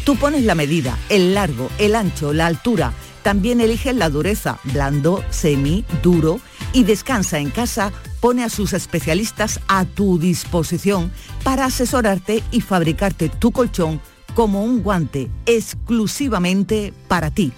Tú 0.05 0.17
pones 0.17 0.43
la 0.43 0.57
medida, 0.57 0.99
el 1.09 1.35
largo, 1.35 1.71
el 1.79 1.95
ancho, 1.95 2.33
la 2.33 2.47
altura. 2.47 2.93
También 3.23 3.61
eliges 3.61 3.95
la 3.95 4.11
dureza, 4.11 4.59
blando, 4.65 5.25
semi, 5.31 5.85
duro. 6.03 6.41
Y 6.73 6.83
Descansa 6.85 7.39
en 7.39 7.51
casa 7.51 7.93
pone 8.21 8.45
a 8.45 8.49
sus 8.49 8.73
especialistas 8.73 9.61
a 9.69 9.85
tu 9.85 10.19
disposición 10.19 11.13
para 11.43 11.67
asesorarte 11.67 12.43
y 12.51 12.61
fabricarte 12.61 13.29
tu 13.29 13.53
colchón 13.53 14.01
como 14.35 14.65
un 14.65 14.83
guante 14.83 15.31
exclusivamente 15.47 16.93
para 17.09 17.31
ti. 17.31 17.53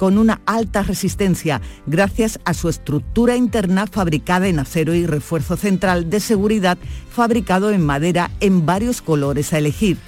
con 0.00 0.16
una 0.16 0.40
alta 0.46 0.82
resistencia 0.82 1.60
gracias 1.84 2.40
a 2.46 2.54
su 2.54 2.70
estructura 2.70 3.36
interna 3.36 3.86
fabricada 3.86 4.48
en 4.48 4.58
acero 4.58 4.94
y 4.94 5.04
refuerzo 5.04 5.58
central 5.58 6.08
de 6.08 6.20
seguridad 6.20 6.78
fabricado 7.10 7.70
en 7.70 7.84
madera 7.84 8.30
en 8.40 8.64
varios 8.64 9.02
colores 9.02 9.52
a 9.52 9.58
elegir, 9.58 9.98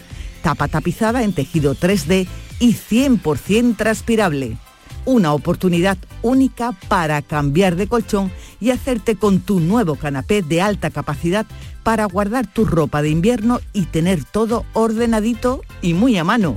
tapa 0.43 0.69
tapizada 0.69 1.25
en 1.25 1.35
tejido 1.35 1.75
3D 1.75 2.27
y 2.59 2.73
100% 2.73 3.77
transpirable. 3.77 4.57
Una 5.05 5.35
oportunidad 5.35 5.99
única 6.23 6.73
para 6.89 7.21
cambiar 7.21 7.77
de 7.77 7.87
colchón 7.87 8.33
y 8.61 8.71
hacerte 8.71 9.17
con 9.17 9.41
tu 9.41 9.61
nuevo 9.61 9.97
canapé 9.97 10.41
de 10.41 10.63
alta 10.63 10.89
capacidad 10.89 11.45
para 11.83 12.07
guardar 12.07 12.47
tu 12.47 12.65
ropa 12.65 13.03
de 13.03 13.11
invierno 13.11 13.61
y 13.75 13.85
tener 13.85 14.25
todo 14.25 14.65
ordenadito 14.73 15.61
y 15.83 15.93
muy 15.93 16.17
a 16.17 16.25
mano. 16.25 16.57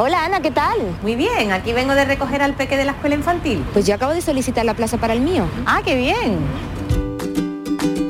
Hola 0.00 0.24
Ana, 0.24 0.40
¿qué 0.40 0.52
tal? 0.52 0.78
Muy 1.02 1.16
bien, 1.16 1.50
aquí 1.50 1.72
vengo 1.72 1.92
de 1.92 2.04
recoger 2.04 2.40
al 2.40 2.54
peque 2.54 2.76
de 2.76 2.84
la 2.84 2.92
escuela 2.92 3.16
infantil. 3.16 3.64
Pues 3.72 3.84
yo 3.84 3.96
acabo 3.96 4.14
de 4.14 4.20
solicitar 4.20 4.64
la 4.64 4.74
plaza 4.74 4.98
para 4.98 5.12
el 5.12 5.20
mío. 5.20 5.44
Ah, 5.66 5.82
qué 5.84 5.96
bien. 5.96 6.38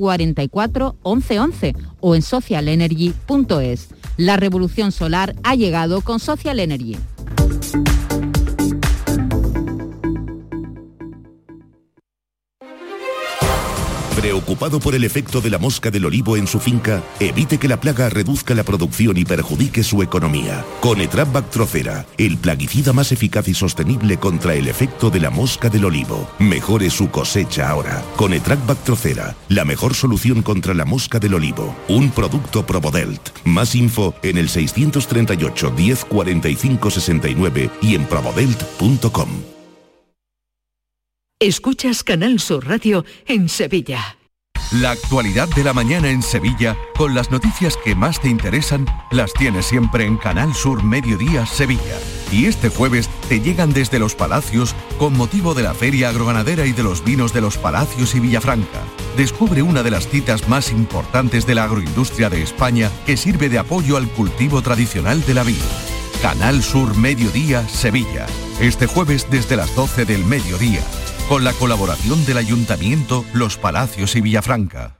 44 0.00 0.96
11 1.02 1.38
11 1.40 1.74
o 2.00 2.14
en 2.14 2.22
socialenergy.es. 2.22 3.88
La 4.16 4.36
revolución 4.36 4.92
solar 4.92 5.36
ha 5.42 5.54
llegado 5.54 6.00
con 6.00 6.20
Social 6.20 6.58
Energy. 6.58 6.96
Preocupado 14.20 14.80
por 14.80 14.94
el 14.94 15.04
efecto 15.04 15.40
de 15.40 15.48
la 15.48 15.56
mosca 15.56 15.90
del 15.90 16.04
olivo 16.04 16.36
en 16.36 16.46
su 16.46 16.60
finca, 16.60 17.02
evite 17.20 17.56
que 17.56 17.68
la 17.68 17.80
plaga 17.80 18.10
reduzca 18.10 18.54
la 18.54 18.64
producción 18.64 19.16
y 19.16 19.24
perjudique 19.24 19.82
su 19.82 20.02
economía. 20.02 20.62
Con 20.82 21.00
Etrap 21.00 21.32
Bactrocera, 21.32 22.04
el 22.18 22.36
plaguicida 22.36 22.92
más 22.92 23.12
eficaz 23.12 23.48
y 23.48 23.54
sostenible 23.54 24.18
contra 24.18 24.54
el 24.54 24.68
efecto 24.68 25.08
de 25.08 25.20
la 25.20 25.30
mosca 25.30 25.70
del 25.70 25.86
olivo. 25.86 26.28
Mejore 26.38 26.90
su 26.90 27.10
cosecha 27.10 27.70
ahora. 27.70 28.02
Con 28.16 28.34
Etrap 28.34 28.66
Bactrocera, 28.66 29.36
la 29.48 29.64
mejor 29.64 29.94
solución 29.94 30.42
contra 30.42 30.74
la 30.74 30.84
mosca 30.84 31.18
del 31.18 31.32
olivo. 31.32 31.74
Un 31.88 32.10
producto 32.10 32.66
Probodelt. 32.66 33.30
Más 33.46 33.74
info 33.74 34.14
en 34.22 34.36
el 34.36 34.50
638 34.50 35.72
10 35.74 36.04
45 36.04 36.90
69 36.90 37.70
y 37.80 37.94
en 37.94 38.04
probodelt.com. 38.04 39.59
Escuchas 41.42 42.04
Canal 42.04 42.38
Sur 42.38 42.68
Radio 42.68 43.06
en 43.26 43.48
Sevilla. 43.48 44.18
La 44.72 44.90
actualidad 44.90 45.48
de 45.48 45.64
la 45.64 45.72
mañana 45.72 46.10
en 46.10 46.22
Sevilla, 46.22 46.76
con 46.98 47.14
las 47.14 47.30
noticias 47.30 47.78
que 47.82 47.94
más 47.94 48.20
te 48.20 48.28
interesan, 48.28 48.84
las 49.10 49.32
tienes 49.32 49.64
siempre 49.64 50.04
en 50.04 50.18
Canal 50.18 50.54
Sur 50.54 50.84
Mediodía 50.84 51.46
Sevilla. 51.46 51.98
Y 52.30 52.44
este 52.44 52.68
jueves 52.68 53.08
te 53.30 53.40
llegan 53.40 53.72
desde 53.72 53.98
Los 53.98 54.14
Palacios 54.14 54.74
con 54.98 55.16
motivo 55.16 55.54
de 55.54 55.62
la 55.62 55.72
Feria 55.72 56.10
Agroganadera 56.10 56.66
y 56.66 56.72
de 56.72 56.82
los 56.82 57.02
vinos 57.02 57.32
de 57.32 57.40
Los 57.40 57.56
Palacios 57.56 58.14
y 58.14 58.20
Villafranca. 58.20 58.82
Descubre 59.16 59.62
una 59.62 59.82
de 59.82 59.92
las 59.92 60.08
citas 60.08 60.46
más 60.46 60.70
importantes 60.70 61.46
de 61.46 61.54
la 61.54 61.64
agroindustria 61.64 62.28
de 62.28 62.42
España 62.42 62.90
que 63.06 63.16
sirve 63.16 63.48
de 63.48 63.58
apoyo 63.58 63.96
al 63.96 64.08
cultivo 64.10 64.60
tradicional 64.60 65.24
de 65.24 65.32
la 65.32 65.44
vid. 65.44 65.56
Canal 66.20 66.62
Sur 66.62 66.98
Mediodía 66.98 67.66
Sevilla. 67.66 68.26
Este 68.60 68.86
jueves 68.86 69.26
desde 69.30 69.56
las 69.56 69.74
12 69.74 70.04
del 70.04 70.22
mediodía 70.26 70.82
con 71.30 71.44
la 71.44 71.52
colaboración 71.52 72.26
del 72.26 72.38
Ayuntamiento, 72.38 73.24
Los 73.32 73.56
Palacios 73.56 74.16
y 74.16 74.20
Villafranca. 74.20 74.99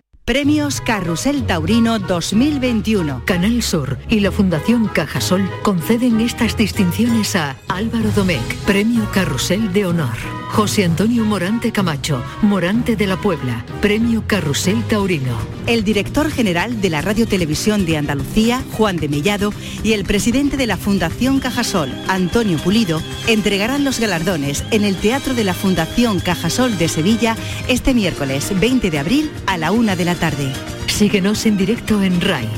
Premios 0.31 0.79
Carrusel 0.79 1.45
Taurino 1.45 1.99
2021. 1.99 3.23
Canal 3.25 3.61
Sur 3.61 3.97
y 4.07 4.21
la 4.21 4.31
Fundación 4.31 4.87
Cajasol 4.87 5.43
conceden 5.61 6.21
estas 6.21 6.55
distinciones 6.55 7.35
a 7.35 7.57
Álvaro 7.67 8.11
Domecq, 8.11 8.55
Premio 8.65 9.05
Carrusel 9.11 9.73
de 9.73 9.87
Honor. 9.87 10.40
José 10.51 10.83
Antonio 10.83 11.23
Morante 11.23 11.71
Camacho, 11.71 12.21
Morante 12.41 12.97
de 12.97 13.07
la 13.07 13.15
Puebla, 13.15 13.65
Premio 13.81 14.25
Carrusel 14.27 14.83
Taurino. 14.83 15.37
El 15.65 15.85
director 15.85 16.29
general 16.29 16.81
de 16.81 16.89
la 16.89 17.01
Radio 17.01 17.25
Televisión 17.25 17.85
de 17.85 17.95
Andalucía, 17.95 18.61
Juan 18.73 18.97
de 18.97 19.07
Mellado, 19.07 19.53
y 19.81 19.93
el 19.93 20.03
presidente 20.03 20.57
de 20.57 20.67
la 20.67 20.75
Fundación 20.75 21.39
Cajasol, 21.39 21.89
Antonio 22.09 22.57
Pulido, 22.57 23.01
entregarán 23.27 23.85
los 23.85 23.99
galardones 23.99 24.65
en 24.71 24.83
el 24.83 24.97
Teatro 24.97 25.33
de 25.33 25.45
la 25.45 25.53
Fundación 25.53 26.19
Cajasol 26.19 26.77
de 26.77 26.89
Sevilla 26.89 27.37
este 27.69 27.93
miércoles 27.93 28.51
20 28.59 28.91
de 28.91 28.99
abril 28.99 29.31
a 29.47 29.57
la 29.57 29.71
una 29.71 29.95
de 29.95 30.03
la 30.03 30.15
tarde. 30.15 30.51
Síguenos 30.87 31.45
en 31.45 31.55
directo 31.55 32.03
en 32.03 32.19
RAI, 32.19 32.49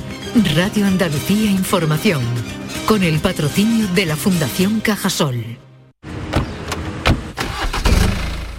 Radio 0.56 0.88
Andalucía 0.88 1.52
Información, 1.52 2.24
con 2.88 3.04
el 3.04 3.20
patrocinio 3.20 3.88
de 3.89 4.08
la 4.08 4.16
Fundación 4.16 4.80
Cajasol. 4.80 5.62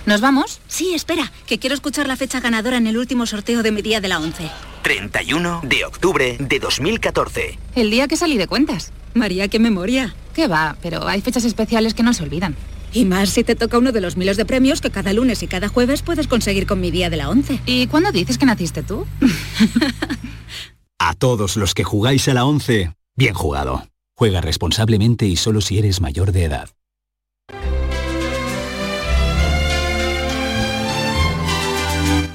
¿Nos 0.06 0.20
vamos? 0.20 0.60
Sí, 0.68 0.92
espera, 0.94 1.32
que 1.46 1.58
quiero 1.58 1.74
escuchar 1.74 2.06
la 2.06 2.16
fecha 2.16 2.40
ganadora 2.40 2.76
en 2.76 2.86
el 2.86 2.98
último 2.98 3.24
sorteo 3.24 3.62
de 3.62 3.72
mi 3.72 3.80
día 3.80 4.02
de 4.02 4.08
la 4.08 4.18
11. 4.18 4.50
31 4.82 5.62
de 5.64 5.84
octubre 5.86 6.36
de 6.38 6.60
2014. 6.60 7.58
El 7.74 7.90
día 7.90 8.06
que 8.06 8.16
salí 8.16 8.36
de 8.36 8.46
cuentas. 8.46 8.92
María, 9.14 9.48
qué 9.48 9.58
memoria. 9.58 10.14
¿Qué 10.34 10.46
va? 10.46 10.76
Pero 10.82 11.08
hay 11.08 11.22
fechas 11.22 11.44
especiales 11.44 11.94
que 11.94 12.02
no 12.02 12.12
se 12.12 12.22
olvidan. 12.22 12.54
Y 12.92 13.06
más 13.06 13.30
si 13.30 13.44
te 13.44 13.56
toca 13.56 13.78
uno 13.78 13.92
de 13.92 14.02
los 14.02 14.16
miles 14.18 14.36
de 14.36 14.44
premios 14.44 14.82
que 14.82 14.90
cada 14.90 15.12
lunes 15.14 15.42
y 15.42 15.46
cada 15.46 15.68
jueves 15.68 16.02
puedes 16.02 16.28
conseguir 16.28 16.66
con 16.66 16.80
mi 16.80 16.90
día 16.90 17.08
de 17.08 17.16
la 17.16 17.30
11. 17.30 17.60
¿Y 17.64 17.86
cuándo 17.86 18.12
dices 18.12 18.36
que 18.36 18.46
naciste 18.46 18.82
tú? 18.82 19.06
A 20.98 21.14
todos 21.14 21.56
los 21.56 21.74
que 21.74 21.84
jugáis 21.84 22.28
a 22.28 22.34
la 22.34 22.44
11, 22.44 22.94
bien 23.16 23.34
jugado. 23.34 23.86
Juega 24.16 24.40
responsablemente 24.40 25.26
y 25.26 25.36
solo 25.36 25.60
si 25.60 25.78
eres 25.78 26.00
mayor 26.00 26.32
de 26.32 26.44
edad. 26.44 26.70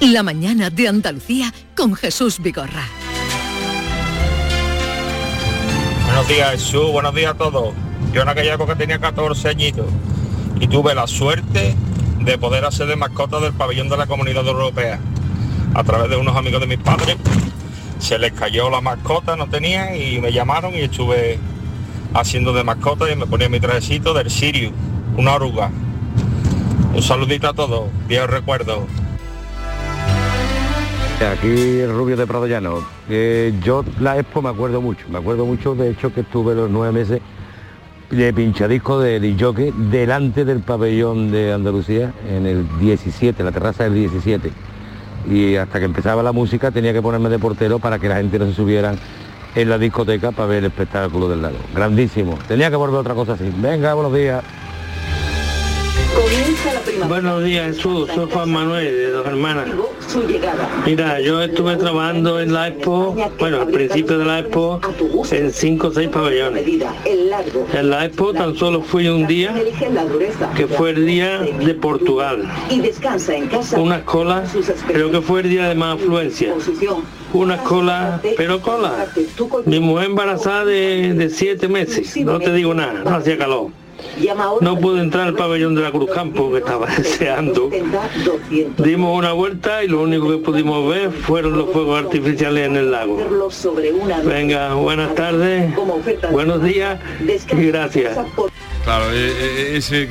La 0.00 0.22
mañana 0.22 0.70
de 0.70 0.88
Andalucía 0.88 1.52
con 1.76 1.94
Jesús 1.94 2.40
Vigorra. 2.40 2.88
Buenos 6.06 6.26
días, 6.26 6.50
Jesús. 6.52 6.90
Buenos 6.90 7.14
días 7.14 7.32
a 7.32 7.34
todos. 7.36 7.74
Yo 8.10 8.22
en 8.22 8.28
aquella 8.30 8.54
época 8.54 8.76
tenía 8.76 8.98
14 8.98 9.50
añitos 9.50 9.84
y 10.58 10.66
tuve 10.68 10.94
la 10.94 11.06
suerte 11.06 11.76
de 12.18 12.38
poder 12.38 12.64
hacer 12.64 12.86
de 12.86 12.96
mascota 12.96 13.40
del 13.40 13.52
pabellón 13.52 13.90
de 13.90 13.98
la 13.98 14.06
Comunidad 14.06 14.46
Europea. 14.46 14.98
A 15.74 15.84
través 15.84 16.08
de 16.08 16.16
unos 16.16 16.34
amigos 16.34 16.62
de 16.62 16.66
mis 16.66 16.78
padres, 16.78 17.18
se 17.98 18.18
les 18.18 18.32
cayó 18.32 18.70
la 18.70 18.80
mascota, 18.80 19.36
no 19.36 19.48
tenían, 19.50 19.94
y 19.94 20.18
me 20.18 20.32
llamaron 20.32 20.74
y 20.74 20.80
estuve 20.80 21.38
haciendo 22.14 22.54
de 22.54 22.64
mascota 22.64 23.10
y 23.10 23.16
me 23.16 23.26
ponía 23.26 23.50
mi 23.50 23.60
trajecito 23.60 24.14
del 24.14 24.30
Sirius, 24.30 24.72
una 25.18 25.34
oruga. 25.34 25.70
Un 26.94 27.02
saludito 27.02 27.50
a 27.50 27.52
todos, 27.52 27.90
bien 28.08 28.26
recuerdo. 28.28 28.86
Aquí 31.20 31.84
Rubio 31.84 32.16
de 32.16 32.26
Prado 32.26 32.46
Llano. 32.46 32.82
Yo 33.62 33.84
la 34.00 34.18
Expo 34.18 34.40
me 34.40 34.48
acuerdo 34.48 34.80
mucho, 34.80 35.06
me 35.10 35.18
acuerdo 35.18 35.44
mucho 35.44 35.74
de 35.74 35.90
hecho 35.90 36.12
que 36.14 36.22
estuve 36.22 36.54
los 36.54 36.70
nueve 36.70 36.92
meses 36.92 37.20
de 38.10 38.32
pinchadisco 38.32 38.98
de 38.98 39.20
disjockey 39.20 39.70
delante 39.90 40.46
del 40.46 40.60
pabellón 40.60 41.30
de 41.30 41.52
Andalucía 41.52 42.14
en 42.28 42.46
el 42.46 42.66
17, 42.78 43.44
la 43.44 43.52
terraza 43.52 43.84
del 43.84 43.94
17. 43.94 44.50
Y 45.30 45.56
hasta 45.56 45.78
que 45.78 45.84
empezaba 45.84 46.22
la 46.22 46.32
música 46.32 46.70
tenía 46.70 46.94
que 46.94 47.02
ponerme 47.02 47.28
de 47.28 47.38
portero 47.38 47.78
para 47.78 47.98
que 47.98 48.08
la 48.08 48.16
gente 48.16 48.38
no 48.38 48.46
se 48.46 48.54
subieran 48.54 48.98
en 49.54 49.68
la 49.68 49.76
discoteca 49.76 50.32
para 50.32 50.48
ver 50.48 50.58
el 50.58 50.64
espectáculo 50.66 51.28
del 51.28 51.42
lado. 51.42 51.56
Grandísimo. 51.74 52.38
Tenía 52.48 52.70
que 52.70 52.76
volver 52.76 52.98
otra 52.98 53.14
cosa 53.14 53.34
así. 53.34 53.52
Venga, 53.58 53.92
buenos 53.92 54.14
días. 54.14 54.42
Buenos 57.08 57.44
días 57.44 57.76
Jesús, 57.76 58.08
soy 58.14 58.30
Juan 58.30 58.50
Manuel 58.50 58.84
de 58.84 59.10
Dos 59.10 59.26
Hermanas. 59.26 59.66
Mira, 60.86 61.20
yo 61.20 61.42
estuve 61.42 61.76
trabajando 61.76 62.40
en 62.40 62.52
la 62.52 62.68
Expo, 62.68 63.16
bueno, 63.38 63.62
al 63.62 63.68
principio 63.68 64.18
de 64.18 64.24
la 64.24 64.40
Expo, 64.40 64.80
en 65.30 65.52
cinco 65.52 65.88
o 65.88 65.92
seis 65.92 66.08
pabellones. 66.08 66.64
En 67.72 67.90
la 67.90 68.04
Expo 68.04 68.32
tan 68.32 68.56
solo 68.56 68.82
fui 68.82 69.08
un 69.08 69.26
día, 69.26 69.54
que 70.56 70.66
fue 70.66 70.90
el 70.90 71.06
día 71.06 71.40
de 71.40 71.74
Portugal. 71.74 72.48
Unas 73.76 74.02
colas, 74.02 74.52
creo 74.86 75.10
que 75.10 75.20
fue 75.20 75.40
el 75.40 75.50
día 75.50 75.68
de 75.68 75.74
más 75.74 75.96
afluencia. 75.96 76.54
Unas 77.32 77.60
colas, 77.62 78.20
pero 78.36 78.60
cola. 78.60 79.06
Mi 79.64 79.80
mujer 79.80 80.06
embarazada 80.06 80.64
de, 80.64 81.14
de 81.14 81.30
siete 81.30 81.68
meses, 81.68 82.16
no 82.18 82.38
te 82.38 82.52
digo 82.52 82.74
nada, 82.74 83.02
no 83.04 83.16
hacía 83.16 83.38
calor. 83.38 83.79
No 84.60 84.78
pude 84.78 85.00
entrar 85.00 85.26
al 85.28 85.34
pabellón 85.34 85.74
de 85.74 85.82
la 85.82 85.90
Cruz 85.90 86.10
Campo 86.10 86.50
que 86.50 86.58
estaba 86.58 86.86
deseando. 86.96 87.70
Dimos 88.78 89.18
una 89.18 89.32
vuelta 89.32 89.82
y 89.84 89.88
lo 89.88 90.02
único 90.02 90.28
que 90.30 90.38
pudimos 90.38 90.88
ver 90.88 91.10
fueron 91.10 91.56
los 91.56 91.70
fuegos 91.70 91.98
artificiales 92.04 92.66
en 92.66 92.76
el 92.76 92.90
lago. 92.90 93.16
Venga, 94.24 94.74
buenas 94.74 95.14
tardes, 95.14 95.72
buenos 96.32 96.62
días 96.62 96.98
y 97.58 97.66
gracias. 97.66 98.16
Claro, 98.90 99.12
eh, 99.12 99.32
eh, 99.38 99.76
ese 99.76 100.08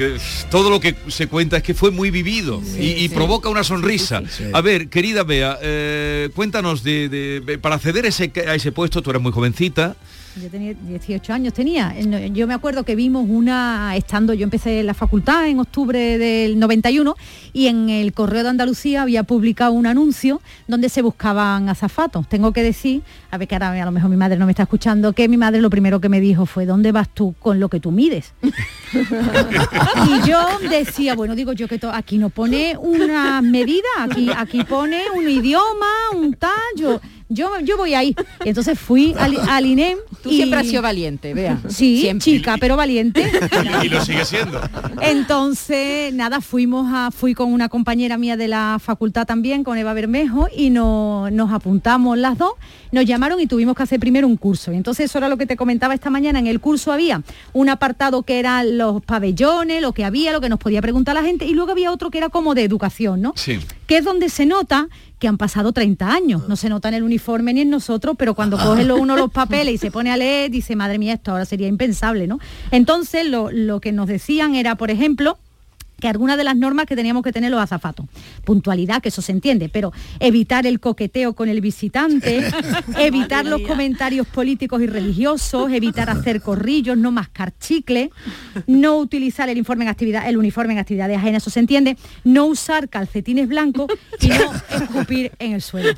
todo 0.49 0.69
lo 0.69 0.79
que 0.79 0.95
se 1.09 1.27
cuenta 1.27 1.57
es 1.57 1.63
que 1.63 1.73
fue 1.73 1.91
muy 1.91 2.11
vivido 2.11 2.61
y, 2.79 2.91
y 3.03 3.09
provoca 3.09 3.49
una 3.49 3.65
sonrisa. 3.65 4.21
A 4.53 4.61
ver, 4.61 4.87
querida 4.87 5.23
Bea, 5.25 5.57
eh, 5.61 6.29
cuéntanos 6.33 6.81
de, 6.81 7.09
de- 7.09 7.57
para 7.57 7.75
acceder 7.75 8.05
a 8.05 8.07
ese, 8.07 8.31
a 8.47 8.55
ese 8.55 8.71
puesto, 8.71 9.01
tú 9.01 9.09
eras 9.09 9.21
muy 9.21 9.33
jovencita. 9.33 9.97
Yo 10.41 10.47
tenía 10.49 10.73
18 10.73 11.33
años, 11.33 11.53
tenía. 11.53 11.93
Yo 12.31 12.47
me 12.47 12.53
acuerdo 12.53 12.83
que 12.85 12.95
vimos 12.95 13.25
una, 13.27 13.93
estando, 13.97 14.33
yo 14.33 14.43
empecé 14.45 14.83
la 14.83 14.93
facultad 14.93 15.47
en 15.47 15.59
octubre 15.59 16.17
del 16.17 16.57
91 16.59 17.15
y 17.51 17.67
en 17.67 17.89
el 17.89 18.13
Correo 18.13 18.43
de 18.43 18.49
Andalucía 18.49 19.01
había 19.01 19.23
publicado 19.23 19.73
un 19.73 19.87
anuncio 19.87 20.39
donde 20.67 20.87
se 20.87 21.01
buscaban 21.01 21.67
azafatos. 21.67 22.29
Tengo 22.29 22.53
que 22.53 22.63
decir, 22.63 23.01
a 23.31 23.37
ver 23.37 23.47
que 23.49 23.55
ahora 23.55 23.81
a 23.81 23.85
lo 23.85 23.91
mejor 23.91 24.09
mi 24.11 24.17
madre 24.17 24.37
no 24.37 24.45
me 24.45 24.51
está 24.53 24.63
escuchando, 24.63 25.11
que 25.11 25.27
mi 25.27 25.35
madre 25.35 25.59
lo 25.61 25.69
primero 25.69 25.99
que 25.99 26.07
me 26.07 26.21
dijo 26.21 26.45
fue, 26.45 26.65
¿dónde 26.65 26.93
vas 26.93 27.09
tú 27.09 27.35
con 27.39 27.59
lo 27.59 27.67
que 27.67 27.79
tú 27.81 27.91
mides? 27.91 28.33
y 28.91 30.27
yo 30.27 30.59
decía, 30.69 31.15
bueno, 31.15 31.35
digo 31.35 31.53
yo 31.53 31.67
que 31.67 31.79
aquí 31.93 32.17
no 32.17 32.29
pone 32.29 32.75
una 32.77 33.41
medida, 33.41 33.87
aquí, 33.99 34.29
aquí 34.35 34.63
pone 34.63 35.03
un 35.15 35.29
idioma, 35.29 35.87
un 36.15 36.33
tal, 36.33 37.01
yo, 37.29 37.49
yo, 37.63 37.77
voy 37.77 37.93
ahí. 37.93 38.15
Y 38.43 38.49
entonces 38.49 38.77
fui 38.77 39.13
al, 39.17 39.37
al 39.49 39.65
INEM. 39.65 39.97
Tú 40.21 40.29
siempre 40.31 40.59
has 40.59 40.67
sido 40.67 40.81
valiente, 40.81 41.33
Bea. 41.33 41.59
Sí, 41.69 42.01
Siempre. 42.01 42.23
chica, 42.25 42.55
pero 42.59 42.75
valiente. 42.75 43.31
Y 43.83 43.87
lo 43.89 44.03
sigue 44.03 44.25
siendo. 44.25 44.59
Entonces, 45.01 46.13
nada, 46.13 46.41
fuimos 46.41 46.87
a, 46.93 47.11
fui 47.11 47.33
con 47.33 47.51
una 47.53 47.69
compañera 47.69 48.17
mía 48.17 48.37
de 48.37 48.47
la 48.47 48.77
facultad 48.81 49.25
también, 49.25 49.63
con 49.63 49.77
Eva 49.77 49.93
Bermejo, 49.93 50.47
y 50.55 50.69
no- 50.69 51.29
nos 51.31 51.51
apuntamos 51.51 52.17
las 52.17 52.37
dos, 52.37 52.53
nos 52.91 53.05
llamaron 53.05 53.39
y 53.39 53.47
tuvimos 53.47 53.75
que 53.75 53.83
hacer 53.83 53.99
primero 53.99 54.27
un 54.27 54.37
curso. 54.37 54.71
Y 54.73 54.77
entonces 54.77 55.05
eso 55.05 55.17
era 55.17 55.29
lo 55.29 55.37
que 55.37 55.45
te 55.45 55.55
comentaba 55.57 55.93
esta 55.93 56.09
mañana. 56.09 56.39
En 56.39 56.47
el 56.47 56.59
curso 56.59 56.91
había 56.91 57.21
un 57.53 57.69
apartado 57.69 58.23
que 58.23 58.39
era 58.39 58.63
los 58.63 59.03
pabellones, 59.03 59.81
lo 59.81 59.93
que 59.93 60.05
había, 60.05 60.31
lo 60.31 60.41
que 60.41 60.49
nos 60.49 60.59
podía 60.59 60.81
preguntar 60.81 61.15
la 61.15 61.23
gente, 61.23 61.45
y 61.45 61.53
luego 61.53 61.71
había 61.71 61.91
otro 61.91 62.09
que 62.11 62.17
era 62.17 62.29
como 62.29 62.55
de 62.55 62.63
educación, 62.63 63.21
¿no? 63.21 63.33
Sí. 63.35 63.59
que 63.87 63.97
es 63.97 64.05
donde 64.05 64.29
se 64.29 64.45
nota 64.45 64.87
que 65.19 65.27
han 65.27 65.37
pasado 65.37 65.73
30 65.73 66.11
años. 66.11 66.47
No 66.47 66.55
se 66.55 66.69
nota 66.69 66.87
en 66.87 66.95
el 66.95 67.03
uniforme 67.03 67.53
ni 67.53 67.61
en 67.61 67.69
nosotros, 67.69 68.15
pero 68.17 68.33
cuando 68.35 68.57
coge 68.57 68.85
lo- 68.85 68.95
uno 68.97 69.15
los 69.17 69.29
papeles 69.31 69.75
y 69.75 69.77
se 69.77 69.91
pone 69.91 70.11
a 70.11 70.17
leer, 70.17 70.49
dice, 70.49 70.75
madre 70.75 70.97
mía, 70.97 71.13
esto 71.13 71.31
ahora 71.31 71.45
sería 71.45 71.67
impensable, 71.67 72.25
¿no? 72.25 72.39
Entonces, 72.71 73.27
lo, 73.27 73.51
lo 73.51 73.79
que 73.81 73.91
nos 73.91 74.07
decían 74.07 74.55
era, 74.55 74.75
por 74.75 74.89
ejemplo, 74.91 75.37
que 75.99 76.07
algunas 76.07 76.37
de 76.37 76.43
las 76.43 76.55
normas 76.55 76.85
que 76.85 76.95
teníamos 76.95 77.23
que 77.23 77.31
tener 77.31 77.51
los 77.51 77.61
azafatos. 77.61 78.05
Puntualidad, 78.43 79.01
que 79.01 79.09
eso 79.09 79.21
se 79.21 79.31
entiende, 79.31 79.69
pero 79.69 79.91
evitar 80.19 80.65
el 80.65 80.79
coqueteo 80.79 81.33
con 81.33 81.49
el 81.49 81.61
visitante, 81.61 82.49
evitar 82.97 83.45
los 83.45 83.61
comentarios 83.61 84.27
políticos 84.27 84.81
y 84.81 84.87
religiosos, 84.87 85.71
evitar 85.71 86.09
hacer 86.09 86.41
corrillos, 86.41 86.97
no 86.97 87.11
mascar 87.11 87.53
chicle, 87.59 88.11
no 88.67 88.97
utilizar 88.97 89.49
el 89.49 89.57
informe 89.57 89.85
en 89.85 89.89
actividad, 89.89 90.27
el 90.27 90.37
uniforme 90.37 90.73
en 90.73 90.79
actividades 90.79 91.17
ajenas, 91.17 91.43
eso 91.43 91.49
se 91.49 91.59
entiende, 91.59 91.97
no 92.23 92.45
usar 92.45 92.89
calcetines 92.89 93.47
blancos 93.47 93.91
y 94.19 94.29
no 94.29 94.51
escupir 94.69 95.31
en 95.39 95.53
el 95.53 95.61
suelo. 95.61 95.89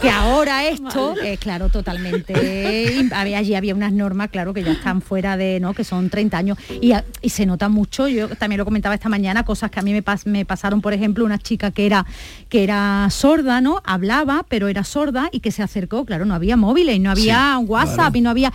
que 0.00 0.10
ahora 0.10 0.66
esto 0.66 1.14
es 1.22 1.38
claro 1.38 1.68
totalmente 1.68 3.08
había 3.14 3.38
allí 3.38 3.54
había 3.54 3.74
unas 3.74 3.92
normas 3.92 4.30
claro 4.30 4.52
que 4.54 4.62
ya 4.62 4.72
están 4.72 5.02
fuera 5.02 5.36
de 5.36 5.60
no 5.60 5.74
que 5.74 5.84
son 5.84 6.10
30 6.10 6.38
años 6.38 6.58
y, 6.80 6.92
y 7.20 7.30
se 7.30 7.46
nota 7.46 7.68
mucho 7.68 8.08
yo 8.08 8.28
también 8.28 8.58
lo 8.58 8.61
comentaba 8.64 8.94
esta 8.94 9.08
mañana 9.08 9.44
cosas 9.44 9.70
que 9.70 9.80
a 9.80 9.82
mí 9.82 9.92
me, 9.92 10.04
pas- 10.04 10.26
me 10.26 10.44
pasaron 10.44 10.80
por 10.80 10.92
ejemplo 10.92 11.24
una 11.24 11.38
chica 11.38 11.70
que 11.70 11.86
era 11.86 12.06
que 12.48 12.62
era 12.64 13.08
sorda 13.10 13.60
no 13.60 13.80
hablaba 13.84 14.44
pero 14.48 14.68
era 14.68 14.84
sorda 14.84 15.28
y 15.32 15.40
que 15.40 15.50
se 15.50 15.62
acercó 15.62 16.04
claro 16.04 16.24
no 16.24 16.34
había 16.34 16.56
móviles 16.56 16.98
no 17.00 17.10
había 17.10 17.58
WhatsApp 17.58 17.94
claro. 17.96 18.18
y 18.18 18.20
no 18.20 18.30
había 18.30 18.52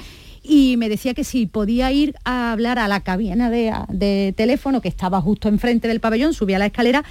y 0.50 0.78
me 0.78 0.88
decía 0.88 1.14
que 1.14 1.26
si 1.26 1.46
podía 1.46 1.92
ir 1.92 2.16
a 2.24 2.54
hablar 2.54 2.80
a 2.80 2.88
la 2.88 3.02
cabina 3.02 3.50
de, 3.50 3.74
de 3.90 4.34
teléfono 4.38 4.80
que 4.80 4.88
estaba 4.88 5.20
justo 5.20 5.50
enfrente 5.50 5.90
del 5.90 6.00
pabellón, 6.00 6.34
subía 6.34 6.58
la 6.58 6.68
escalera 6.68 7.04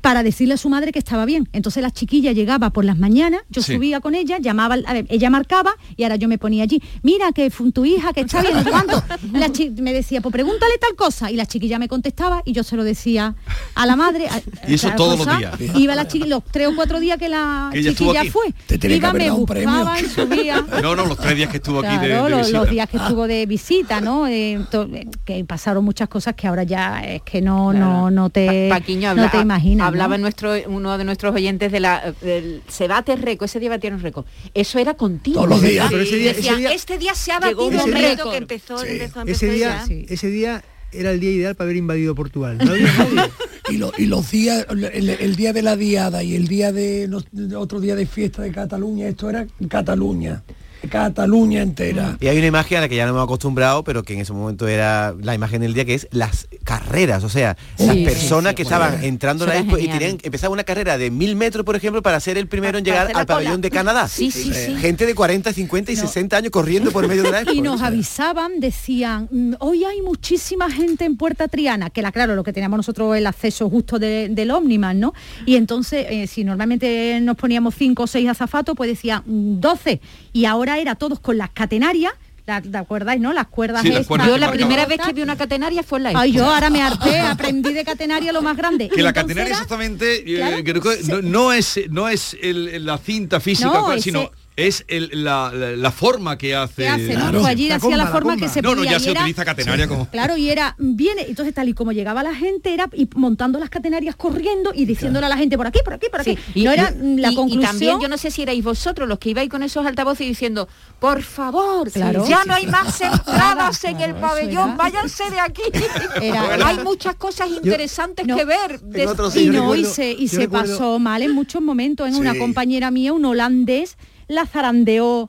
para 0.00 0.22
decirle 0.22 0.54
a 0.54 0.56
su 0.56 0.68
madre 0.68 0.92
que 0.92 0.98
estaba 0.98 1.24
bien. 1.24 1.48
Entonces 1.52 1.82
la 1.82 1.90
chiquilla 1.90 2.32
llegaba 2.32 2.70
por 2.70 2.84
las 2.84 2.98
mañanas, 2.98 3.42
yo 3.50 3.62
Sí. 3.62 3.74
subía 3.74 4.00
con 4.00 4.14
ella, 4.14 4.38
llamaba, 4.38 4.74
al- 4.74 4.84
a 4.86 4.92
ver, 4.92 5.06
ella 5.08 5.30
marcaba 5.30 5.72
y 5.96 6.02
ahora 6.02 6.16
yo 6.16 6.28
me 6.28 6.38
ponía 6.38 6.62
allí, 6.64 6.82
mira 7.02 7.32
que 7.32 7.50
fue 7.50 7.70
tu 7.72 7.84
hija, 7.84 8.12
que 8.12 8.22
está 8.22 8.42
bien, 8.42 8.54
cuánto. 8.70 9.02
La 9.32 9.48
me 9.80 9.92
decía, 9.92 10.20
pues 10.20 10.32
pregúntale 10.32 10.74
tal 10.78 10.94
cosa 10.96 11.30
y 11.30 11.36
la 11.36 11.46
chiquilla 11.46 11.78
me 11.78 11.88
contestaba 11.88 12.42
y 12.44 12.52
yo 12.52 12.62
se 12.62 12.76
lo 12.76 12.84
decía 12.84 13.34
a 13.74 13.86
la 13.86 13.96
madre. 13.96 14.28
a- 14.28 14.42
Y 14.68 14.74
eso 14.74 14.90
todos 14.96 15.18
los 15.26 15.38
días. 15.38 15.54
Iba 15.76 15.94
la 15.94 16.06
chiquilla, 16.08 16.26
los 16.36 16.44
tres 16.44 16.68
o 16.68 16.74
cuatro 16.74 17.00
días 17.00 17.18
que 17.18 17.28
la 17.28 17.70
Que 17.72 17.78
ella 17.80 17.90
estuvo 17.90 18.08
chiquilla 18.12 18.20
aquí. 18.22 18.30
fue. 18.30 18.54
Te 18.78 18.94
Iba, 18.94 19.12
me 19.12 19.30
buscaba 19.30 20.00
y 20.00 20.04
subía. 20.06 20.64
No, 20.82 20.94
no, 20.96 21.06
los 21.06 21.18
tres 21.18 21.36
días 21.36 21.50
que 21.50 21.56
estuvo 21.58 21.78
aquí 21.80 21.96
de, 21.98 22.06
Claro, 22.08 22.24
de 22.24 22.30
los, 22.30 22.40
visita. 22.40 22.58
los 22.58 22.70
días 22.70 22.88
que 22.88 22.96
estuvo 22.96 23.26
de 23.26 23.46
visita, 23.46 24.00
¿no? 24.00 24.26
Eh, 24.26 24.60
to- 24.70 24.88
eh, 24.92 25.06
que 25.24 25.44
pasaron 25.44 25.84
muchas 25.84 26.08
cosas 26.08 26.34
que 26.34 26.46
ahora 26.46 26.62
ya 26.64 27.00
es 27.04 27.22
que 27.22 27.40
no, 27.40 27.72
no, 27.72 28.10
no 28.10 28.30
te, 28.30 28.68
Paquiño 28.68 29.14
no 29.14 29.30
te 29.30 29.40
imaginas. 29.40 29.83
Hablaba 29.86 30.16
¿no? 30.18 30.22
nuestro 30.22 30.52
uno 30.66 30.96
de 30.98 31.04
nuestros 31.04 31.34
oyentes 31.34 31.70
de 31.72 31.80
la 31.80 32.14
del 32.20 32.62
se 32.68 32.88
bate 32.88 33.16
récord, 33.16 33.46
ese 33.46 33.60
día 33.60 33.70
batieron 33.70 34.00
récord. 34.00 34.24
Eso 34.54 34.78
era 34.78 34.94
continuo. 34.94 35.44
Todos 35.44 35.60
los 35.60 35.62
días. 35.70 35.92
ese 35.92 36.16
día- 36.16 36.32
Decía, 36.34 36.50
ese 36.52 36.56
día- 36.60 36.72
este 36.72 36.98
día 36.98 37.14
se 37.14 37.32
ha 37.32 37.40
batido 37.40 37.62
un 37.84 37.92
récord. 37.92 38.30
que 38.32 38.36
empezó, 38.38 38.84
empezó, 38.84 39.20
empezó 39.20 39.46
ese 39.46 39.54
día, 39.54 39.84
ya. 39.88 39.94
ese 40.08 40.28
día 40.28 40.64
era 40.92 41.10
el 41.10 41.18
día 41.20 41.30
ideal 41.30 41.54
para 41.56 41.66
haber 41.66 41.76
invadido 41.76 42.14
Portugal. 42.14 42.58
No 42.58 42.70
había 42.72 42.92
nadie. 42.98 43.30
y, 43.70 43.76
lo- 43.78 43.92
y 43.98 44.06
los 44.06 44.30
días, 44.30 44.66
el, 44.70 45.08
el 45.10 45.36
día 45.36 45.52
de 45.52 45.62
la 45.62 45.76
diada 45.76 46.22
y 46.22 46.34
el 46.36 46.46
día 46.48 46.70
de 46.72 47.10
otro 47.56 47.80
día 47.80 47.94
de 47.96 48.06
fiesta 48.06 48.42
de 48.42 48.52
Cataluña, 48.52 49.08
esto 49.08 49.28
era 49.30 49.46
Cataluña, 49.68 50.42
Cataluña 50.88 51.62
entera. 51.62 52.16
Y 52.20 52.28
hay 52.28 52.38
una 52.38 52.46
imagen 52.46 52.78
a 52.78 52.80
la 52.82 52.88
que 52.88 52.96
ya 52.96 53.04
no 53.04 53.10
hemos 53.10 53.24
acostumbrado, 53.24 53.84
pero 53.84 54.02
que 54.02 54.14
en 54.14 54.20
ese 54.20 54.32
momento 54.32 54.66
era 54.68 55.14
la 55.20 55.34
imagen 55.34 55.60
del 55.62 55.74
día, 55.74 55.84
que 55.84 55.94
es 55.94 56.08
las 56.10 56.48
carreras, 56.64 57.24
o 57.24 57.28
sea, 57.28 57.56
las 57.78 57.96
personas 57.96 58.50
sí, 58.50 58.56
que 58.56 58.62
estaban 58.62 59.02
entrando 59.04 59.44
a 59.44 59.48
la 59.48 59.58
expo 59.58 59.78
y 59.78 59.88
tenían 59.88 60.18
empezaba 60.22 60.52
una 60.52 60.64
carrera 60.64 60.96
de 60.98 61.10
mil 61.10 61.36
metros, 61.36 61.64
por 61.64 61.76
ejemplo, 61.76 62.02
para 62.02 62.18
ser 62.20 62.38
el 62.38 62.48
primero 62.48 62.78
en 62.78 62.84
llegar 62.84 63.10
la 63.12 63.20
al 63.20 63.26
pabellón 63.26 63.60
de 63.60 63.70
Canadá. 63.70 64.08
Sí, 64.08 64.30
sí, 64.30 64.52
sí. 64.52 64.74
Gente 64.76 65.06
de 65.06 65.14
40, 65.14 65.52
50 65.52 65.92
y 65.92 65.96
60 65.96 66.36
años 66.36 66.50
corriendo 66.50 66.90
por 66.90 67.06
medio 67.06 67.22
de 67.22 67.30
la 67.30 67.38
expo. 67.42 67.52
Y 67.54 67.60
nos 67.60 67.82
avisaban, 67.82 68.60
decían, 68.60 69.28
"Mm, 69.30 69.54
hoy 69.60 69.84
hay 69.84 70.00
muchísima 70.02 70.70
gente 70.70 71.04
en 71.04 71.16
Puerta 71.16 71.48
Triana, 71.48 71.90
que 71.90 72.00
era 72.00 72.12
claro, 72.12 72.34
lo 72.34 72.44
que 72.44 72.52
teníamos 72.52 72.76
nosotros 72.78 73.16
el 73.16 73.26
acceso 73.26 73.68
justo 73.70 73.98
de- 73.98 74.28
del 74.30 74.50
Omniman, 74.50 74.98
¿no? 75.00 75.12
Y 75.46 75.56
entonces, 75.56 76.06
eh, 76.08 76.26
si 76.26 76.44
normalmente 76.44 77.18
nos 77.20 77.36
poníamos 77.36 77.74
cinco 77.74 78.04
o 78.04 78.06
seis 78.06 78.28
azafatos, 78.28 78.74
pues 78.76 78.88
decían 78.90 79.22
mm, 79.26 79.60
12. 79.60 80.00
Y 80.32 80.46
ahora 80.46 80.73
era 80.78 80.94
todos 80.94 81.20
con 81.20 81.38
las 81.38 81.50
catenarias, 81.50 82.12
la- 82.46 82.60
¿te 82.60 82.76
acuerdas, 82.76 83.18
no? 83.18 83.32
Las 83.32 83.46
cuerdas 83.46 83.80
Sí, 83.82 83.88
las 83.88 83.96
estas. 84.02 84.08
cuerdas 84.08 84.28
Yo 84.28 84.36
la 84.38 84.50
primera 84.52 84.84
vez 84.86 84.98
que 85.04 85.12
vi 85.14 85.22
una 85.22 85.36
catenaria 85.36 85.82
fue 85.82 85.98
en 85.98 86.02
la 86.04 86.12
Ay, 86.14 86.32
yo 86.32 86.44
ahora 86.44 86.68
me 86.70 86.82
harté, 86.82 87.18
aprendí 87.20 87.72
de 87.72 87.84
catenaria 87.84 88.32
lo 88.32 88.42
más 88.42 88.56
grande. 88.56 88.88
Que 88.90 89.00
Y 89.00 89.02
la 89.02 89.12
catenaria 89.12 89.46
era- 89.48 89.54
exactamente 89.54 90.16
eh, 90.30 90.36
Claro, 90.36 90.56
creo 90.64 90.82
que 90.82 91.02
no, 91.08 91.22
no 91.22 91.52
es 91.52 91.80
no 91.90 92.08
es 92.08 92.36
el- 92.42 92.84
la 92.84 92.98
cinta 92.98 93.40
física, 93.40 93.68
No, 93.70 93.84
cual, 93.84 93.98
ese- 93.98 94.04
sino 94.10 94.30
es 94.56 94.84
el- 94.88 95.10
la, 95.24 95.50
la- 95.52 95.72
la 95.72 95.90
forma 95.90 96.38
que 96.38 96.54
hace. 96.54 96.82
¿Qué 96.82 96.88
hace, 96.88 97.14
no? 97.16 97.32
Pues 97.32 97.44
allí 97.46 97.70
hacía 97.70 97.96
la 97.96 98.06
forma 98.06 98.36
que 98.36 98.48
se 98.48 98.62
No, 98.62 98.74
no, 98.76 98.84
ya 98.84 99.00
se 99.00 99.10
era- 99.10 99.20
utiliza 99.22 99.44
catenaria 99.44 99.88
como. 99.88 100.08
Claro, 100.10 100.36
y 100.36 100.48
era, 100.48 100.76
viene, 100.78 101.22
entonces 101.28 101.52
tal 101.54 101.68
y 101.68 101.74
como 101.74 101.90
llegaba 101.92 102.22
la 102.22 102.34
gente, 102.34 102.72
era 102.72 102.88
y 102.92 103.08
montando 103.16 103.58
las 103.58 103.68
catenarias 103.70 104.14
corriendo 104.16 104.72
y 104.74 104.84
diciéndole 104.84 105.26
a 105.26 105.28
la 105.28 105.36
gente 105.36 105.56
por 105.56 105.66
aquí, 105.66 105.80
por 105.84 105.94
aquí, 105.94 106.06
por 106.10 106.20
aquí. 106.20 106.38
Y, 106.54 106.62
no 106.64 106.70
era 106.70 106.92
y- 106.92 107.16
la 107.20 107.32
y- 107.32 107.34
conclusión. 107.34 107.62
y 107.62 107.66
también 107.66 108.00
yo 108.00 108.08
no 108.08 108.16
sé 108.16 108.30
si 108.30 108.42
erais 108.42 108.62
vosotros 108.62 109.08
los 109.08 109.18
que 109.18 109.30
ibais 109.30 109.48
con 109.48 109.62
esos 109.64 109.84
altavoces 109.84 110.26
diciendo, 110.26 110.68
por 111.00 111.22
favor, 111.22 111.90
Claro. 111.90 112.24
ya 112.28 112.44
no 112.44 112.54
hay 112.54 112.66
más 112.68 113.00
entradas 113.00 113.82
en 113.84 114.00
el 114.00 114.14
pabellón, 114.14 114.76
váyanse 114.76 115.30
de 115.30 115.40
aquí. 115.40 115.62
Era- 116.22 116.66
hay 116.68 116.78
muchas 116.84 117.16
cosas 117.16 117.48
interesantes 117.50 118.24
que 118.26 118.44
ver. 118.44 118.80
de- 118.80 119.04
y 119.40 119.46
no, 119.48 119.74
y 119.74 119.84
se, 119.84 120.12
y 120.12 120.28
se 120.28 120.38
recuerdo- 120.46 120.72
pasó 120.78 120.98
mal 120.98 121.22
en 121.22 121.32
muchos 121.32 121.60
momentos. 121.60 122.08
En 122.08 122.14
una 122.14 122.32
Sí. 122.32 122.38
compañera 122.38 122.90
mía, 122.90 123.12
un 123.12 123.24
holandés, 123.24 123.96
la 124.28 124.46
zarandeó 124.46 125.28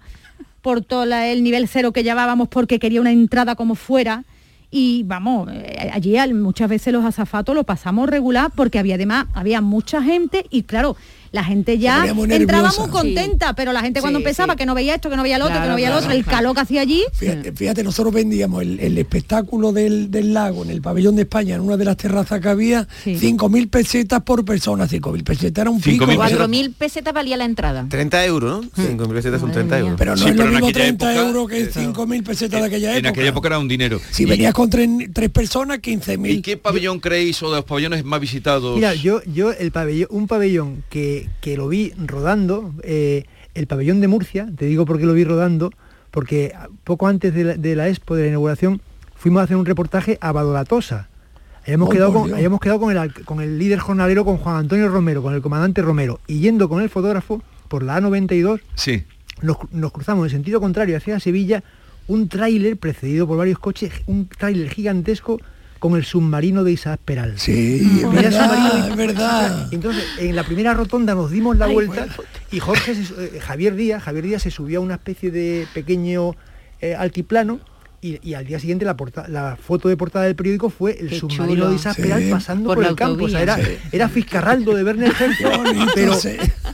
por 0.62 0.82
todo 0.82 1.04
el 1.04 1.44
nivel 1.44 1.68
cero 1.68 1.92
que 1.92 2.04
llevábamos 2.04 2.48
porque 2.48 2.80
quería 2.80 3.02
una 3.02 3.12
entrada 3.12 3.56
como 3.56 3.76
fuera. 3.76 4.24
y 4.72 5.04
vamos, 5.04 5.48
eh, 5.54 5.90
allí 5.94 6.18
al- 6.18 6.34
muchas 6.34 6.68
veces 6.70 6.92
los 6.92 7.06
azafatos 7.06 7.56
lo 7.56 7.64
pasamos 7.64 8.10
regular 8.10 8.52
porque 8.54 8.78
había 8.80 8.96
además, 8.96 9.28
había 9.34 9.62
mucha 9.62 10.02
gente 10.04 10.46
y 10.50 10.64
claro, 10.64 10.98
la 11.36 11.44
gente 11.44 11.78
ya 11.78 12.06
entraba 12.08 12.72
muy 12.80 12.90
contenta, 12.90 13.54
pero 13.54 13.74
la 13.74 13.82
gente 13.82 14.00
cuando 14.02 14.20
Sí, 14.20 14.24
empezaba 14.24 14.54
sí. 14.54 14.58
que 14.58 14.66
no 14.66 14.74
veía 14.74 14.96
esto, 14.96 15.10
que 15.10 15.18
no 15.18 15.24
veía 15.24 15.36
el 15.36 15.42
otro, 15.42 15.62
que 15.62 15.68
no 15.68 15.76
veía 15.76 15.88
el 15.88 15.94
claro, 15.94 16.06
otro, 16.08 16.18
el 16.18 16.26
calor 16.26 16.56
que 16.56 16.62
hacía 16.62 16.82
allí. 16.82 17.04
Fíjate, 17.14 17.52
fíjate, 17.52 17.84
nosotros 17.84 18.14
vendíamos 18.14 18.62
el, 18.62 18.80
el 18.80 18.98
espectáculo 18.98 19.72
del, 19.72 20.10
del 20.10 20.34
lago 20.34 20.64
en 20.64 20.70
el 20.70 20.82
pabellón 20.82 21.16
de 21.18 21.24
España, 21.24 21.56
en 21.56 21.62
una 21.62 21.76
de 21.78 21.86
las 21.86 21.98
terrazas 21.98 22.40
que 22.40 22.48
había, 22.50 22.88
5.000 23.06 23.70
pesetas 23.70 24.22
por 24.24 24.46
persona, 24.46 24.88
5.000 24.88 25.24
pesetas 25.24 25.62
era 25.62 25.70
un 25.70 25.82
pico. 25.82 26.06
4.000 26.06 26.74
pesetas 26.74 27.14
valía 27.14 27.38
la 27.38 27.46
entrada. 27.46 27.86
30 27.90 28.26
euros, 28.26 28.64
¿no? 28.66 28.70
5.000 28.84 29.14
pesetas 29.14 29.42
son 29.42 29.52
30 29.52 29.80
euros. 29.80 29.96
Pero 29.98 30.12
no 30.16 30.24
Sí, 30.24 30.30
es 30.30 30.32
pero 30.32 30.44
lo 30.44 30.50
en 30.50 30.54
mismo 30.56 30.68
aquella 30.70 30.86
30 30.86 31.14
época, 31.14 31.28
euros 31.28 31.50
que 31.50 31.72
5.000 31.72 32.24
pesetas 32.24 32.62
de 32.62 32.68
aquella 32.68 32.92
En 32.92 32.98
época. 32.98 33.10
aquella 33.10 33.30
época 33.30 33.48
era 33.50 33.60
un 33.60 33.68
dinero. 33.68 34.00
Si 34.12 34.24
Y- 34.24 34.26
venías 34.26 34.54
con 34.54 34.70
tres, 34.70 34.90
tres 35.14 35.30
personas, 35.30 35.80
15.000. 35.80 36.32
¿Y 36.32 36.42
qué 36.42 36.58
pabellón 36.58 37.00
creéis 37.00 37.42
o 37.44 37.50
de 37.50 37.58
los 37.58 37.66
pabellones 37.66 38.04
más 38.06 38.20
visitados? 38.22 38.76
Mira, 38.76 38.94
yo, 38.96 39.22
yo 39.26 39.52
el 39.52 39.72
pabellón, 39.72 40.08
un 40.12 40.28
pabellón 40.28 40.84
que, 40.90 41.25
que 41.42 41.58
lo 41.58 41.68
vi 41.68 41.94
rodando, 42.06 42.74
eh, 42.84 43.26
el 43.54 43.68
pabellón 43.68 44.02
de 44.02 44.08
Murcia, 44.08 44.48
te 44.58 44.66
digo 44.66 44.86
por 44.86 44.98
qué 45.00 45.06
lo 45.06 45.14
vi 45.14 45.24
rodando, 45.24 45.72
porque 46.12 46.54
poco 46.84 47.08
antes 47.08 47.34
de 47.34 47.44
la, 47.44 47.54
de 47.56 47.76
la 47.76 47.88
expo, 47.90 48.16
de 48.16 48.24
la 48.24 48.30
inauguración, 48.30 48.82
fuimos 49.16 49.42
a 49.42 49.44
hacer 49.46 49.58
un 49.58 49.66
reportaje 49.66 50.18
a 50.22 50.32
Badolatosa. 50.32 51.10
Habíamos, 51.64 51.90
Oh, 51.90 51.92
quedado 51.92 52.14
con, 52.14 52.34
habíamos 52.34 52.60
quedado 52.60 52.80
con 52.80 52.96
el, 52.96 53.14
con 53.26 53.42
el 53.42 53.58
líder 53.58 53.80
jornalero, 53.80 54.24
con 54.24 54.38
Juan 54.38 54.58
Antonio 54.58 54.88
Romero, 54.90 55.24
con 55.24 55.34
el 55.34 55.42
comandante 55.42 55.82
Romero, 55.82 56.20
y 56.28 56.40
yendo 56.40 56.70
con 56.70 56.82
el 56.84 56.90
fotógrafo 56.90 57.42
por 57.68 57.82
la 57.84 58.00
A92, 58.00 58.62
Sí. 58.76 59.04
nos, 59.42 59.58
nos 59.72 59.92
cruzamos 59.92 60.26
en 60.26 60.30
sentido 60.32 60.60
contrario 60.62 60.96
hacia 60.96 61.20
Sevilla, 61.20 61.64
un 62.08 62.30
tráiler 62.30 62.78
precedido 62.78 63.26
por 63.28 63.38
varios 63.38 63.58
coches, 63.58 63.92
un 64.06 64.28
tráiler 64.28 64.70
gigantesco 64.70 65.40
con 65.86 65.96
el 65.96 66.04
submarino 66.04 66.64
de 66.64 66.72
Isaac 66.72 67.00
Peral. 67.06 67.38
Sí, 67.38 68.02
es 68.02 68.12
verdad, 68.12 68.96
es. 68.96 69.72
Entonces, 69.72 70.04
en 70.18 70.36
la 70.36 70.44
primera 70.44 70.74
rotonda 70.74 71.14
nos 71.14 71.30
dimos 71.30 71.58
la 71.58 71.66
Ay, 71.66 71.76
vuelta 71.76 72.08
y 72.52 72.60
Jorge, 72.60 72.96
se 72.96 73.14
eh, 73.24 73.40
Javier 73.40 73.76
Díaz, 73.76 74.02
Javier 74.02 74.26
Díaz 74.26 74.42
se 74.42 74.50
subió 74.50 74.80
a 74.80 74.82
una 74.82 74.96
especie 74.96 75.30
de 75.30 75.68
pequeño 75.76 76.32
eh, 76.82 76.96
altiplano 76.96 77.60
y, 78.06 78.20
y 78.22 78.34
al 78.36 78.46
día 78.46 78.60
siguiente 78.60 78.86
la, 78.86 78.96
porta- 78.96 79.28
la 79.28 79.56
foto 79.56 79.90
de 79.90 79.98
portada 79.98 80.26
del 80.26 80.36
periódico 80.36 80.70
fue 80.70 80.98
el 81.00 81.10
Qué 81.10 81.20
submarino 81.20 81.48
chulo. 81.56 81.70
de 81.70 81.76
Isaac 81.76 81.96
Sí. 81.96 82.02
Peral 82.04 82.24
pasando 82.30 82.74
Por 82.74 82.84
el 82.86 82.96
campo. 82.96 83.26
O 83.26 83.30
sea, 83.30 83.42
era, 83.42 83.56
Sí. 83.58 83.64
era 83.92 84.10
Fiscarraldo 84.10 84.74
de 84.76 84.84
Werner 84.84 85.12
Herzog, 85.20 85.64
pero 85.96 86.14
sí. 86.16 86.30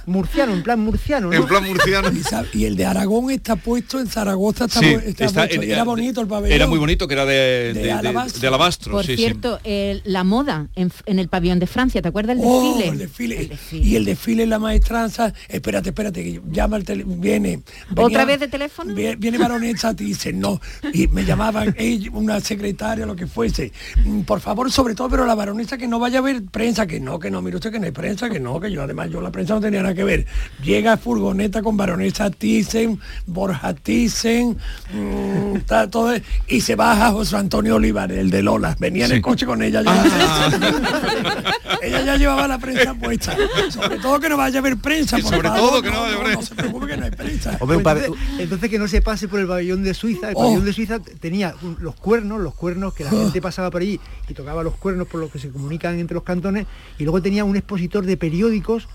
murciano, 0.05 0.53
en 0.53 0.63
plan 0.63 0.79
murciano. 0.79 1.27
¿no? 1.29 1.33
En 1.33 1.45
plan 1.45 1.63
murciano. 1.63 2.09
Y, 2.53 2.59
y 2.59 2.65
el 2.65 2.75
de 2.75 2.85
Aragón 2.85 3.29
está 3.31 3.55
puesto 3.55 3.99
en 3.99 4.07
Zaragoza, 4.07 4.65
está, 4.65 4.79
Sí, 4.79 4.85
pu- 4.87 5.03
está 5.05 5.25
está- 5.25 5.47
puesto, 5.47 5.63
y 5.63 5.71
era 5.71 5.83
bonito 5.83 6.21
el 6.21 6.27
pabellón. 6.27 6.55
Era 6.55 6.67
muy 6.67 6.79
bonito, 6.79 7.07
que 7.07 7.13
era 7.13 7.25
de, 7.25 7.33
De 7.33 7.73
de- 7.73 7.81
de- 7.83 7.91
alabastro. 7.91 8.41
de 8.41 8.47
alabastro, 8.47 8.91
Por 8.93 9.05
sí, 9.05 9.15
sí. 9.15 9.23
cierto, 9.23 9.59
eh, 9.63 10.01
la 10.05 10.23
moda 10.23 10.67
en, 10.75 10.91
en 11.05 11.19
el 11.19 11.27
pabellón 11.29 11.59
de 11.59 11.67
Francia, 11.67 12.01
¿te 12.01 12.07
acuerdas 12.09 12.35
el 12.37 12.41
Oh, 12.45 12.61
desfile? 12.77 12.89
el 12.89 12.97
desfile. 12.97 13.49
Y 13.71 13.95
el 13.95 14.05
desfile 14.05 14.43
en 14.43 14.49
la 14.49 14.59
maestranza, 14.59 15.33
espérate, 15.47 15.89
espérate, 15.89 16.23
que 16.23 16.41
llama 16.51 16.77
el 16.77 16.83
tele, 16.83 17.03
viene. 17.07 17.61
¿Otra 17.95 18.25
vez 18.25 18.39
de 18.39 18.47
teléfono? 18.47 18.93
Viene, 18.93 19.15
viene 19.15 19.37
baronesa, 19.37 19.93
te 19.95 20.03
dice 20.03 20.33
no. 20.33 20.59
Y 20.93 21.07
me 21.07 21.20
llamaban 21.25 21.75
ella, 21.77 22.09
una 22.13 22.39
secretaria, 22.39 23.05
lo 23.05 23.15
que 23.15 23.27
fuese. 23.27 23.71
Mm, 24.05 24.21
Por 24.21 24.39
favor, 24.39 24.71
sobre 24.71 24.95
todo, 24.95 25.09
pero 25.09 25.25
la 25.25 25.35
baronesa 25.35 25.77
que 25.77 25.87
no 25.87 25.99
vaya 25.99 26.19
a 26.19 26.21
ver 26.21 26.43
prensa, 26.45 26.85
que 26.87 26.99
no, 26.99 27.19
que 27.19 27.29
no, 27.31 27.41
mire 27.41 27.57
usted 27.57 27.71
que 27.71 27.79
no 27.79 27.85
hay 27.85 27.91
prensa, 27.91 28.29
que 28.29 28.39
no, 28.39 28.59
que 28.59 28.71
yo 28.71 28.81
además 28.83 29.09
yo 29.09 29.21
la 29.21 29.31
prensa 29.31 29.53
no 29.55 29.61
tenía 29.61 29.81
nada 29.81 29.93
que 29.95 30.03
ver. 30.03 30.25
Llega 30.63 30.97
furgoneta 30.97 31.61
con 31.61 31.77
baronesa 31.77 32.29
Thyssen, 32.29 32.99
Borja 33.25 33.73
Thyssen, 33.73 34.57
mm, 34.93 35.55
está 35.57 35.89
todo, 35.89 36.13
y 36.47 36.61
se 36.61 36.75
baja 36.75 37.11
José 37.11 37.35
Antonio 37.37 37.75
Olivares, 37.75 38.17
el 38.17 38.29
de 38.29 38.41
Lola. 38.43 38.75
Venía 38.79 39.05
en 39.05 39.11
el 39.13 39.21
coche 39.21 39.45
con 39.45 39.61
ella 39.61 39.81
ya. 39.81 39.91
ella 41.81 42.01
ya 42.05 42.15
llevaba 42.17 42.47
la 42.47 42.57
prensa 42.59 42.93
puesta. 42.93 43.35
Sobre 43.69 43.97
todo 43.99 44.19
que 44.19 44.29
no 44.29 44.37
vaya 44.37 44.57
a 44.57 44.59
haber 44.59 44.77
prensa. 44.77 45.17
Por 45.17 45.29
sobre 45.35 45.47
favor, 45.49 45.59
todo 45.71 45.81
que 45.81 45.89
no 45.89 45.95
no, 45.95 46.01
vaya 46.01 46.13
a 46.13 46.17
no, 46.17 46.21
haber- 46.25 46.35
no 46.35 46.41
se 46.41 46.55
preocupe 46.55 46.87
que 46.87 46.97
no 46.97 47.05
hay 47.05 47.11
prensa. 47.11 47.57
Pues 47.59 47.77
entonces, 47.77 48.09
entonces 48.39 48.69
que 48.69 48.79
no 48.79 48.87
se 48.87 49.01
pase 49.01 49.27
por 49.27 49.39
el 49.39 49.47
pabellón 49.47 49.83
de 49.83 49.93
Suiza. 49.93 50.29
El 50.29 50.35
Oh. 50.35 50.43
pabellón 50.43 50.65
de 50.65 50.73
Suiza 50.73 50.99
tenía 51.01 51.55
un- 51.61 51.77
los 51.79 51.95
cuernos, 51.95 52.39
los 52.41 52.53
cuernos 52.53 52.93
que 52.93 53.03
la 53.03 53.09
gente 53.09 53.41
pasaba 53.41 53.69
por 53.71 53.81
allí 53.81 53.99
y 54.27 54.33
tocaba 54.33 54.63
los 54.63 54.75
cuernos 54.75 55.07
por 55.07 55.19
los 55.19 55.31
que 55.31 55.39
se 55.39 55.49
comunican 55.49 55.99
entre 55.99 56.15
los 56.15 56.23
cantones. 56.23 56.67
Y 56.97 57.03
luego 57.03 57.21
tenía 57.21 57.43
un 57.43 57.55
expositor 57.55 58.05
de 58.05 58.17
periódicos, 58.17 58.87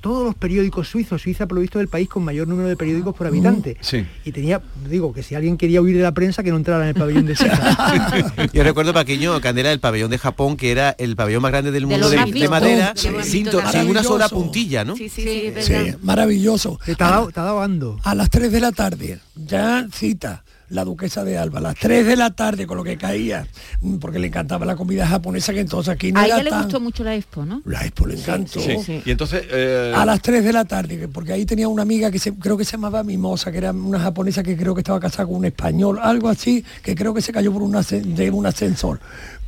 todos 0.00 0.24
los 0.24 0.34
periódicos 0.34 0.88
suizos. 0.88 1.20
Suiza, 1.22 1.46
por 1.46 1.56
lo 1.56 1.60
visto, 1.60 1.78
es 1.78 1.82
el 1.82 1.88
país 1.88 2.08
con 2.08 2.24
mayor 2.24 2.48
número 2.48 2.68
de 2.68 2.76
periódicos 2.76 3.14
por 3.14 3.26
habitante. 3.26 3.76
Sí. 3.80 4.06
Y 4.24 4.32
tenía, 4.32 4.62
digo, 4.88 5.12
que 5.12 5.22
si 5.22 5.34
alguien 5.34 5.56
quería 5.56 5.82
huir 5.82 5.96
de 5.96 6.02
la 6.02 6.12
prensa, 6.12 6.42
que 6.42 6.50
no 6.50 6.56
entrara 6.56 6.84
en 6.84 6.88
el 6.88 6.94
pabellón 6.94 7.26
de 7.26 7.36
Suiza. 7.36 8.46
Yo 8.52 8.62
recuerdo 8.64 8.94
pequeño 8.94 9.38
Candela 9.40 9.70
el 9.72 9.80
pabellón 9.80 10.10
de 10.10 10.18
Japón, 10.18 10.56
que 10.56 10.72
era 10.72 10.94
el 10.98 11.16
pabellón 11.16 11.42
más 11.42 11.50
grande 11.52 11.70
del 11.70 11.86
mundo 11.86 12.08
de, 12.08 12.48
madera, 12.48 12.94
sin, 12.96 13.48
una 13.88 14.02
sola 14.02 14.28
puntilla, 14.28 14.84
¿no? 14.84 14.96
Sí, 14.96 15.08
sí, 15.08 15.52
sí, 15.60 15.74
maravilloso. 16.02 16.78
Te 16.84 16.92
ha 16.92 17.26
dado 17.34 17.60
ando. 17.60 18.00
A 18.02 18.14
las 18.14 18.30
3 18.30 18.50
de 18.52 18.60
la 18.60 18.72
tarde, 18.72 19.20
ya 19.36 19.86
cita 19.92 20.44
la 20.70 20.84
duquesa 20.84 21.24
de 21.24 21.36
Alba, 21.36 21.58
a 21.58 21.62
las 21.62 21.76
3 21.76 22.06
de 22.06 22.16
la 22.16 22.30
tarde 22.30 22.66
con 22.66 22.76
lo 22.76 22.84
que 22.84 22.96
caía, 22.96 23.46
mm, 23.80 23.96
porque 23.98 24.18
le 24.18 24.28
encantaba 24.28 24.64
la 24.64 24.76
comida 24.76 25.06
japonesa, 25.06 25.52
que 25.52 25.60
entonces 25.60 25.92
aquí 25.92 26.12
no 26.12 26.20
a 26.20 26.24
era 26.26 26.34
ella 26.36 26.44
le 26.44 26.50
tan- 26.50 26.62
gustó 26.62 26.80
mucho 26.80 27.04
la 27.04 27.14
expo, 27.14 27.44
¿no? 27.44 27.60
La 27.64 27.84
expo 27.84 28.06
le 28.06 28.14
encantó. 28.18 28.60
Sí. 28.60 29.02
Y 29.04 29.10
entonces... 29.10 29.44
eh, 29.50 29.92
A 29.96 30.06
las 30.06 30.22
3 30.22 30.42
de 30.44 30.52
la 30.52 30.64
tarde, 30.64 30.98
que- 30.98 31.08
porque 31.08 31.32
ahí 31.32 31.44
tenía 31.44 31.68
una 31.68 31.82
amiga 31.82 32.10
que 32.10 32.18
se, 32.18 32.32
creo 32.34 32.56
que 32.56 32.64
se 32.64 32.72
llamaba 32.72 33.02
Mimosa, 33.02 33.50
que 33.52 33.58
era 33.58 33.72
una 33.72 33.98
japonesa 34.00 34.42
que 34.42 34.56
creo 34.56 34.74
que 34.74 34.80
estaba 34.80 35.00
casada 35.00 35.26
con 35.26 35.36
un 35.36 35.44
español, 35.44 35.98
algo 36.00 36.28
así, 36.28 36.64
que 36.82 36.94
creo 36.94 37.12
que 37.12 37.20
se 37.22 37.32
cayó 37.32 37.52
por 37.52 37.62
un, 37.62 37.72
ascen- 37.74 38.14
de 38.14 38.30
un 38.30 38.46
ascensor. 38.46 39.00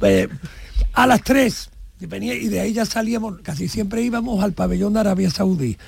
Eh, 0.02 0.28
a 0.94 1.06
las 1.06 1.22
3, 1.22 1.70
y 2.00 2.06
venía, 2.06 2.34
y 2.34 2.48
de 2.48 2.60
ahí 2.60 2.72
ya 2.72 2.84
salíamos, 2.84 3.36
casi 3.42 3.68
siempre 3.68 4.02
íbamos 4.02 4.42
al 4.42 4.52
pabellón 4.54 4.92
de 4.94 5.00
Arabia 5.00 5.30
Saudí, 5.30 5.78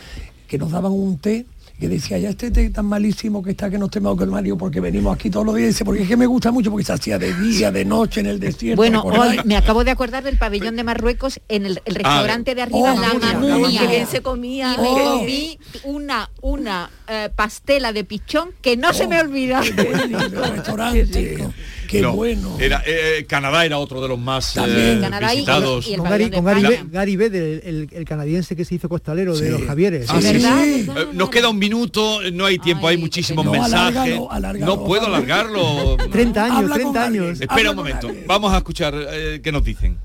que 0.47 0.59
nos 0.59 0.71
daban 0.71 0.93
un 0.93 1.19
té 1.19 1.47
que 1.79 1.89
decía, 1.89 2.19
ya 2.19 2.31
este 2.31 2.51
té 2.53 2.71
tan 2.71 2.87
malísimo 2.87 3.43
que 3.43 3.51
está 3.51 3.69
que 3.69 3.79
nos 3.79 3.91
tenemos 3.91 4.17
que 4.17 4.25
Mario 4.27 4.57
porque 4.57 4.81
venimos 4.81 5.15
aquí 5.15 5.29
todos 5.29 5.45
los 5.45 5.57
días, 5.57 5.69
dice, 5.71 5.85
porque 5.85 6.03
es 6.03 6.09
que 6.09 6.17
me 6.17 6.27
gusta 6.27 6.53
mucho 6.53 6.71
porque 6.71 6.85
se 6.85 6.93
hacía 6.93 7.19
de 7.19 7.35
día, 7.35 7.73
de 7.73 7.85
noche 7.85 8.21
en 8.21 8.27
el 8.27 8.39
desierto. 8.39 8.77
Bueno, 8.77 9.03
hoy 9.03 9.41
me 9.45 9.57
acabo 9.57 9.83
de 9.85 9.91
acordar 9.91 10.23
del 10.23 10.39
pabellón 10.39 10.77
de 10.77 10.85
Marruecos 10.85 11.41
en 11.49 11.67
el, 11.67 11.83
el 11.85 11.95
restaurante 11.97 12.55
de 12.55 12.63
arriba, 12.63 12.95
Oh, 12.95 13.01
la 13.01 13.15
Mamunia. 13.15 13.81
Que 13.81 13.87
bien 13.89 14.07
se 14.07 14.23
comía. 14.23 14.75
Y 14.75 14.81
me 14.81 14.87
Oh. 14.89 15.19
comí 15.19 15.59
una, 15.83 16.31
una 16.43 16.91
eh, 17.09 17.29
pastela 17.35 17.93
de 17.93 18.05
pichón 18.05 18.51
que 18.63 18.77
no 18.77 18.93
se 18.95 19.09
me 19.09 19.21
olvida. 19.21 19.61
el 19.61 20.31
restaurante. 20.31 21.11
Qué 21.11 21.49
no, 22.03 22.13
bueno. 22.15 22.57
Era, 22.61 22.83
eh, 22.87 23.25
Canadá 23.29 23.65
era 23.65 23.79
otro 23.79 24.01
de 24.01 24.09
los 24.09 24.19
más 24.19 24.55
También. 24.55 24.99
eh, 24.99 25.01
Canadá 25.01 25.33
y- 25.33 25.37
visitados. 25.37 25.87
y 25.87 25.95
el 25.95 26.01
Con 26.01 26.09
Gary, 26.11 26.31
con 26.31 26.45
Gary, 26.45 26.61
España. 26.63 26.83
Be- 26.85 26.89
Gary 26.91 27.17
Bed, 27.17 27.35
el, 27.35 27.63
el- 27.65 27.89
el 27.93 28.05
canadiense 28.05 28.57
que 28.57 28.65
se 28.65 28.75
hizo 28.75 28.89
costalero 28.89 29.37
de 29.37 29.51
los 29.51 29.63
Javieres. 29.63 30.07
Ah, 30.11 30.21
sí, 30.21 30.33
¿Verdad? 30.33 30.63
sí. 30.65 30.83
¿Verdad? 30.87 31.03
Eh, 31.03 31.07
nos 31.13 31.31
queda 31.31 31.49
un 31.49 31.59
minuto, 31.59 32.21
no 32.33 32.47
hay 32.47 32.59
tiempo, 32.59 32.89
hay 32.89 32.97
muchísimos 32.97 33.45
No, 33.45 33.53
mensajes. 33.53 33.75
alárgalo, 33.97 34.31
alárgalo. 34.33 34.77
no 34.77 34.85
puedo 34.85 35.07
alargarlo. 35.07 35.97
30 36.11 36.45
años, 36.45 36.57
Habla 36.59 36.69
con 36.69 36.79
30 36.79 37.05
alguien. 37.05 37.25
años. 37.25 37.41
Espera 37.41 37.71
un 37.71 37.77
momento, 37.77 38.11
vamos 38.27 38.53
a 38.53 38.59
escuchar 38.59 38.95
eh, 38.97 39.41
qué 39.43 39.53
nos 39.53 39.65
dicen. 39.65 39.99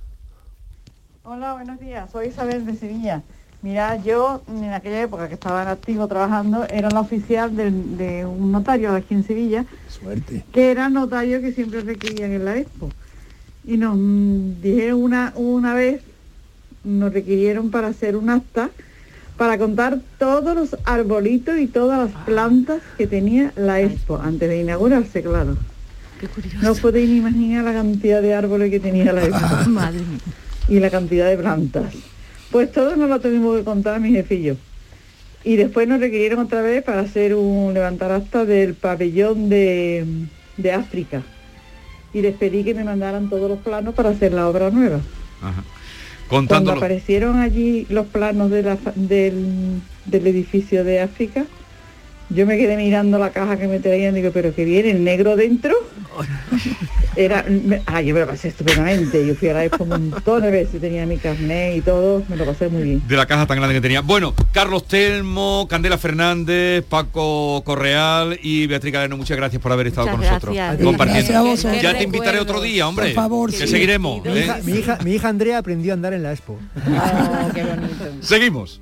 Hola, 1.24 1.54
buenos 1.54 1.80
días. 1.80 2.10
Soy 2.12 2.28
Isabel 2.30 2.66
de 2.66 2.76
Sevilla. 2.76 3.22
Mira, 3.62 4.01
yo 4.01 4.41
en 4.47 4.72
aquella 4.72 5.01
época 5.01 5.28
que 5.28 5.34
estaba 5.34 5.64
en 5.64 5.68
activo 5.68 6.07
trabajando, 6.07 6.66
era 6.70 6.89
la 6.89 7.01
oficial 7.01 7.55
de, 7.55 8.26
un 8.26 8.51
notario 8.51 8.93
aquí 8.93 9.14
en 9.14 9.26
Sevilla, 9.26 9.66
Suerte. 9.89 10.45
que 10.53 10.72
era 10.72 10.88
el 10.88 10.93
notario 10.93 11.41
que 11.41 11.51
siempre 11.51 11.82
requerían 11.82 12.32
en 12.32 12.45
la 12.45 12.57
expo. 12.57 12.89
Y 13.66 13.76
nos 13.76 13.97
mm, 13.97 14.62
dijeron 14.62 15.03
una, 15.03 15.34
una 15.36 15.74
vez, 15.74 16.01
nos 16.86 17.12
requirieron 17.12 17.70
para 17.70 17.88
hacer 17.88 18.16
un 18.16 18.30
acta, 18.30 18.70
para 19.36 19.57
contar 19.57 19.99
todos 20.18 20.55
los 20.55 20.78
arbolitos 20.86 21.57
y 21.60 21.68
todas 21.68 22.10
las 22.10 22.26
plantas 22.26 22.82
que 22.97 23.07
tenía 23.07 23.51
la 23.57 23.82
expo, 23.82 24.18
antes 24.18 24.47
de 24.47 24.62
inaugurarse, 24.62 25.22
claro. 25.22 25.57
No 26.62 26.72
os 26.72 26.80
podéis 26.80 27.10
ni 27.10 27.18
imaginar 27.18 27.64
la 27.64 27.74
cantidad 27.74 28.22
de 28.22 28.34
árboles 28.34 28.72
que 28.72 28.80
tenía 28.80 29.12
la 29.12 29.24
expo. 29.26 29.70
Madre 29.70 29.99
mía. 29.99 30.20
y 30.70 30.80
la 30.80 30.89
cantidad 30.89 31.30
de 31.30 31.38
plantas. 31.38 31.93
Pues 32.52 32.72
todo 32.72 32.95
nos 32.95 33.10
lo 33.10 33.20
tuvimos 33.20 33.58
que 33.58 33.64
contar 33.64 34.00
mi 34.00 34.10
jefe 34.12 34.36
y 34.36 34.43
yo. 34.43 34.54
Y 35.43 35.56
después 35.56 35.88
nos 35.88 36.00
requirieron 36.00 36.39
otra 36.39 36.62
vez 36.62 36.84
para 36.84 37.02
hacer 37.02 37.36
un 37.36 37.74
levantar 37.74 38.12
acta 38.12 38.43
del 38.45 38.74
pabellón 38.74 39.50
de, 39.50 40.06
de 40.58 40.72
África. 40.72 41.22
Y 42.14 42.22
les 42.22 42.36
pedí 42.36 42.64
que 42.64 42.74
me 42.74 42.84
mandaran 42.84 43.30
todos 43.30 43.50
los 43.50 43.60
planos 43.60 43.93
para 43.93 44.10
hacer 44.10 44.34
la 44.34 44.50
obra 44.50 44.70
nueva. 44.72 45.00
Ajá. 45.41 45.64
Cuando 46.28 46.72
aparecieron 46.78 47.38
allí 47.39 47.86
los 47.89 48.06
planos 48.08 48.52
de 48.52 48.64
la 48.64 48.78
fa- 48.78 48.93
del, 48.95 49.80
del 50.06 50.28
edificio 50.28 50.84
de 50.84 51.02
África, 51.02 51.45
Yo 52.32 52.46
me 52.46 52.58
quedé 52.58 52.78
mirando 52.78 53.18
la 53.18 53.32
caja 53.32 53.58
que 53.58 53.68
me 53.68 53.80
traían, 53.80 54.14
digo, 54.14 54.30
pero 54.32 54.54
que 54.54 54.64
viene 54.64 54.92
el 54.92 55.04
negro 55.04 55.36
dentro. 55.36 55.74
Era, 57.16 57.44
me- 57.48 57.82
ah, 57.88 58.02
yo 58.02 58.14
me 58.14 58.20
lo 58.22 58.28
pasé 58.28 58.50
estupendamente. 58.50 59.26
Yo 59.26 59.34
fui 59.36 59.48
a 59.50 59.54
la 59.54 59.66
expo 59.66 59.84
un 59.84 59.90
montón 59.90 60.42
de 60.44 60.52
veces, 60.52 60.80
tenía 60.80 61.06
mi 61.06 61.18
carnet 61.18 61.78
y 61.78 61.82
todo, 61.82 62.24
me 62.30 62.36
lo 62.36 62.46
pasé 62.46 62.70
muy 62.70 62.84
bien. 62.84 63.02
de 63.08 63.18
la 63.18 63.26
caja 63.26 63.46
tan 63.48 63.58
grande 63.58 63.74
que 63.76 63.82
tenía. 63.82 64.02
Bueno, 64.02 64.34
Carlos 64.52 64.86
Telmo, 64.88 65.68
Candela 65.70 65.98
Fernández, 65.98 66.84
Paco 66.88 67.62
Correal 67.66 68.40
y 68.44 68.68
Beatriz 68.68 68.94
Galeno, 68.94 69.18
muchas 69.18 69.36
gracias 69.36 69.62
por 69.62 69.72
haber 69.72 69.88
estado 69.88 70.08
Muchas 70.08 70.20
con 70.20 70.26
nosotros. 70.28 70.56
gracias. 70.56 70.84
Compartiendo. 70.86 71.28
Gracias 71.32 71.38
a 71.38 71.42
vosotros. 71.50 71.82
Ya 71.82 71.92
te 71.94 71.98
Qué 71.98 72.04
invitaré 72.04 72.40
otro 72.40 72.62
día, 72.62 72.88
hombre. 72.88 73.06
Por 73.08 73.16
favor, 73.16 73.52
que 73.52 73.58
sí. 73.58 73.68
seguiremos. 73.68 74.24
Mi 74.24 74.32
¿eh? 74.32 74.44
hija, 74.44 74.60
mi, 74.64 74.72
hija, 74.74 74.98
mi 75.04 75.12
hija 75.16 75.30
Andrea 75.30 75.58
aprendió 75.58 75.94
a 75.94 75.96
andar 75.96 76.14
en 76.14 76.24
la 76.24 76.32
expo. 76.32 76.60
Seguimos. 78.22 78.82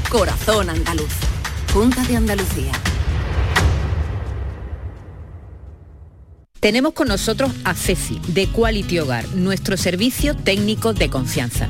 Corazón 0.11 0.69
Andaluz. 0.69 1.13
Junta 1.71 2.03
de 2.03 2.17
Andalucía. 2.17 2.73
Tenemos 6.59 6.91
con 6.91 7.07
nosotros 7.07 7.49
a 7.63 7.73
Ceci, 7.73 8.19
de 8.27 8.47
Quality 8.47 8.99
Hogar, 8.99 9.25
nuestro 9.29 9.77
servicio 9.77 10.35
técnico 10.35 10.93
de 10.93 11.09
confianza. 11.09 11.69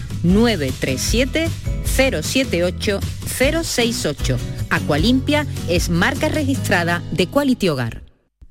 937 0.23 1.49
078 1.85 2.99
068. 3.25 4.37
Aqualimpia 4.69 5.45
es 5.67 5.89
marca 5.89 6.29
registrada 6.29 7.01
de 7.11 7.27
Quality 7.27 7.69
Hogar. 7.69 8.03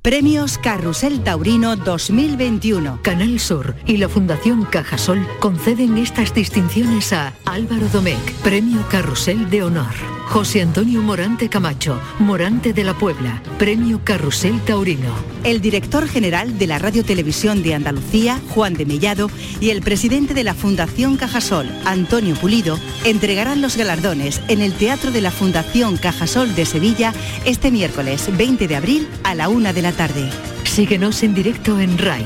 Premios 0.02 0.56
Carrusel 0.56 1.22
Taurino 1.22 1.76
2021. 1.76 3.00
Canal 3.02 3.38
Sur 3.38 3.74
y 3.86 3.98
la 3.98 4.08
Fundación 4.08 4.64
Cajasol 4.64 5.26
conceden 5.40 5.98
estas 5.98 6.32
distinciones 6.32 7.12
a 7.12 7.34
Álvaro 7.44 7.86
Domecq, 7.92 8.32
Premio 8.42 8.82
Carrusel 8.90 9.50
de 9.50 9.62
Honor. 9.62 10.19
José 10.30 10.62
Antonio 10.62 11.02
Morante 11.02 11.48
Camacho, 11.48 12.00
Morante 12.20 12.72
de 12.72 12.84
la 12.84 12.94
Puebla, 12.94 13.42
Premio 13.58 14.00
Carrusel 14.04 14.60
Taurino. 14.60 15.12
El 15.42 15.60
director 15.60 16.06
general 16.06 16.56
de 16.56 16.68
la 16.68 16.78
Radio 16.78 17.04
Televisión 17.04 17.64
de 17.64 17.74
Andalucía, 17.74 18.40
Juan 18.50 18.74
de 18.74 18.86
Mellado, 18.86 19.28
y 19.60 19.70
el 19.70 19.82
presidente 19.82 20.32
de 20.32 20.44
la 20.44 20.54
Fundación 20.54 21.16
Cajasol, 21.16 21.68
Antonio 21.84 22.36
Pulido, 22.36 22.78
entregarán 23.04 23.60
los 23.60 23.76
galardones 23.76 24.40
en 24.46 24.62
el 24.62 24.72
Teatro 24.74 25.10
de 25.10 25.20
la 25.20 25.32
Fundación 25.32 25.96
Cajasol 25.96 26.54
de 26.54 26.64
Sevilla 26.64 27.12
este 27.44 27.72
miércoles 27.72 28.30
20 28.36 28.68
de 28.68 28.76
abril 28.76 29.08
a 29.24 29.34
la 29.34 29.48
una 29.48 29.72
de 29.72 29.82
la 29.82 29.90
tarde. 29.90 30.30
Síguenos 30.62 31.24
en 31.24 31.34
directo 31.34 31.80
en 31.80 31.98
RAI, 31.98 32.24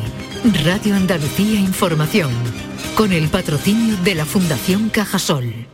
Radio 0.62 0.94
Andalucía 0.94 1.58
Información, 1.58 2.32
con 2.96 3.14
el 3.14 3.28
patrocinio 3.28 3.96
de 4.04 4.14
la 4.14 4.26
Fundación 4.26 4.90
Cajasol. 4.90 5.73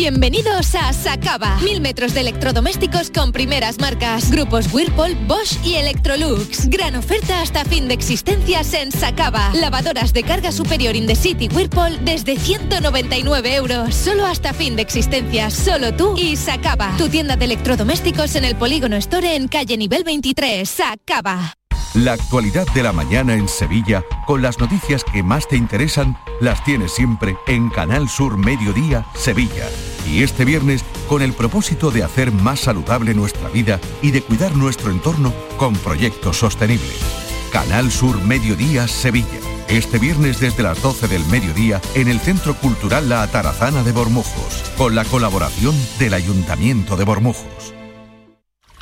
Bienvenidos 0.00 0.76
a 0.76 0.92
Sacaba. 0.92 1.58
Mil 1.64 1.80
metros 1.80 2.14
de 2.14 2.20
electrodomésticos 2.20 3.10
con 3.10 3.32
primeras 3.32 3.80
marcas. 3.80 4.30
Grupos 4.30 4.72
Whirlpool, 4.72 5.16
Bosch 5.26 5.58
y 5.64 5.74
Electrolux. 5.74 6.68
Gran 6.68 6.94
oferta 6.94 7.40
hasta 7.40 7.64
fin 7.64 7.88
de 7.88 7.94
existencias 7.94 8.74
en 8.74 8.92
Sacaba. 8.92 9.50
Lavadoras 9.54 10.12
de 10.12 10.22
carga 10.22 10.52
superior 10.52 10.94
in 10.94 11.08
the 11.08 11.16
city 11.16 11.48
Whirlpool 11.52 11.98
desde 12.04 12.36
199 12.36 13.56
euros. 13.56 13.92
Solo 13.92 14.24
hasta 14.24 14.54
fin 14.54 14.76
de 14.76 14.82
existencias. 14.82 15.52
Solo 15.52 15.92
tú 15.92 16.16
y 16.16 16.36
Sacaba. 16.36 16.96
Tu 16.96 17.08
tienda 17.08 17.34
de 17.34 17.46
electrodomésticos 17.46 18.36
en 18.36 18.44
el 18.44 18.54
Polígono 18.54 18.94
Store 18.94 19.34
en 19.34 19.48
calle 19.48 19.76
nivel 19.76 20.04
23. 20.04 20.70
Sacaba. 20.70 21.54
La 21.94 22.12
actualidad 22.12 22.66
de 22.74 22.82
la 22.84 22.92
mañana 22.92 23.34
en 23.34 23.48
Sevilla, 23.48 24.04
con 24.26 24.42
las 24.42 24.60
noticias 24.60 25.02
que 25.02 25.24
más 25.24 25.48
te 25.48 25.56
interesan, 25.56 26.16
las 26.40 26.62
tienes 26.62 26.92
siempre 26.92 27.36
en 27.46 27.70
Canal 27.70 28.08
Sur 28.08 28.36
Mediodía, 28.36 29.06
Sevilla. 29.14 29.66
Y 30.08 30.22
este 30.22 30.44
viernes, 30.44 30.84
con 31.06 31.20
el 31.22 31.34
propósito 31.34 31.90
de 31.90 32.02
hacer 32.02 32.32
más 32.32 32.60
saludable 32.60 33.14
nuestra 33.14 33.48
vida 33.50 33.78
y 34.00 34.10
de 34.10 34.22
cuidar 34.22 34.56
nuestro 34.56 34.90
entorno 34.90 35.34
con 35.58 35.74
proyectos 35.74 36.38
sostenibles. 36.38 36.98
Canal 37.52 37.90
Sur 37.90 38.22
Mediodía, 38.22 38.88
Sevilla. 38.88 39.26
Este 39.68 39.98
viernes 39.98 40.40
desde 40.40 40.62
las 40.62 40.80
12 40.80 41.08
del 41.08 41.24
mediodía 41.26 41.80
en 41.94 42.08
el 42.08 42.20
Centro 42.20 42.54
Cultural 42.54 43.08
La 43.08 43.22
Atarazana 43.22 43.82
de 43.82 43.92
Bormujos, 43.92 44.62
con 44.78 44.94
la 44.94 45.04
colaboración 45.04 45.74
del 45.98 46.14
Ayuntamiento 46.14 46.96
de 46.96 47.04
Bormujos. 47.04 47.74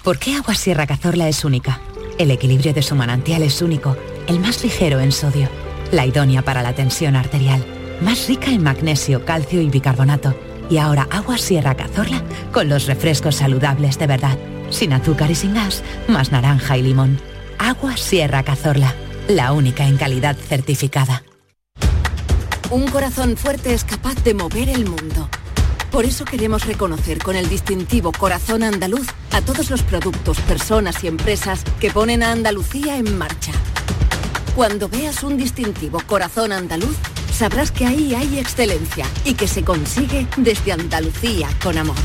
¿Por 0.05 0.18
qué 0.18 0.37
Agua 0.37 0.55
Sierra 0.55 0.87
Cazorla 0.87 1.29
es 1.29 1.45
única? 1.45 1.81
El 2.18 2.31
equilibrio 2.31 2.72
de 2.72 2.83
su 2.83 2.95
manantial 2.95 3.43
es 3.43 3.61
único, 3.62 3.97
el 4.29 4.39
más 4.39 4.62
ligero 4.62 5.01
en 5.01 5.11
sodio, 5.11 5.49
la 5.91 6.07
idónea 6.07 6.43
para 6.43 6.62
la 6.62 6.74
tensión 6.74 7.16
arterial, 7.16 7.66
más 8.01 8.29
rica 8.29 8.53
en 8.53 8.62
magnesio, 8.62 9.24
calcio 9.24 9.61
y 9.61 9.68
bicarbonato. 9.68 10.45
Y 10.69 10.79
ahora 10.79 11.07
agua 11.11 11.39
Sierra 11.39 11.75
Cazorla 11.75 12.23
con 12.53 12.69
los 12.69 12.87
refrescos 12.87 13.37
saludables 13.37 13.99
de 13.99 14.07
verdad, 14.07 14.37
sin 14.71 14.93
azúcar 14.93 15.31
y 15.31 15.35
sin 15.35 15.55
gas, 15.55 15.83
más 16.09 16.33
naranja 16.33 16.77
y 16.77 16.83
limón. 16.83 17.21
Agua 17.59 17.97
Sierra 17.97 18.43
Cazorla, 18.43 18.95
la 19.29 19.53
única 19.53 19.87
en 19.87 19.97
calidad 19.97 20.37
certificada. 20.37 21.23
Un 22.71 22.89
corazón 22.89 23.37
fuerte 23.37 23.73
es 23.73 23.85
capaz 23.85 24.17
de 24.25 24.35
mover 24.35 24.69
el 24.69 24.87
mundo. 24.87 25.29
Por 25.93 26.05
eso 26.05 26.25
queremos 26.25 26.67
reconocer 26.67 27.19
con 27.19 27.37
el 27.37 27.49
distintivo 27.49 28.11
Corazón 28.11 28.64
Andaluz 28.64 29.07
a 29.33 29.41
todos 29.41 29.71
los 29.71 29.83
productos, 29.83 30.41
personas 30.41 31.03
y 31.05 31.07
empresas 31.07 31.62
que 31.79 31.91
ponen 31.91 32.25
a 32.25 32.33
Andalucía 32.33 32.97
en 32.97 33.17
marcha. 33.17 33.53
Cuando 34.57 34.89
veas 34.89 35.23
un 35.23 35.37
distintivo 35.37 36.03
Corazón 36.07 36.51
Andaluz, 36.51 36.97
sabrás 37.37 37.70
que 37.70 37.84
ahí 37.84 38.14
hay 38.14 38.39
excelencia 38.39 39.07
y 39.24 39.34
que 39.34 39.47
se 39.47 39.62
consigue 39.62 40.26
desde 40.39 40.72
Andalucía 40.72 41.49
con 41.62 41.76
amor. 41.76 41.97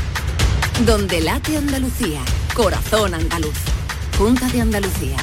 Donde 0.84 1.22
late 1.22 1.56
Andalucía, 1.56 2.20
Corazón 2.54 3.14
Andaluz. 3.14 3.56
Junta 4.18 4.46
de 4.48 4.60
Andalucía. 4.60 5.16